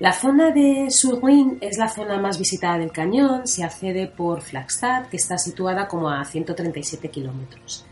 La 0.00 0.14
zona 0.14 0.50
de 0.50 0.90
Surwin 0.90 1.58
es 1.60 1.76
la 1.76 1.86
zona 1.86 2.18
más 2.18 2.38
visitada 2.38 2.78
del 2.78 2.90
cañón, 2.90 3.46
se 3.46 3.62
accede 3.62 4.06
por 4.06 4.40
Flagstad, 4.40 5.08
que 5.08 5.18
está 5.18 5.36
situada 5.36 5.86
como 5.88 6.08
a 6.08 6.24
137 6.24 7.10
kilómetros. 7.10 7.84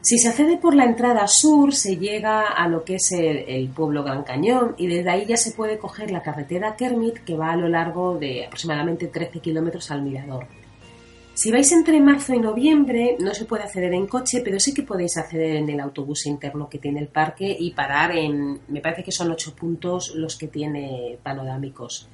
Si 0.00 0.18
se 0.18 0.30
accede 0.30 0.56
por 0.56 0.74
la 0.74 0.84
entrada 0.84 1.28
sur, 1.28 1.72
se 1.72 1.96
llega 1.96 2.48
a 2.48 2.66
lo 2.66 2.82
que 2.82 2.96
es 2.96 3.12
el, 3.12 3.44
el, 3.46 3.68
pueblo 3.68 4.02
Gran 4.02 4.24
Cañón 4.24 4.74
y 4.76 4.88
desde 4.88 5.10
ahí 5.10 5.24
ya 5.24 5.36
se 5.36 5.52
puede 5.52 5.78
coger 5.78 6.10
la 6.10 6.22
carretera 6.22 6.74
Kermit 6.74 7.18
que 7.18 7.36
va 7.36 7.52
a 7.52 7.56
lo 7.56 7.68
largo 7.68 8.18
de 8.18 8.46
aproximadamente 8.46 9.06
13 9.06 9.38
kilómetros 9.38 9.92
al 9.92 10.02
mirador. 10.02 10.48
Si 11.34 11.50
vais 11.50 11.72
entre 11.72 11.98
marzo 11.98 12.34
y 12.34 12.40
noviembre, 12.40 13.16
no 13.18 13.32
se 13.32 13.46
puede 13.46 13.62
acceder 13.62 13.94
en 13.94 14.06
coche, 14.06 14.42
pero 14.44 14.60
sí 14.60 14.74
que 14.74 14.82
podéis 14.82 15.16
acceder 15.16 15.56
en 15.56 15.68
el 15.70 15.80
autobús 15.80 16.26
interno 16.26 16.68
que 16.68 16.78
tiene 16.78 17.00
el 17.00 17.08
parque 17.08 17.56
y 17.58 17.72
parar 17.72 18.14
en, 18.14 18.60
me 18.68 18.82
parece 18.82 19.02
que 19.02 19.12
son 19.12 19.30
ocho 19.30 19.54
puntos 19.54 20.14
los 20.14 20.36
que 20.36 20.48
tiene 20.48 21.18
panorámicos. 21.22 22.06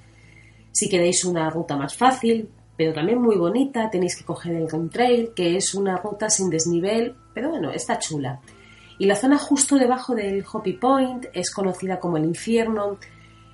Si 0.70 0.88
queréis 0.88 1.24
una 1.24 1.50
ruta 1.50 1.76
más 1.76 1.96
fácil, 1.96 2.48
pero 2.76 2.92
también 2.92 3.20
muy 3.20 3.36
bonita, 3.36 3.90
tenéis 3.90 4.16
que 4.16 4.24
coger 4.24 4.54
el 4.54 4.68
Gun 4.68 4.88
Trail, 4.88 5.32
que 5.34 5.56
es 5.56 5.74
una 5.74 5.96
ruta 5.96 6.30
sin 6.30 6.48
desnivel, 6.48 7.16
pero 7.34 7.50
bueno, 7.50 7.72
está 7.72 7.98
chula. 7.98 8.40
Y 9.00 9.06
la 9.06 9.16
zona 9.16 9.36
justo 9.36 9.74
debajo 9.74 10.14
del 10.14 10.44
Hoppy 10.50 10.74
Point 10.74 11.26
es 11.32 11.50
conocida 11.50 11.98
como 11.98 12.18
el 12.18 12.24
infierno, 12.24 12.98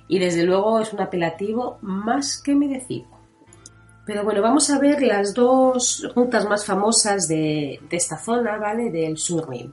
y 0.07 0.19
desde 0.19 0.43
luego 0.43 0.79
es 0.79 0.93
un 0.93 1.01
apelativo 1.01 1.79
más 1.81 2.39
que 2.39 2.53
merecido. 2.53 3.14
Pero 4.05 4.23
bueno, 4.23 4.41
vamos 4.41 4.69
a 4.69 4.77
ver 4.77 5.01
las 5.01 5.33
dos 5.33 6.07
rutas 6.15 6.45
más 6.45 6.63
famosas 6.63 7.27
de, 7.27 7.79
esta 7.89 8.17
zona, 8.17 8.57
¿vale? 8.57 8.91
Del 8.91 9.17
Surrey. 9.17 9.71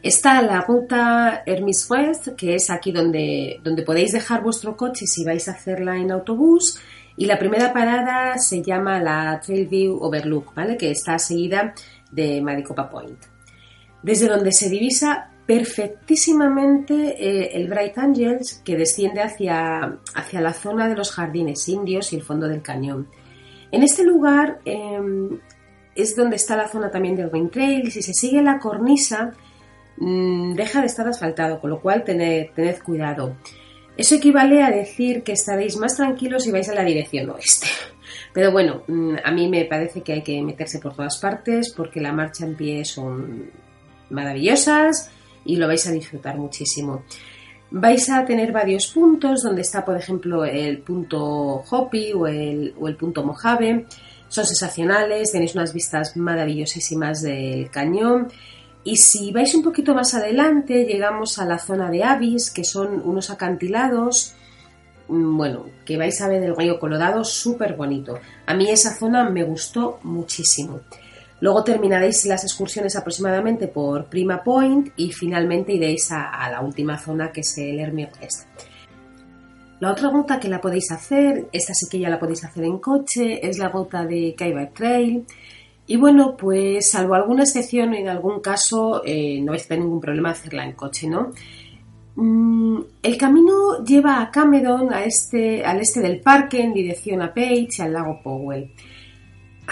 Está 0.00 0.40
la 0.42 0.60
ruta 0.60 1.42
Hermes 1.44 1.90
West, 1.90 2.28
que 2.36 2.54
es 2.54 2.70
aquí 2.70 2.92
donde, 2.92 3.60
donde 3.64 3.82
podéis 3.82 4.12
dejar 4.12 4.42
vuestro 4.42 4.76
coche 4.76 5.06
si 5.06 5.24
vais 5.24 5.48
a 5.48 5.52
hacerla 5.52 5.96
en 5.96 6.12
autobús. 6.12 6.78
Y 7.16 7.26
la 7.26 7.38
primera 7.38 7.72
parada 7.72 8.38
se 8.38 8.62
llama 8.62 9.00
la 9.00 9.40
Trailview 9.44 9.98
Overlook, 10.00 10.54
¿vale? 10.54 10.76
Que 10.76 10.90
está 10.90 11.18
seguida 11.18 11.74
de 12.12 12.40
Maricopa 12.40 12.88
Point. 12.88 13.18
Desde 14.02 14.28
donde 14.28 14.52
se 14.52 14.68
divisa 14.68 15.30
perfectísimamente 15.46 16.94
eh, 16.94 17.50
el 17.54 17.68
Bright 17.68 17.98
Angels 17.98 18.62
que 18.64 18.76
desciende 18.76 19.20
hacia, 19.20 19.98
hacia 20.14 20.40
la 20.40 20.52
zona 20.52 20.88
de 20.88 20.96
los 20.96 21.10
jardines 21.10 21.68
indios 21.68 22.12
y 22.12 22.16
el 22.16 22.22
fondo 22.22 22.46
del 22.46 22.62
cañón. 22.62 23.08
En 23.74 23.82
este 23.82 24.04
lugar 24.04 24.60
em, 24.64 25.40
es 25.96 26.14
donde 26.14 26.36
está 26.36 26.56
la 26.56 26.68
zona 26.68 26.92
también 26.92 27.16
del 27.16 27.28
Ring 27.28 27.50
Trail 27.50 27.88
y 27.88 27.90
si 27.90 28.02
se 28.02 28.14
sigue 28.14 28.40
la 28.40 28.60
cornisa 28.60 29.32
mm, 29.96 30.54
deja 30.54 30.80
de 30.80 30.86
estar 30.86 31.08
asfaltado, 31.08 31.60
con 31.60 31.70
lo 31.70 31.80
cual 31.80 32.04
tened, 32.04 32.50
tened 32.54 32.78
cuidado. 32.84 33.36
Eso 33.96 34.14
equivale 34.14 34.62
a 34.62 34.70
decir 34.70 35.24
que 35.24 35.32
estaréis 35.32 35.76
más 35.76 35.96
tranquilos 35.96 36.44
si 36.44 36.52
vais 36.52 36.68
a 36.68 36.74
la 36.74 36.84
dirección 36.84 37.28
oeste. 37.30 37.66
Pero 38.32 38.52
bueno, 38.52 38.84
mm, 38.86 39.16
a 39.24 39.32
mí 39.32 39.48
me 39.48 39.64
parece 39.64 40.02
que 40.02 40.12
hay 40.12 40.22
que 40.22 40.40
meterse 40.40 40.78
por 40.78 40.94
todas 40.94 41.18
partes 41.18 41.74
porque 41.76 42.00
la 42.00 42.12
marcha 42.12 42.44
en 42.44 42.54
pie 42.54 42.84
son 42.84 43.50
maravillosas 44.10 45.10
y 45.44 45.56
lo 45.56 45.66
vais 45.66 45.84
a 45.88 45.90
disfrutar 45.90 46.38
muchísimo. 46.38 47.02
Vais 47.76 48.08
a 48.08 48.24
tener 48.24 48.52
varios 48.52 48.86
puntos 48.86 49.42
donde 49.42 49.62
está, 49.62 49.84
por 49.84 49.96
ejemplo, 49.96 50.44
el 50.44 50.78
punto 50.78 51.64
Hopi 51.68 52.12
o 52.12 52.28
el, 52.28 52.72
punto 52.96 53.24
Mojave. 53.24 53.86
Son 54.28 54.46
sensacionales, 54.46 55.32
tenéis 55.32 55.56
unas 55.56 55.72
vistas 55.74 56.16
maravillosísimas 56.16 57.22
del 57.22 57.68
cañón. 57.72 58.28
Y 58.84 58.94
si 58.98 59.32
vais 59.32 59.52
un 59.56 59.64
poquito 59.64 59.92
más 59.92 60.14
adelante, 60.14 60.84
llegamos 60.84 61.40
a 61.40 61.46
la 61.46 61.58
zona 61.58 61.90
de 61.90 62.04
Avis, 62.04 62.52
que 62.52 62.62
son 62.62 63.02
unos 63.04 63.30
acantilados, 63.30 64.36
mm, 65.08 65.36
bueno, 65.36 65.66
que 65.84 65.96
vais 65.96 66.20
a 66.20 66.28
ver 66.28 66.44
el 66.44 66.54
río 66.54 66.78
Colorado 66.78 67.24
súper 67.24 67.74
bonito. 67.74 68.20
A 68.46 68.54
mí 68.54 68.70
esa 68.70 68.94
zona 68.94 69.28
me 69.28 69.42
gustó 69.42 69.98
muchísimo. 70.04 70.82
Luego 71.44 71.62
terminaréis 71.62 72.24
las 72.24 72.42
excursiones 72.42 72.96
aproximadamente 72.96 73.68
por 73.68 74.06
Prima 74.06 74.42
Point 74.42 74.94
y 74.96 75.12
finalmente 75.12 75.74
iréis 75.74 76.10
a, 76.10 76.48
la 76.50 76.62
última 76.62 76.96
zona 76.96 77.30
que 77.30 77.42
es 77.42 77.58
el 77.58 77.80
Hermit 77.80 78.08
West. 78.18 78.48
La 79.78 79.92
otra 79.92 80.08
ruta 80.08 80.40
que 80.40 80.48
la 80.48 80.58
podéis 80.58 80.90
hacer, 80.90 81.46
esta 81.52 81.74
sí 81.74 81.84
que 81.90 81.98
ya 81.98 82.08
la 82.08 82.18
podéis 82.18 82.44
hacer 82.44 82.64
en 82.64 82.78
coche, 82.78 83.46
es 83.46 83.58
la 83.58 83.68
ruta 83.68 84.06
de 84.06 84.34
Kaiba 84.34 84.70
Trail. 84.70 85.26
Y 85.86 85.98
bueno, 85.98 86.34
pues 86.34 86.90
salvo 86.90 87.14
alguna 87.14 87.42
excepción, 87.42 87.92
en 87.92 88.08
algún 88.08 88.40
caso 88.40 89.02
eh, 89.04 89.38
no 89.42 89.52
vais 89.52 89.66
a 89.66 89.68
tener 89.68 89.84
ningún 89.84 90.00
problema 90.00 90.30
hacerla 90.30 90.64
en 90.64 90.72
coche, 90.72 91.08
¿no? 91.08 91.30
Mm, 92.14 92.80
el 93.02 93.18
camino 93.18 93.84
lleva 93.84 94.22
a 94.22 94.30
Cameron, 94.30 94.94
a 94.94 95.04
este, 95.04 95.62
al 95.62 95.78
este 95.82 96.00
del 96.00 96.22
parque, 96.22 96.62
en 96.62 96.72
dirección 96.72 97.20
a 97.20 97.34
Page, 97.34 97.82
al 97.82 97.92
lago 97.92 98.22
Powell. 98.22 98.72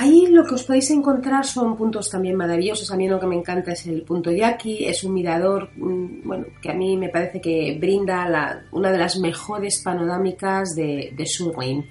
Ahí 0.03 0.26
lo 0.26 0.42
que 0.44 0.57
os 0.57 0.64
podéis 0.64 0.90
encontrar 0.90 1.46
son 1.46 1.76
puntos 1.76 2.11
también 2.11 2.34
maravillosos. 2.34 2.90
A 2.90 2.96
mí 2.96 3.07
lo 3.07 3.20
que 3.20 3.26
me 3.28 3.36
encanta 3.36 3.70
es 3.70 3.86
el 3.86 4.03
punto 4.03 4.32
Yaqui. 4.32 4.84
Es 4.84 5.05
un 5.05 5.14
mirador, 5.14 5.70
mm, 5.76 6.26
bueno, 6.26 6.46
que 6.61 6.72
a 6.72 6.74
mí 6.74 6.96
me 6.96 7.09
parece 7.09 7.40
que 7.40 7.78
brinda 7.80 8.64
una 8.72 8.90
de 8.90 8.98
las 8.98 9.16
mejores 9.20 9.80
panorámicas 9.84 10.74
de, 10.74 11.14
de. 11.16 11.84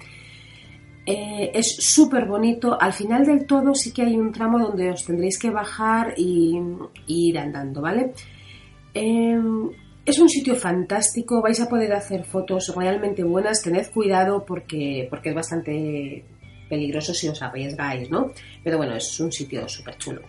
Eh, 1.06 1.50
es 1.54 1.76
súper 1.76 2.26
bonito. 2.26 2.76
Al 2.78 2.92
final 2.92 3.24
del 3.24 3.46
todo 3.46 3.74
sí 3.74 3.94
que 3.94 4.02
hay 4.02 4.14
un 4.18 4.30
tramo 4.30 4.58
donde 4.58 4.90
os 4.90 5.06
tendréis 5.06 5.38
que 5.38 5.48
bajar 5.48 6.12
y, 6.14 6.60
ir 7.06 7.38
andando, 7.38 7.80
¿vale? 7.80 8.12
Em, 8.92 9.70
es 10.04 10.18
un 10.18 10.28
sitio 10.28 10.54
fantástico, 10.54 11.40
vais 11.40 11.60
a 11.60 11.68
poder 11.68 11.94
hacer 11.94 12.24
fotos 12.24 12.74
realmente 12.76 13.24
buenas, 13.24 13.62
tened 13.62 13.90
cuidado 13.90 14.44
porque, 14.44 15.06
porque 15.08 15.30
es 15.30 15.34
bastante 15.34 16.24
peligroso 16.72 17.12
si 17.12 17.28
os 17.28 17.42
arriesgáis, 17.42 18.10
¿no? 18.10 18.32
Pero 18.64 18.78
bueno, 18.78 18.96
es 18.96 19.20
un 19.20 19.30
sitio 19.30 19.68
súper 19.68 19.98
chulo. 19.98 20.22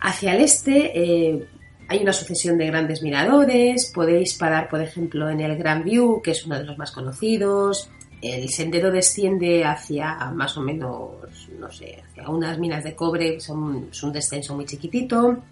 Hacia 0.00 0.34
el 0.34 0.40
este 0.40 0.90
eh, 0.92 1.46
hay 1.86 2.02
una 2.02 2.12
sucesión 2.12 2.58
de 2.58 2.66
grandes 2.66 3.00
miradores, 3.00 3.92
podéis 3.94 4.34
parar, 4.34 4.68
por 4.68 4.80
ejemplo, 4.80 5.30
en 5.30 5.40
el 5.40 5.56
Grand 5.56 5.84
View, 5.84 6.20
que 6.20 6.32
es 6.32 6.44
uno 6.44 6.58
de 6.58 6.64
los 6.64 6.76
más 6.78 6.90
conocidos. 6.90 7.88
El 8.20 8.48
sendero 8.48 8.90
desciende 8.90 9.64
hacia 9.64 10.16
más 10.34 10.56
o 10.56 10.62
menos, 10.62 11.48
no 11.56 11.70
sé, 11.70 12.02
hacia 12.10 12.28
unas 12.28 12.58
minas 12.58 12.82
de 12.82 12.96
cobre, 12.96 13.38
son, 13.38 13.88
es 13.92 14.02
un 14.02 14.12
descenso 14.12 14.56
muy 14.56 14.64
chiquitito. 14.64 15.44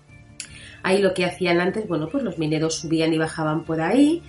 Ahí 0.82 1.00
lo 1.00 1.14
que 1.14 1.24
hacían 1.24 1.60
antes, 1.60 1.86
bueno, 1.86 2.08
pues 2.08 2.24
los 2.24 2.36
mineros 2.36 2.80
subían 2.80 3.14
y 3.14 3.18
bajaban 3.18 3.64
por 3.64 3.80
ahí. 3.80 4.24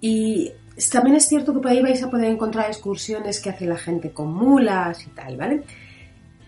Y 0.00 0.52
también 0.90 1.16
es 1.16 1.26
cierto 1.26 1.52
que 1.52 1.60
por 1.60 1.70
ahí 1.70 1.82
vais 1.82 2.02
a 2.02 2.10
poder 2.10 2.30
encontrar 2.30 2.66
excursiones 2.68 3.40
que 3.40 3.50
hace 3.50 3.66
la 3.66 3.76
gente 3.76 4.10
con 4.12 4.32
mulas 4.32 5.06
y 5.06 5.10
tal, 5.10 5.36
¿vale? 5.36 5.62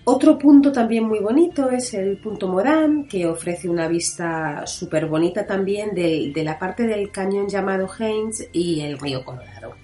Otro 0.07 0.39
punto 0.39 0.71
también 0.71 1.05
muy 1.05 1.21
bonito 1.21 1.71
es 1.71 1.95
el 1.95 2.19
punto 2.19 2.47
Morán, 2.47 3.05
que 3.05 3.27
ofrece 3.27 3.71
una 3.71 3.89
vista 3.89 4.67
súper 4.67 5.07
bonita 5.07 5.47
también 5.47 5.95
de, 5.95 6.33
la 6.45 6.59
parte 6.59 6.87
del 6.87 7.11
cañón 7.11 7.49
llamado 7.49 7.89
Haynes 7.99 8.49
y 8.53 8.81
el 8.81 8.99
río 8.99 9.25
Colorado. 9.25 9.75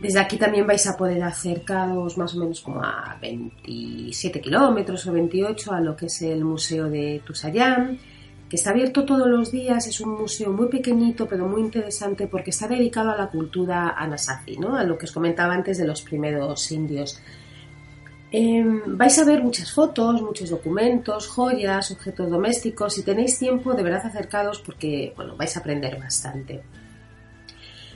Desde 0.00 0.18
aquí 0.18 0.38
también 0.38 0.66
vais 0.66 0.86
a 0.86 0.96
poder 0.96 1.22
acercaros 1.22 2.16
más 2.16 2.34
o 2.34 2.38
menos 2.38 2.60
como 2.62 2.82
a 2.82 3.18
27 3.20 4.40
kilómetros 4.40 5.06
o 5.06 5.12
28 5.12 5.72
a 5.72 5.80
lo 5.80 5.94
que 5.94 6.06
es 6.06 6.22
el 6.22 6.42
Museo 6.44 6.88
de 6.88 7.22
Tusayán 7.24 7.98
que 8.48 8.56
está 8.56 8.70
abierto 8.70 9.04
todos 9.04 9.26
los 9.26 9.50
días, 9.50 9.86
es 9.86 10.00
un 10.00 10.10
museo 10.20 10.52
muy 10.52 10.68
pequeñito 10.68 11.26
pero 11.26 11.48
muy 11.48 11.60
interesante 11.60 12.26
porque 12.28 12.50
está 12.50 12.68
dedicado 12.68 13.10
a 13.10 13.16
la 13.16 13.28
cultura 13.28 13.90
anasazi, 13.90 14.56
¿no? 14.56 14.76
a 14.76 14.84
lo 14.84 14.96
que 14.96 15.06
os 15.06 15.12
comentaba 15.12 15.54
antes 15.54 15.78
de 15.78 15.86
los 15.86 16.02
primeros 16.02 16.70
indios. 16.70 17.20
Em, 18.30 18.96
vais 18.96 19.18
a 19.18 19.24
ver 19.24 19.42
muchas 19.42 19.72
fotos, 19.72 20.20
muchos 20.20 20.50
documentos, 20.50 21.28
joyas, 21.28 21.90
objetos 21.92 22.28
domésticos. 22.28 22.94
Si 22.94 23.02
tenéis 23.02 23.38
tiempo, 23.38 23.72
de 23.72 23.82
verdad 23.82 24.04
acercados 24.04 24.60
porque 24.60 25.12
bueno, 25.16 25.36
vais 25.36 25.56
a 25.56 25.60
aprender 25.60 25.98
bastante. 25.98 26.62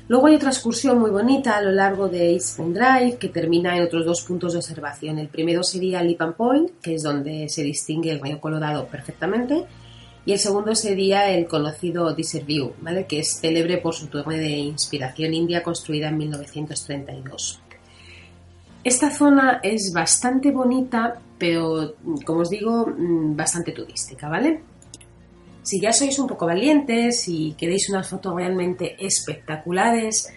Luego 0.08 0.26
hay 0.26 0.34
otra 0.34 0.50
excursión 0.50 0.98
muy 0.98 1.10
bonita 1.10 1.56
a 1.56 1.62
lo 1.62 1.70
largo 1.70 2.08
de 2.08 2.32
Eastern 2.32 2.72
Drive 2.74 3.18
que 3.18 3.28
termina 3.28 3.76
en 3.76 3.84
otros 3.84 4.04
dos 4.04 4.22
puntos 4.22 4.52
de 4.52 4.58
observación. 4.58 5.18
El 5.18 5.28
primero 5.28 5.62
sería 5.62 6.02
Lipan 6.02 6.32
Point, 6.32 6.80
que 6.80 6.94
es 6.94 7.02
donde 7.02 7.48
se 7.48 7.62
distingue 7.62 8.10
el 8.10 8.20
río 8.20 8.40
Colorado 8.40 8.86
perfectamente, 8.86 9.66
y 10.26 10.32
el 10.32 10.38
segundo 10.38 10.74
sería 10.74 11.30
el 11.30 11.46
conocido 11.46 12.14
Desert 12.14 12.46
View, 12.46 12.74
¿vale? 12.80 13.06
que 13.06 13.20
es 13.20 13.40
célebre 13.40 13.78
por 13.78 13.94
su 13.94 14.08
torre 14.08 14.38
de 14.38 14.50
inspiración 14.50 15.34
india 15.34 15.62
construida 15.62 16.08
en 16.08 16.18
1932. 16.18 17.60
Esta 18.82 19.10
zona 19.10 19.60
es 19.62 19.92
bastante 19.92 20.50
bonita, 20.50 21.20
pero 21.38 21.94
como 22.24 22.40
os 22.40 22.50
digo, 22.50 22.86
mm, 22.86 23.36
bastante 23.36 23.72
turística, 23.72 24.28
¿vale? 24.28 24.62
Si 25.62 25.80
ya 25.80 25.92
sois 25.92 26.18
un 26.18 26.26
poco 26.26 26.46
valientes 26.46 27.28
y 27.28 27.52
queréis 27.52 27.90
unas 27.90 28.08
fotos 28.08 28.34
realmente 28.34 28.96
espectaculares, 28.98 30.32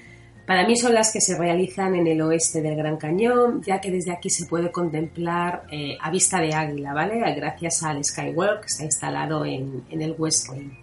para 0.46 0.68
mí 0.68 0.76
son 0.76 0.94
las 0.94 1.14
que 1.14 1.22
se 1.22 1.38
realizan 1.38 1.96
en 1.96 2.06
el 2.06 2.22
oeste 2.22 2.62
del 2.62 2.76
Gran 2.76 2.98
Cañón, 2.98 3.62
ya 3.62 3.80
que 3.80 3.92
desde 3.92 4.12
aquí 4.12 4.30
se 4.30 4.46
puede 4.46 4.72
contemplar 4.72 5.64
eh, 5.72 5.98
a 6.02 6.12
vista 6.12 6.40
de 6.40 6.54
águila, 6.54 6.94
¿vale? 6.94 7.20
Gracias 7.36 7.82
al 7.84 8.04
Skywalk 8.04 8.62
que 8.62 8.68
está 8.68 8.84
instalado 8.84 9.46
en, 9.46 9.84
el 9.90 10.16
West 10.18 10.50
Rim. 10.50 10.78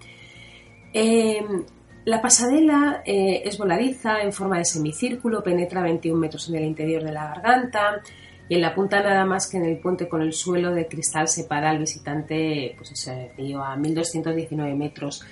Em, 0.95 1.65
la 2.07 2.23
pasarela 2.23 3.03
eh, 3.05 3.43
es 3.45 3.59
voladiza 3.59 4.23
en 4.23 4.33
forma 4.33 4.57
de 4.57 4.65
semicírculo, 4.65 5.43
penetra 5.43 5.83
21 5.83 6.19
metros 6.19 6.49
en 6.49 6.55
el 6.57 6.65
interior 6.65 7.05
de 7.05 7.13
la 7.13 7.27
garganta 7.27 8.01
y 8.49 8.55
en 8.55 8.63
la 8.63 8.75
punta 8.75 9.03
nada 9.03 9.27
más 9.27 9.47
que 9.47 9.59
en 9.59 9.67
el 9.67 9.79
puente 9.79 10.09
con 10.09 10.23
el 10.23 10.33
suelo 10.33 10.73
de 10.73 10.89
cristal 10.89 11.29
separa 11.29 11.69
al 11.69 11.79
visitante 11.79 12.75
pues 12.79 12.93
ese 12.93 13.31
a 13.63 13.77
1219 13.77 14.75
metros. 14.75 15.23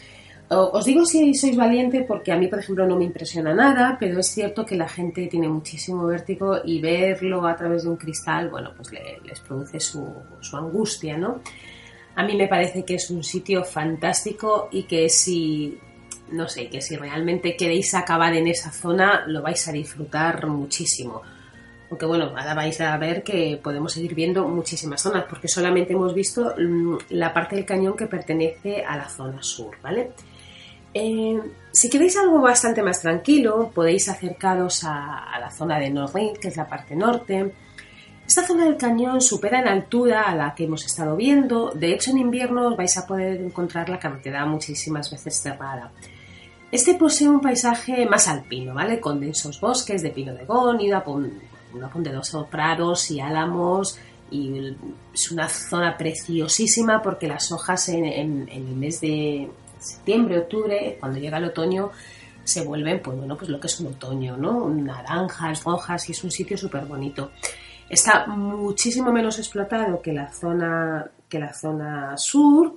Os 0.51 0.84
digo 0.86 1.05
si 1.05 1.34
sois 1.34 1.57
valiente 1.57 2.05
porque 2.09 2.32
a 2.32 2.38
mí, 2.38 2.49
por 2.49 2.59
ejemplo, 2.61 2.86
no 2.86 2.96
me 2.96 3.05
impresiona 3.05 3.53
nada, 3.53 3.99
pero 4.01 4.20
es 4.20 4.28
cierto 4.28 4.64
que 4.64 4.76
la 4.76 4.88
gente 4.88 5.26
tiene 5.26 5.46
muchísimo 5.46 6.07
vértigo 6.07 6.57
y 6.64 6.80
verlo 6.80 7.46
a 7.46 7.55
través 7.55 7.82
de 7.82 7.90
un 7.90 7.96
cristal, 7.96 8.49
bueno, 8.49 8.72
pues 8.74 8.90
les 8.90 9.40
produce 9.40 9.78
su, 9.78 10.07
angustia, 10.55 11.18
¿no? 11.18 11.42
A 12.16 12.24
mí 12.24 12.34
me 12.34 12.49
parece 12.49 12.82
que 12.82 12.94
es 12.94 13.11
un 13.11 13.22
sitio 13.22 13.62
fantástico 13.62 14.70
y 14.72 14.84
que 14.84 15.11
si, 15.11 15.78
no 16.32 16.49
sé, 16.49 16.70
que 16.70 16.80
si 16.80 16.96
realmente 16.96 17.55
queréis 17.55 17.94
acabar 17.94 18.34
en 18.34 18.49
esa 18.49 18.72
zona, 18.72 19.24
lo 19.26 19.42
vais 19.42 19.68
a 19.68 19.72
disfrutar 19.72 20.46
muchísimo. 20.46 21.20
Aunque 21.90 22.07
bueno, 22.07 22.32
ahora 22.34 22.55
vais 22.55 22.80
a 22.80 22.96
ver 22.96 23.22
que 23.22 23.61
podemos 23.62 23.92
seguir 23.92 24.14
viendo 24.14 24.49
muchísimas 24.49 25.03
zonas, 25.03 25.26
porque 25.28 25.46
solamente 25.46 25.92
hemos 25.92 26.14
visto 26.14 26.55
mm, 26.59 26.96
la 27.11 27.34
parte 27.34 27.57
del 27.57 27.66
cañón 27.66 27.96
que 27.96 28.07
pertenece 28.07 28.82
a 28.82 28.96
la 28.96 29.09
zona 29.11 29.42
sur, 29.42 29.76
¿vale? 29.82 30.12
Eh, 30.95 31.41
si 31.70 31.91
queréis 31.91 32.16
algo 32.16 32.41
bastante 32.41 32.82
más 32.82 33.01
tranquilo, 33.01 33.70
podéis 33.74 34.09
acercaros 34.09 34.84
a, 34.84 35.39
la 35.39 35.51
zona 35.51 35.78
de 35.78 35.91
Norrin, 35.91 36.34
que 36.36 36.49
es 36.49 36.57
la 36.57 36.66
parte 36.66 36.97
norte. 36.97 37.53
Esta 38.26 38.47
zona 38.47 38.64
del 38.64 38.76
cañón 38.76 39.20
supera 39.20 39.61
en 39.61 39.68
altura 39.68 40.22
a 40.22 40.34
la 40.34 40.55
que 40.55 40.64
hemos 40.64 40.84
estado 40.84 41.16
viendo. 41.16 41.70
De 41.70 41.93
hecho, 41.93 42.11
en 42.11 42.18
invierno 42.18 42.76
vais 42.76 42.97
a 42.99 43.07
poder 43.07 43.41
encontrar 43.41 43.89
la 43.89 43.99
carretera 43.99 44.45
muchísimas 44.45 45.11
veces 45.11 45.41
cerrada. 45.41 45.93
Este 46.70 46.95
posee 46.95 47.28
un 47.28 47.41
paisaje 47.41 48.05
más 48.05 48.28
alpino, 48.28 48.74
¿vale? 48.74 49.01
Con 49.01 49.20
densos 49.20 49.59
bosques 49.61 50.03
de 50.03 50.11
pino 50.11 50.34
de 50.34 50.45
gón 50.45 50.78
y 50.80 50.89
una, 50.89 51.03
ponderosa 51.91 52.45
prados 52.47 53.11
y 53.11 53.20
álamos. 53.20 53.99
Y 54.30 54.76
es 55.14 55.30
una 55.30 55.49
zona 55.49 55.97
preciosísima 55.97 57.01
porque 57.01 57.26
las 57.26 57.51
hojas 57.51 57.89
en, 57.89 58.47
el 58.51 58.76
mes 58.76 59.01
de 59.01 59.49
septiembre, 59.79 60.39
octubre, 60.39 60.97
cuando 61.01 61.18
llega 61.18 61.39
el 61.39 61.45
otoño, 61.45 61.91
se 62.45 62.62
vuelven, 62.62 63.01
pues 63.03 63.16
bueno, 63.16 63.37
pues 63.37 63.51
lo 63.51 63.61
que 63.61 63.66
es 63.66 63.81
un 63.81 63.89
otoño, 63.89 64.37
¿no? 64.37 64.68
Naranjas, 64.68 65.64
rojas 65.64 66.09
y 66.09 66.12
es 66.12 66.24
un 66.24 66.31
sitio 66.31 66.57
súper 66.57 66.85
bonito. 66.85 67.33
Está 67.89 68.26
muchísimo 68.26 69.12
menos 69.12 69.39
explotado 69.39 70.01
que 70.03 70.12
la 70.12 70.33
zona, 70.33 71.11
que 71.29 71.39
la 71.39 71.53
zona 71.55 72.16
sur 72.16 72.76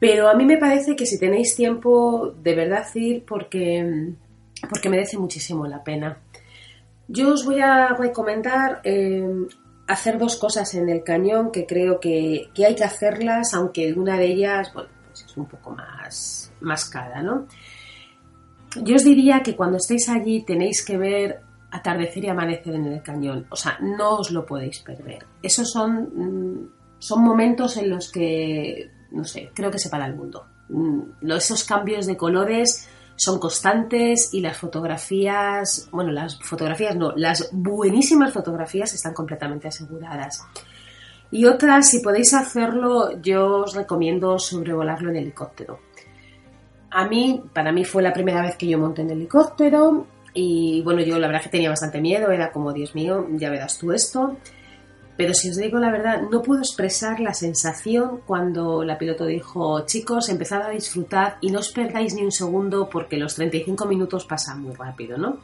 pero 0.00 0.30
a 0.30 0.34
mí 0.34 0.46
me 0.46 0.56
parece 0.56 0.96
que 0.96 1.04
si 1.04 1.18
tenéis 1.18 1.54
tiempo, 1.54 2.34
de 2.42 2.54
verdad 2.54 2.86
ir 2.94 3.22
porque, 3.26 4.14
porque 4.68 4.88
merece 4.88 5.18
muchísimo 5.18 5.66
la 5.66 5.84
pena. 5.84 6.18
Yo 7.06 7.34
os 7.34 7.44
voy 7.44 7.60
a 7.60 7.88
recomendar 7.88 8.80
eh, 8.82 9.28
hacer 9.86 10.16
dos 10.16 10.36
cosas 10.36 10.74
en 10.74 10.88
el 10.88 11.04
cañón 11.04 11.52
que 11.52 11.66
creo 11.66 12.00
que, 12.00 12.48
hay 12.56 12.74
que 12.74 12.84
hacerlas, 12.84 13.52
aunque 13.52 13.92
una 13.92 14.16
de 14.16 14.26
ellas 14.26 14.72
bueno, 14.72 14.88
es 15.26 15.36
un 15.36 15.46
poco 15.46 15.70
más, 15.70 16.52
cara, 16.90 17.22
¿no? 17.22 17.46
Yo 18.82 18.96
os 18.96 19.04
diría 19.04 19.42
que 19.42 19.56
cuando 19.56 19.78
estéis 19.78 20.08
allí 20.08 20.42
tenéis 20.44 20.84
que 20.84 20.96
ver 20.96 21.42
atardecer 21.72 22.24
y 22.24 22.28
amanecer 22.28 22.74
en 22.74 22.86
el 22.86 23.02
cañón. 23.02 23.46
O 23.50 23.56
sea, 23.56 23.78
no 23.80 24.18
os 24.18 24.30
lo 24.30 24.46
podéis 24.46 24.80
perder. 24.80 25.26
Esos 25.42 25.70
son, 25.70 26.02
mm, 26.14 26.70
son 26.98 27.22
momentos 27.22 27.76
en 27.76 27.90
los 27.90 28.10
que 28.10 28.90
no 29.10 29.24
sé, 29.24 29.50
creo 29.54 29.70
que 29.70 29.78
se 29.78 29.88
para 29.88 30.06
el 30.06 30.14
mundo. 30.14 30.46
Mm, 30.68 31.30
esos 31.32 31.64
cambios 31.64 32.06
de 32.06 32.16
colores 32.16 32.88
son 33.16 33.38
constantes 33.38 34.30
y 34.32 34.40
las 34.40 34.56
fotografías, 34.56 35.88
bueno, 35.90 36.10
las 36.10 36.38
fotografías 36.38 36.96
no, 36.96 37.12
las 37.16 37.50
buenísimas 37.52 38.32
fotografías 38.32 38.94
están 38.94 39.12
completamente 39.12 39.68
aseguradas. 39.68 40.42
Y 41.30 41.44
otras, 41.44 41.88
si 41.88 42.00
podéis 42.00 42.34
hacerlo, 42.34 43.20
yo 43.20 43.62
os 43.62 43.74
recomiendo 43.74 44.38
sobrevolarlo 44.38 45.10
en 45.10 45.16
helicóptero. 45.16 45.78
A 46.90 47.06
mí, 47.06 47.42
para 47.52 47.70
mí 47.70 47.84
fue 47.84 48.02
la 48.02 48.12
primera 48.12 48.42
vez 48.42 48.56
que 48.56 48.66
yo 48.66 48.78
monté 48.78 49.02
en 49.02 49.10
helicóptero 49.10 50.06
y 50.34 50.82
bueno, 50.82 51.02
yo 51.02 51.18
la 51.18 51.28
verdad 51.28 51.42
que 51.42 51.48
tenía 51.48 51.70
bastante 51.70 52.00
miedo, 52.00 52.30
era 52.30 52.50
como, 52.50 52.72
Dios 52.72 52.94
mío, 52.94 53.26
ya 53.32 53.50
verás 53.50 53.78
tú 53.78 53.92
esto. 53.92 54.36
Pero 55.16 55.34
si 55.34 55.50
os 55.50 55.56
digo 55.56 55.78
la 55.78 55.90
verdad, 55.90 56.22
no 56.30 56.40
puedo 56.40 56.60
expresar 56.60 57.20
la 57.20 57.34
sensación 57.34 58.22
cuando 58.26 58.82
la 58.82 58.96
piloto 58.96 59.26
dijo, 59.26 59.84
chicos, 59.84 60.30
empezad 60.30 60.62
a 60.62 60.70
disfrutar 60.70 61.36
y 61.42 61.50
no 61.50 61.58
os 61.58 61.70
perdáis 61.72 62.14
ni 62.14 62.22
un 62.22 62.32
segundo 62.32 62.88
porque 62.88 63.18
los 63.18 63.34
35 63.34 63.86
minutos 63.86 64.24
pasan 64.24 64.62
muy 64.62 64.74
rápido, 64.74 65.18
¿no? 65.18 65.40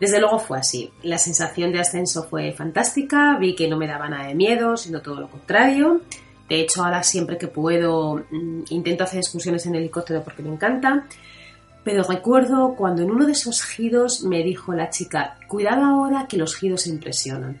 Desde 0.00 0.20
luego 0.20 0.38
fue 0.38 0.58
así. 0.58 0.92
La 1.02 1.18
sensación 1.18 1.72
de 1.72 1.80
ascenso 1.80 2.24
fue 2.24 2.52
fantástica, 2.52 3.38
vi 3.38 3.54
que 3.54 3.68
no 3.68 3.76
me 3.76 3.86
daba 3.86 4.08
nada 4.08 4.26
de 4.26 4.34
miedo, 4.34 4.76
sino 4.76 5.00
todo 5.00 5.20
lo 5.20 5.28
contrario. 5.28 6.00
De 6.48 6.60
hecho, 6.60 6.84
ahora 6.84 7.02
siempre 7.02 7.38
que 7.38 7.48
puedo 7.48 8.16
mm, 8.30 8.64
intento 8.70 9.04
hacer 9.04 9.18
excursiones 9.18 9.64
en 9.66 9.76
helicóptero 9.76 10.22
porque 10.22 10.42
me 10.42 10.52
encanta. 10.52 11.06
Pero 11.84 12.02
recuerdo 12.02 12.74
cuando 12.76 13.02
en 13.02 13.10
uno 13.10 13.26
de 13.26 13.32
esos 13.32 13.62
giros 13.62 14.24
me 14.24 14.42
dijo 14.42 14.72
la 14.72 14.88
chica, 14.90 15.36
cuidado 15.46 15.84
ahora 15.84 16.26
que 16.26 16.38
los 16.38 16.56
giros 16.56 16.86
impresionan. 16.86 17.60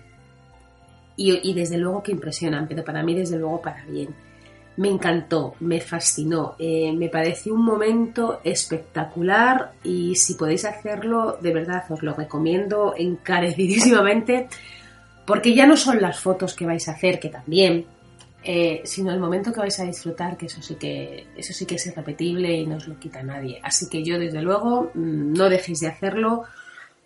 Y, 1.16 1.54
desde 1.54 1.78
luego 1.78 2.02
que 2.02 2.10
impresionan, 2.10 2.66
pero 2.66 2.82
para 2.82 3.04
mí 3.04 3.14
desde 3.14 3.38
luego 3.38 3.62
para 3.62 3.84
bien. 3.84 4.08
Me 4.76 4.88
encantó, 4.88 5.54
me 5.60 5.80
fascinó, 5.80 6.56
eh, 6.58 6.92
me 6.92 7.08
pareció 7.08 7.54
un 7.54 7.64
momento 7.64 8.40
espectacular 8.42 9.72
y 9.84 10.16
si 10.16 10.34
podéis 10.34 10.64
hacerlo, 10.64 11.38
de 11.40 11.52
verdad 11.52 11.84
os 11.90 12.02
lo 12.02 12.12
recomiendo 12.12 12.94
encarecidísimamente, 12.96 14.48
porque 15.26 15.54
ya 15.54 15.66
no 15.66 15.76
son 15.76 16.00
las 16.00 16.18
fotos 16.18 16.54
que 16.54 16.66
vais 16.66 16.88
a 16.88 16.92
hacer, 16.92 17.20
que 17.20 17.28
también, 17.28 17.86
eh, 18.42 18.82
sino 18.84 19.12
el 19.12 19.20
momento 19.20 19.52
que 19.52 19.60
vais 19.60 19.78
a 19.78 19.84
disfrutar, 19.84 20.36
que 20.36 20.46
eso 20.46 20.60
sí 20.60 20.74
que, 20.74 21.28
eso 21.36 21.52
sí 21.52 21.66
que 21.66 21.76
es 21.76 21.86
irrepetible 21.86 22.52
y 22.52 22.66
no 22.66 22.76
os 22.76 22.88
lo 22.88 22.98
quita 22.98 23.22
nadie. 23.22 23.60
Así 23.62 23.88
que 23.88 24.02
yo 24.02 24.18
desde 24.18 24.42
luego 24.42 24.90
mm, 24.92 25.32
no 25.34 25.48
dejéis 25.48 25.80
de 25.80 25.88
hacerlo 25.88 26.42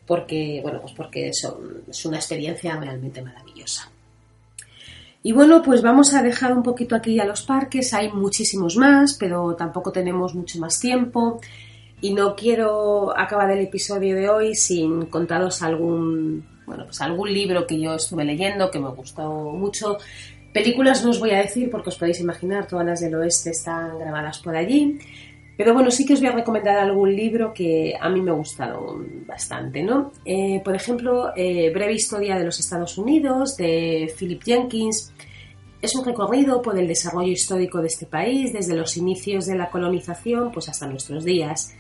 porque, 0.07 0.61
bueno, 0.63 0.81
pues 0.81 0.95
porque 0.95 1.29
es 1.29 2.05
una 2.07 2.17
experiencia 2.17 2.77
realmente 2.81 3.21
maravillosa. 3.21 3.93
Y 5.23 5.33
bueno, 5.33 5.63
pues 5.63 5.83
vamos 5.83 6.15
a 6.15 6.23
dejar 6.23 6.53
un 6.53 6.63
poquito 6.63 6.95
aquí 6.95 7.19
a 7.19 7.25
los 7.25 7.43
parques. 7.43 7.93
Hay 7.93 8.13
muchísimos 8.13 8.77
más, 8.77 9.15
pero 9.15 9.57
tampoco 9.57 9.91
tenemos 9.91 10.35
mucho 10.35 10.59
más 10.59 10.79
tiempo. 10.79 11.41
Y 12.01 12.15
no 12.15 12.37
quiero 12.37 13.19
acabar 13.19 13.51
el 13.51 13.61
episodio 13.61 14.15
de 14.15 14.29
hoy 14.29 14.55
sin 14.55 15.07
contaros 15.07 15.63
algún, 15.63 16.47
bueno, 16.65 16.85
pues 16.85 17.01
algún 17.01 17.33
libro 17.33 17.67
que 17.67 17.81
yo 17.81 17.95
estuve 17.95 18.25
leyendo 18.25 18.71
que 18.71 18.79
me 18.79 18.91
gustó 18.91 19.29
mucho. 19.29 19.99
Películas 20.55 21.05
no 21.05 21.11
os 21.11 21.19
voy 21.19 21.31
a 21.33 21.39
decir 21.39 21.71
porque 21.71 21.91
os 21.91 21.97
podéis 21.97 22.21
imaginar, 22.21 22.69
todas 22.69 22.87
las 22.87 23.01
del 23.01 23.17
oeste 23.17 23.51
están 23.51 23.99
grabadas 23.99 24.39
por 24.39 24.57
allí. 24.57 24.99
Pero 25.59 25.75
bueno, 25.75 25.91
sí 25.91 26.07
que 26.07 26.13
os 26.13 26.21
voy 26.21 26.29
a 26.29 26.33
recomendar 26.37 26.79
algún 26.79 27.17
libro 27.17 27.53
que 27.53 27.93
a 28.01 28.09
mí 28.09 28.23
me 28.23 28.31
ha 28.31 28.35
gustado 28.35 29.05
bastante, 29.27 29.83
¿no? 29.83 30.13
Eh, 30.25 30.63
por 30.65 30.77
ejemplo, 30.77 31.33
eh, 31.35 31.73
Breve 31.75 31.95
Historia 31.95 32.39
de 32.39 32.45
los 32.45 32.61
Estados 32.61 32.97
Unidos, 32.97 33.57
de 33.57 34.15
Philip 34.17 34.41
Jenkins. 34.41 35.13
Es 35.83 35.97
un 35.97 36.05
recorrido 36.05 36.63
por 36.63 36.79
el 36.79 36.87
desarrollo 36.87 37.33
histórico 37.33 37.81
de 37.81 37.89
este 37.89 38.07
país, 38.07 38.53
desde 38.53 38.77
los 38.77 38.97
inicios 38.97 39.47
de 39.47 39.57
la 39.57 39.69
colonización 39.69 40.53
pues 40.53 40.69
hasta 40.69 40.87
nuestros 40.87 41.25
días. 41.25 41.75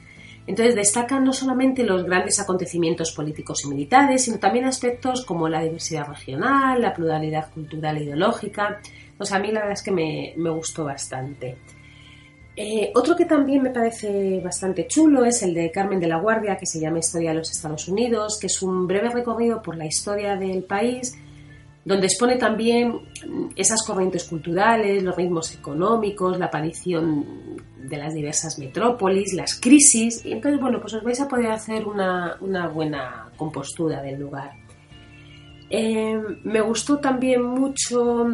Entonces 0.48 0.74
destacan 0.74 1.22
no 1.22 1.32
solamente 1.32 1.84
los 1.84 2.02
grandes 2.02 2.40
acontecimientos 2.40 3.12
políticos 3.12 3.64
y 3.64 3.68
militares, 3.68 4.24
sino 4.24 4.40
también 4.40 4.64
aspectos 4.64 5.24
como 5.24 5.48
la 5.48 5.62
diversidad 5.62 6.08
regional, 6.08 6.80
la 6.80 6.94
pluralidad 6.94 7.52
cultural 7.52 7.98
e 7.98 8.02
ideológica. 8.02 8.80
Pues 9.16 9.30
a 9.30 9.38
mí 9.38 9.52
la 9.52 9.60
verdad 9.60 9.74
es 9.74 9.84
que 9.84 9.92
me, 9.92 10.34
me 10.36 10.50
gustó 10.50 10.84
bastante. 10.84 11.58
Eh, 12.60 12.90
otro 12.96 13.14
que 13.14 13.24
también 13.24 13.62
me 13.62 13.70
parece 13.70 14.40
bastante 14.40 14.88
chulo 14.88 15.24
es 15.24 15.44
el 15.44 15.54
de 15.54 15.70
Carmen 15.70 16.00
de 16.00 16.08
la 16.08 16.18
Guardia, 16.18 16.56
que 16.56 16.66
se 16.66 16.80
llama 16.80 16.98
Historia 16.98 17.30
de 17.30 17.36
los 17.36 17.52
Estados 17.52 17.86
Unidos, 17.86 18.36
que 18.40 18.48
es 18.48 18.60
un 18.62 18.88
breve 18.88 19.10
recorrido 19.10 19.62
por 19.62 19.76
la 19.76 19.86
historia 19.86 20.34
del 20.34 20.64
país, 20.64 21.16
donde 21.84 22.08
expone 22.08 22.34
también 22.34 22.98
esas 23.54 23.86
corrientes 23.86 24.24
culturales, 24.24 25.04
los 25.04 25.14
ritmos 25.14 25.54
económicos, 25.54 26.36
la 26.36 26.46
aparición 26.46 27.62
de 27.78 27.96
las 27.96 28.12
diversas 28.12 28.58
metrópolis, 28.58 29.34
las 29.34 29.54
crisis. 29.60 30.26
Y 30.26 30.32
entonces, 30.32 30.60
bueno, 30.60 30.80
pues 30.80 30.94
os 30.94 31.04
vais 31.04 31.20
a 31.20 31.28
poder 31.28 31.52
hacer 31.52 31.86
una, 31.86 32.36
buena 32.74 33.30
compostura 33.36 34.02
del 34.02 34.18
lugar. 34.18 34.50
Eh, 35.70 36.20
me 36.42 36.60
gustó 36.60 36.98
también 36.98 37.40
mucho 37.40 38.26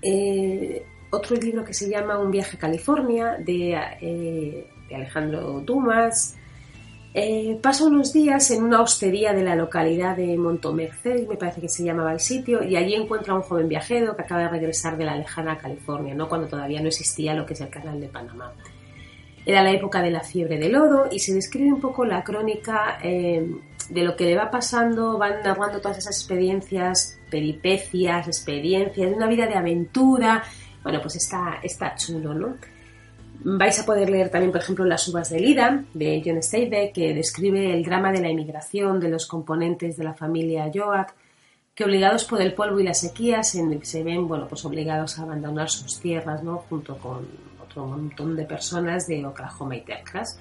eh, 0.00 0.86
otro 1.16 1.36
libro 1.36 1.64
que 1.64 1.74
se 1.74 1.88
llama 1.88 2.18
Un 2.18 2.30
viaje 2.30 2.56
a 2.56 2.60
California 2.60 3.36
de, 3.38 3.78
eh, 4.00 4.66
Alejandro 4.94 5.60
Dumas. 5.60 6.36
Eh, 7.14 7.58
paso 7.62 7.86
unos 7.86 8.12
días 8.12 8.50
en 8.50 8.62
una 8.62 8.82
hostería 8.82 9.32
de 9.32 9.42
la 9.42 9.56
localidad 9.56 10.16
de 10.16 10.36
Montomerced, 10.36 11.26
me 11.26 11.36
parece 11.36 11.62
que 11.62 11.68
se 11.68 11.82
llamaba 11.82 12.12
el 12.12 12.20
sitio, 12.20 12.62
y 12.62 12.76
allí 12.76 12.94
encuentra 12.94 13.32
a 13.32 13.36
un 13.36 13.42
joven 13.42 13.68
viajero 13.68 14.14
que 14.14 14.22
acaba 14.22 14.42
de 14.42 14.48
regresar 14.50 14.98
de 14.98 15.06
la 15.06 15.16
lejana 15.16 15.56
California, 15.56 16.14
¿no? 16.14 16.28
cuando 16.28 16.46
todavía 16.46 16.82
no 16.82 16.88
existía 16.88 17.32
lo 17.32 17.46
que 17.46 17.54
es 17.54 17.60
el 17.62 17.70
canal 17.70 17.98
de 17.98 18.08
Panamá. 18.08 18.52
Era 19.46 19.62
la 19.62 19.70
época 19.70 20.02
de 20.02 20.10
la 20.10 20.20
fiebre 20.20 20.58
del 20.58 20.76
oro 20.76 21.06
y 21.10 21.20
se 21.20 21.32
describe 21.32 21.72
un 21.72 21.80
poco 21.80 22.04
la 22.04 22.22
crónica 22.22 22.98
eh, 23.02 23.48
de 23.88 24.02
lo 24.02 24.16
que 24.16 24.24
le 24.24 24.36
va 24.36 24.50
pasando, 24.50 25.16
van 25.16 25.42
narrando 25.42 25.80
todas 25.80 25.98
esas 25.98 26.18
experiencias, 26.18 27.18
peripecias, 27.30 28.26
experiencias, 28.26 29.08
de 29.08 29.16
una 29.16 29.28
vida 29.28 29.46
de 29.46 29.54
aventura, 29.54 30.42
bueno, 30.86 31.00
pues 31.02 31.16
está, 31.16 31.58
está 31.64 31.96
chulo, 31.96 32.32
¿no? 32.32 32.58
Vais 33.42 33.76
a 33.80 33.84
poder 33.84 34.08
leer 34.08 34.28
también, 34.28 34.52
por 34.52 34.60
ejemplo, 34.60 34.84
Las 34.84 35.08
uvas 35.08 35.30
de 35.30 35.40
Lida, 35.40 35.82
de 35.92 36.22
John 36.24 36.40
Steinbeck, 36.40 36.92
que 36.92 37.12
describe 37.12 37.74
el 37.74 37.82
drama 37.82 38.12
de 38.12 38.20
la 38.20 38.28
emigración 38.28 39.00
de 39.00 39.08
los 39.08 39.26
componentes 39.26 39.96
de 39.96 40.04
la 40.04 40.14
familia 40.14 40.70
Joad, 40.72 41.08
que 41.74 41.82
obligados 41.82 42.24
por 42.24 42.40
el 42.40 42.54
polvo 42.54 42.78
y 42.78 42.84
la 42.84 42.94
sequía 42.94 43.42
se, 43.42 43.64
ven, 44.04 44.28
bueno, 44.28 44.46
pues 44.46 44.64
obligados 44.64 45.18
a 45.18 45.22
abandonar 45.22 45.68
sus 45.70 45.98
tierras, 45.98 46.44
¿no? 46.44 46.58
Junto 46.58 46.96
con 46.98 47.26
otro 47.60 47.84
montón 47.84 48.36
de 48.36 48.44
personas 48.44 49.08
de 49.08 49.26
Oklahoma 49.26 49.74
y 49.74 49.80
Texas. 49.80 50.38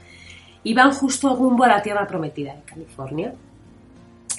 Y 0.63 0.75
van 0.75 0.91
justo 0.91 1.35
rumbo 1.35 1.63
a 1.63 1.69
la 1.69 1.81
tierra 1.81 2.05
prometida 2.05 2.53
de 2.53 2.61
California, 2.61 3.33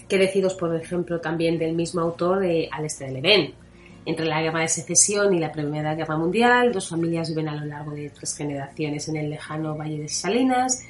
que 0.06 0.18
decidos, 0.18 0.54
por 0.54 0.72
ejemplo, 0.76 1.20
también 1.20 1.58
del 1.58 1.74
mismo 1.74 2.00
autor 2.00 2.38
de 2.38 2.68
Al 2.70 2.84
este 2.84 3.06
del 3.06 3.16
Edén, 3.16 3.65
entre 4.06 4.24
la 4.24 4.40
guerra 4.40 4.60
de 4.60 4.68
secesión 4.68 5.34
y 5.34 5.40
la 5.40 5.50
Primera 5.50 5.96
Guerra 5.96 6.16
Mundial. 6.16 6.72
Dos 6.72 6.88
familias 6.88 7.28
viven 7.28 7.48
a 7.48 7.56
lo 7.56 7.66
largo 7.66 7.90
de 7.90 8.08
tres 8.10 8.36
generaciones 8.36 9.08
en 9.08 9.16
el 9.16 9.30
lejano 9.30 9.76
Valle 9.76 9.98
de 9.98 10.08
Salinas. 10.08 10.86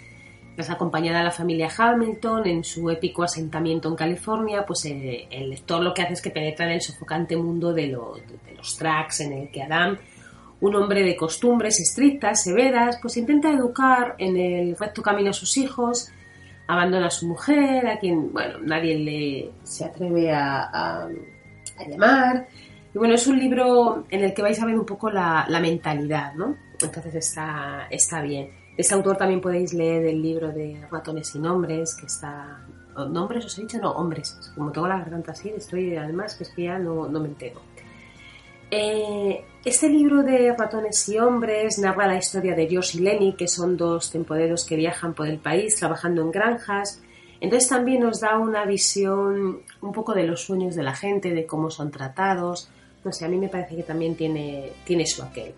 Tras 0.55 0.71
acompañar 0.71 1.17
a 1.17 1.25
la 1.25 1.31
familia 1.31 1.71
Hamilton 1.77 2.47
en 2.47 2.63
su 2.65 2.89
épico 2.91 3.23
asentamiento 3.23 3.89
en 3.89 3.97
California, 3.97 4.65
pues 4.67 4.85
eh, 4.85 5.27
el 5.31 5.51
lector 5.51 5.83
lo 5.83 5.93
que 5.93 6.03
hace 6.03 6.13
es 6.13 6.23
que 6.23 6.31
penetra 6.31 6.67
en 6.67 6.73
el 6.73 6.81
sofocante 6.83 7.37
mundo 7.37 7.73
de, 7.73 7.89
de 7.89 8.55
los 8.55 8.77
tracks 8.77 9.21
en 9.21 9.33
el 9.33 9.51
que 9.51 9.63
Adam, 9.63 9.99
un 10.61 10.75
hombre 10.75 11.03
de 11.03 11.17
costumbres 11.17 11.81
estrictas, 11.81 12.43
severas, 12.43 12.99
pues 13.01 13.17
intenta 13.17 13.51
educar 13.51 14.15
en 14.19 14.37
el 14.37 14.77
recto 14.77 15.03
camino 15.03 15.31
a 15.31 15.35
sus 15.35 15.57
hijos, 15.57 16.11
abandona 16.67 17.07
a 17.07 17.11
su 17.11 17.27
mujer, 17.27 17.87
a 17.87 17.99
quien, 17.99 18.33
bueno, 18.33 18.59
nadie 18.63 18.99
le 18.99 19.51
se 19.63 19.85
atreve 19.85 20.33
a 20.33 21.07
llamar, 21.87 22.49
y 22.97 22.99
bueno, 22.99 23.13
es 23.13 23.27
un 23.27 23.39
libro 23.39 24.07
en 24.09 24.25
el 24.25 24.33
que 24.33 24.41
vais 24.41 24.59
a 24.59 24.65
ver 24.65 24.75
un 24.75 24.87
poco 24.87 25.11
la, 25.11 25.47
mentalidad, 25.61 26.33
¿no? 26.33 26.57
Entonces 26.81 27.15
está, 27.15 27.89
está 27.91 28.23
bien. 28.23 28.47
De 28.47 28.75
este 28.79 28.95
autor 28.95 29.19
también 29.19 29.43
podéis 29.43 29.75
leer 29.75 30.07
el 30.07 30.23
libro 30.23 30.51
de 30.51 30.81
Ratones 30.91 31.35
y 31.35 31.39
Nombres, 31.39 31.95
que 31.95 32.07
está... 32.07 32.65
¿Nombres 32.97 33.45
os 33.45 33.59
he 33.59 33.61
dicho? 33.61 33.77
No, 33.77 33.91
hombres. 33.91 34.51
Como 34.55 34.73
tengo 34.73 34.89
la 34.89 35.01
garganta 35.01 35.33
así, 35.33 35.51
estoy 35.51 35.95
además 35.95 36.37
que 36.37 36.45
es 36.45 36.49
que 36.49 36.63
ya 36.63 36.79
no, 36.79 37.07
me 37.07 37.29
entero. 37.29 37.61
Eh, 38.71 39.45
este 39.63 39.91
libro 39.91 40.23
de 40.23 40.55
Ratones 40.57 41.07
y 41.11 41.19
Hombres 41.19 41.79
narra 41.79 42.07
la 42.07 42.17
historia 42.17 42.55
de 42.55 42.67
Josh 42.75 42.97
y 42.97 43.01
Lenny, 43.01 43.35
que 43.35 43.47
son 43.47 43.77
dos 43.77 44.11
temporeros 44.11 44.65
que 44.65 44.75
viajan 44.75 45.13
por 45.13 45.29
el 45.29 45.39
país 45.39 45.77
trabajando 45.77 46.23
en 46.23 46.31
granjas 46.31 47.03
entonces 47.41 47.69
también 47.69 48.01
nos 48.01 48.21
da 48.21 48.39
una 48.39 48.65
visión 48.65 49.61
un 49.81 49.93
poco 49.93 50.15
de 50.15 50.25
los 50.25 50.43
sueños 50.43 50.75
de 50.75 50.83
la 50.83 50.95
gente, 50.95 51.35
de 51.35 51.47
cómo 51.47 51.71
son 51.71 51.91
tratados. 51.91 52.71
No 53.07 53.13
sé, 53.13 53.25
a 53.25 53.29
mí 53.29 53.37
me 53.37 53.49
parece 53.49 53.77
que 53.77 53.85
también 53.85 54.17
tiene, 54.17 54.73
tiene 54.85 55.07
su 55.07 55.23
aquel. 55.23 55.55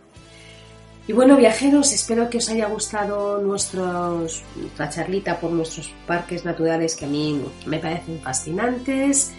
Y 1.06 1.14
bueno, 1.14 1.34
viajeros, 1.34 1.94
espero 1.94 2.28
que 2.28 2.36
os 2.36 2.48
haya 2.50 2.66
gustado 2.68 3.40
nuestra 3.40 4.12
charlita 4.90 5.40
por 5.40 5.50
nuestros 5.50 5.90
parques 6.06 6.44
naturales 6.44 6.94
que 6.94 7.06
a 7.06 7.08
mí 7.08 7.42
me 7.64 7.78
parecen 7.78 8.20
fascinantes. 8.20 9.32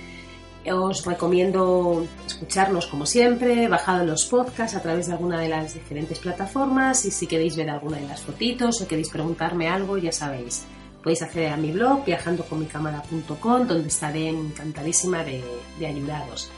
Os 0.66 1.05
recomiendo 1.05 2.07
escucharnos 2.26 2.88
como 2.88 3.05
siempre, 3.05 3.68
bajado 3.68 4.03
los 4.03 4.26
podcasts 4.26 4.76
a 4.76 4.82
través 4.82 5.05
de 5.05 5.14
alguna 5.14 5.39
de 5.39 5.49
las 5.49 5.76
diferentes 5.76 6.18
plataformas 6.18 7.05
y 7.05 7.12
si 7.12 7.28
queréis 7.28 7.55
ver 7.55 7.70
alguna 7.70 7.97
de 7.97 8.07
las 8.07 8.22
fotitos 8.22 8.82
o 8.82 8.88
queréis 8.88 9.10
preguntarme 9.10 9.70
algo, 9.70 9.99
ya 9.99 10.12
sabéis, 10.12 10.66
podéis 11.03 11.22
acceder 11.22 11.53
a 11.53 11.57
mi 11.57 11.72
blog 11.72 12.03
viajandoconmicámara.com 12.05 13.68
donde 13.68 13.88
estaré 13.88 14.30
encantadísima 14.30 15.24
de, 15.24 15.43
de 15.78 15.86
ayudaros. 15.86 16.49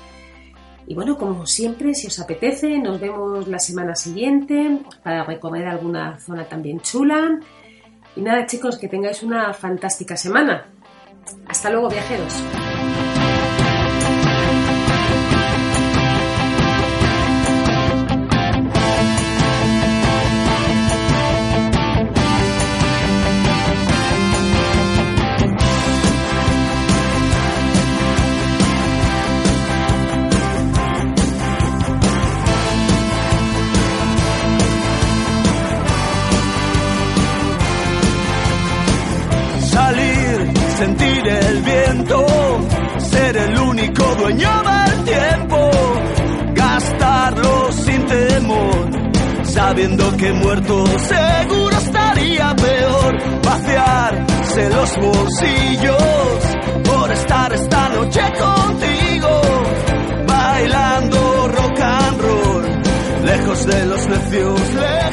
Y 0.88 0.96
bueno, 0.96 1.18
como 1.18 1.46
siempre, 1.46 1.94
si 1.94 2.08
os 2.08 2.20
apetece, 2.20 2.78
nos 2.80 3.00
vemos 3.00 3.48
la 3.48 3.60
semana 3.60 3.96
siguiente 3.96 4.80
para 5.04 5.24
recorrer 5.24 5.68
alguna 5.68 6.20
zona 6.20 6.46
también 6.46 6.80
chula. 6.82 7.40
Y 8.16 8.22
nada, 8.22 8.46
chicos, 8.46 8.78
que 8.78 8.88
tengáis 8.88 9.24
una 9.24 9.54
fantástica 9.54 10.18
semana. 10.18 10.66
Hasta 11.48 11.70
luego, 11.70 11.90
viajeros. 11.90 12.34
Sentir 40.82 41.28
el 41.28 41.62
viento, 41.62 42.26
ser 42.98 43.38
el 43.38 43.60
único 43.60 44.04
dueño 44.16 44.50
del 44.64 45.04
tiempo, 45.04 45.70
gastarlo 46.56 47.72
sin 47.72 48.04
temor, 48.08 48.90
sabiendo 49.44 50.18
que 50.18 50.34
muerto 50.34 50.86
seguro 50.98 51.78
estaría 51.78 52.56
peor, 52.56 53.42
vaciarse 53.44 54.70
los 54.72 54.98
bolsillos 54.98 56.40
por 56.84 57.12
estar 57.12 57.54
esta 57.54 57.90
noche 57.90 58.22
contigo, 58.40 59.42
bailando 60.26 61.48
rock 61.48 61.80
and 61.80 62.22
roll, 62.22 62.66
lejos 63.24 63.66
de 63.68 63.86
los 63.86 64.08
necios, 64.08 64.74
lejos 64.74 65.11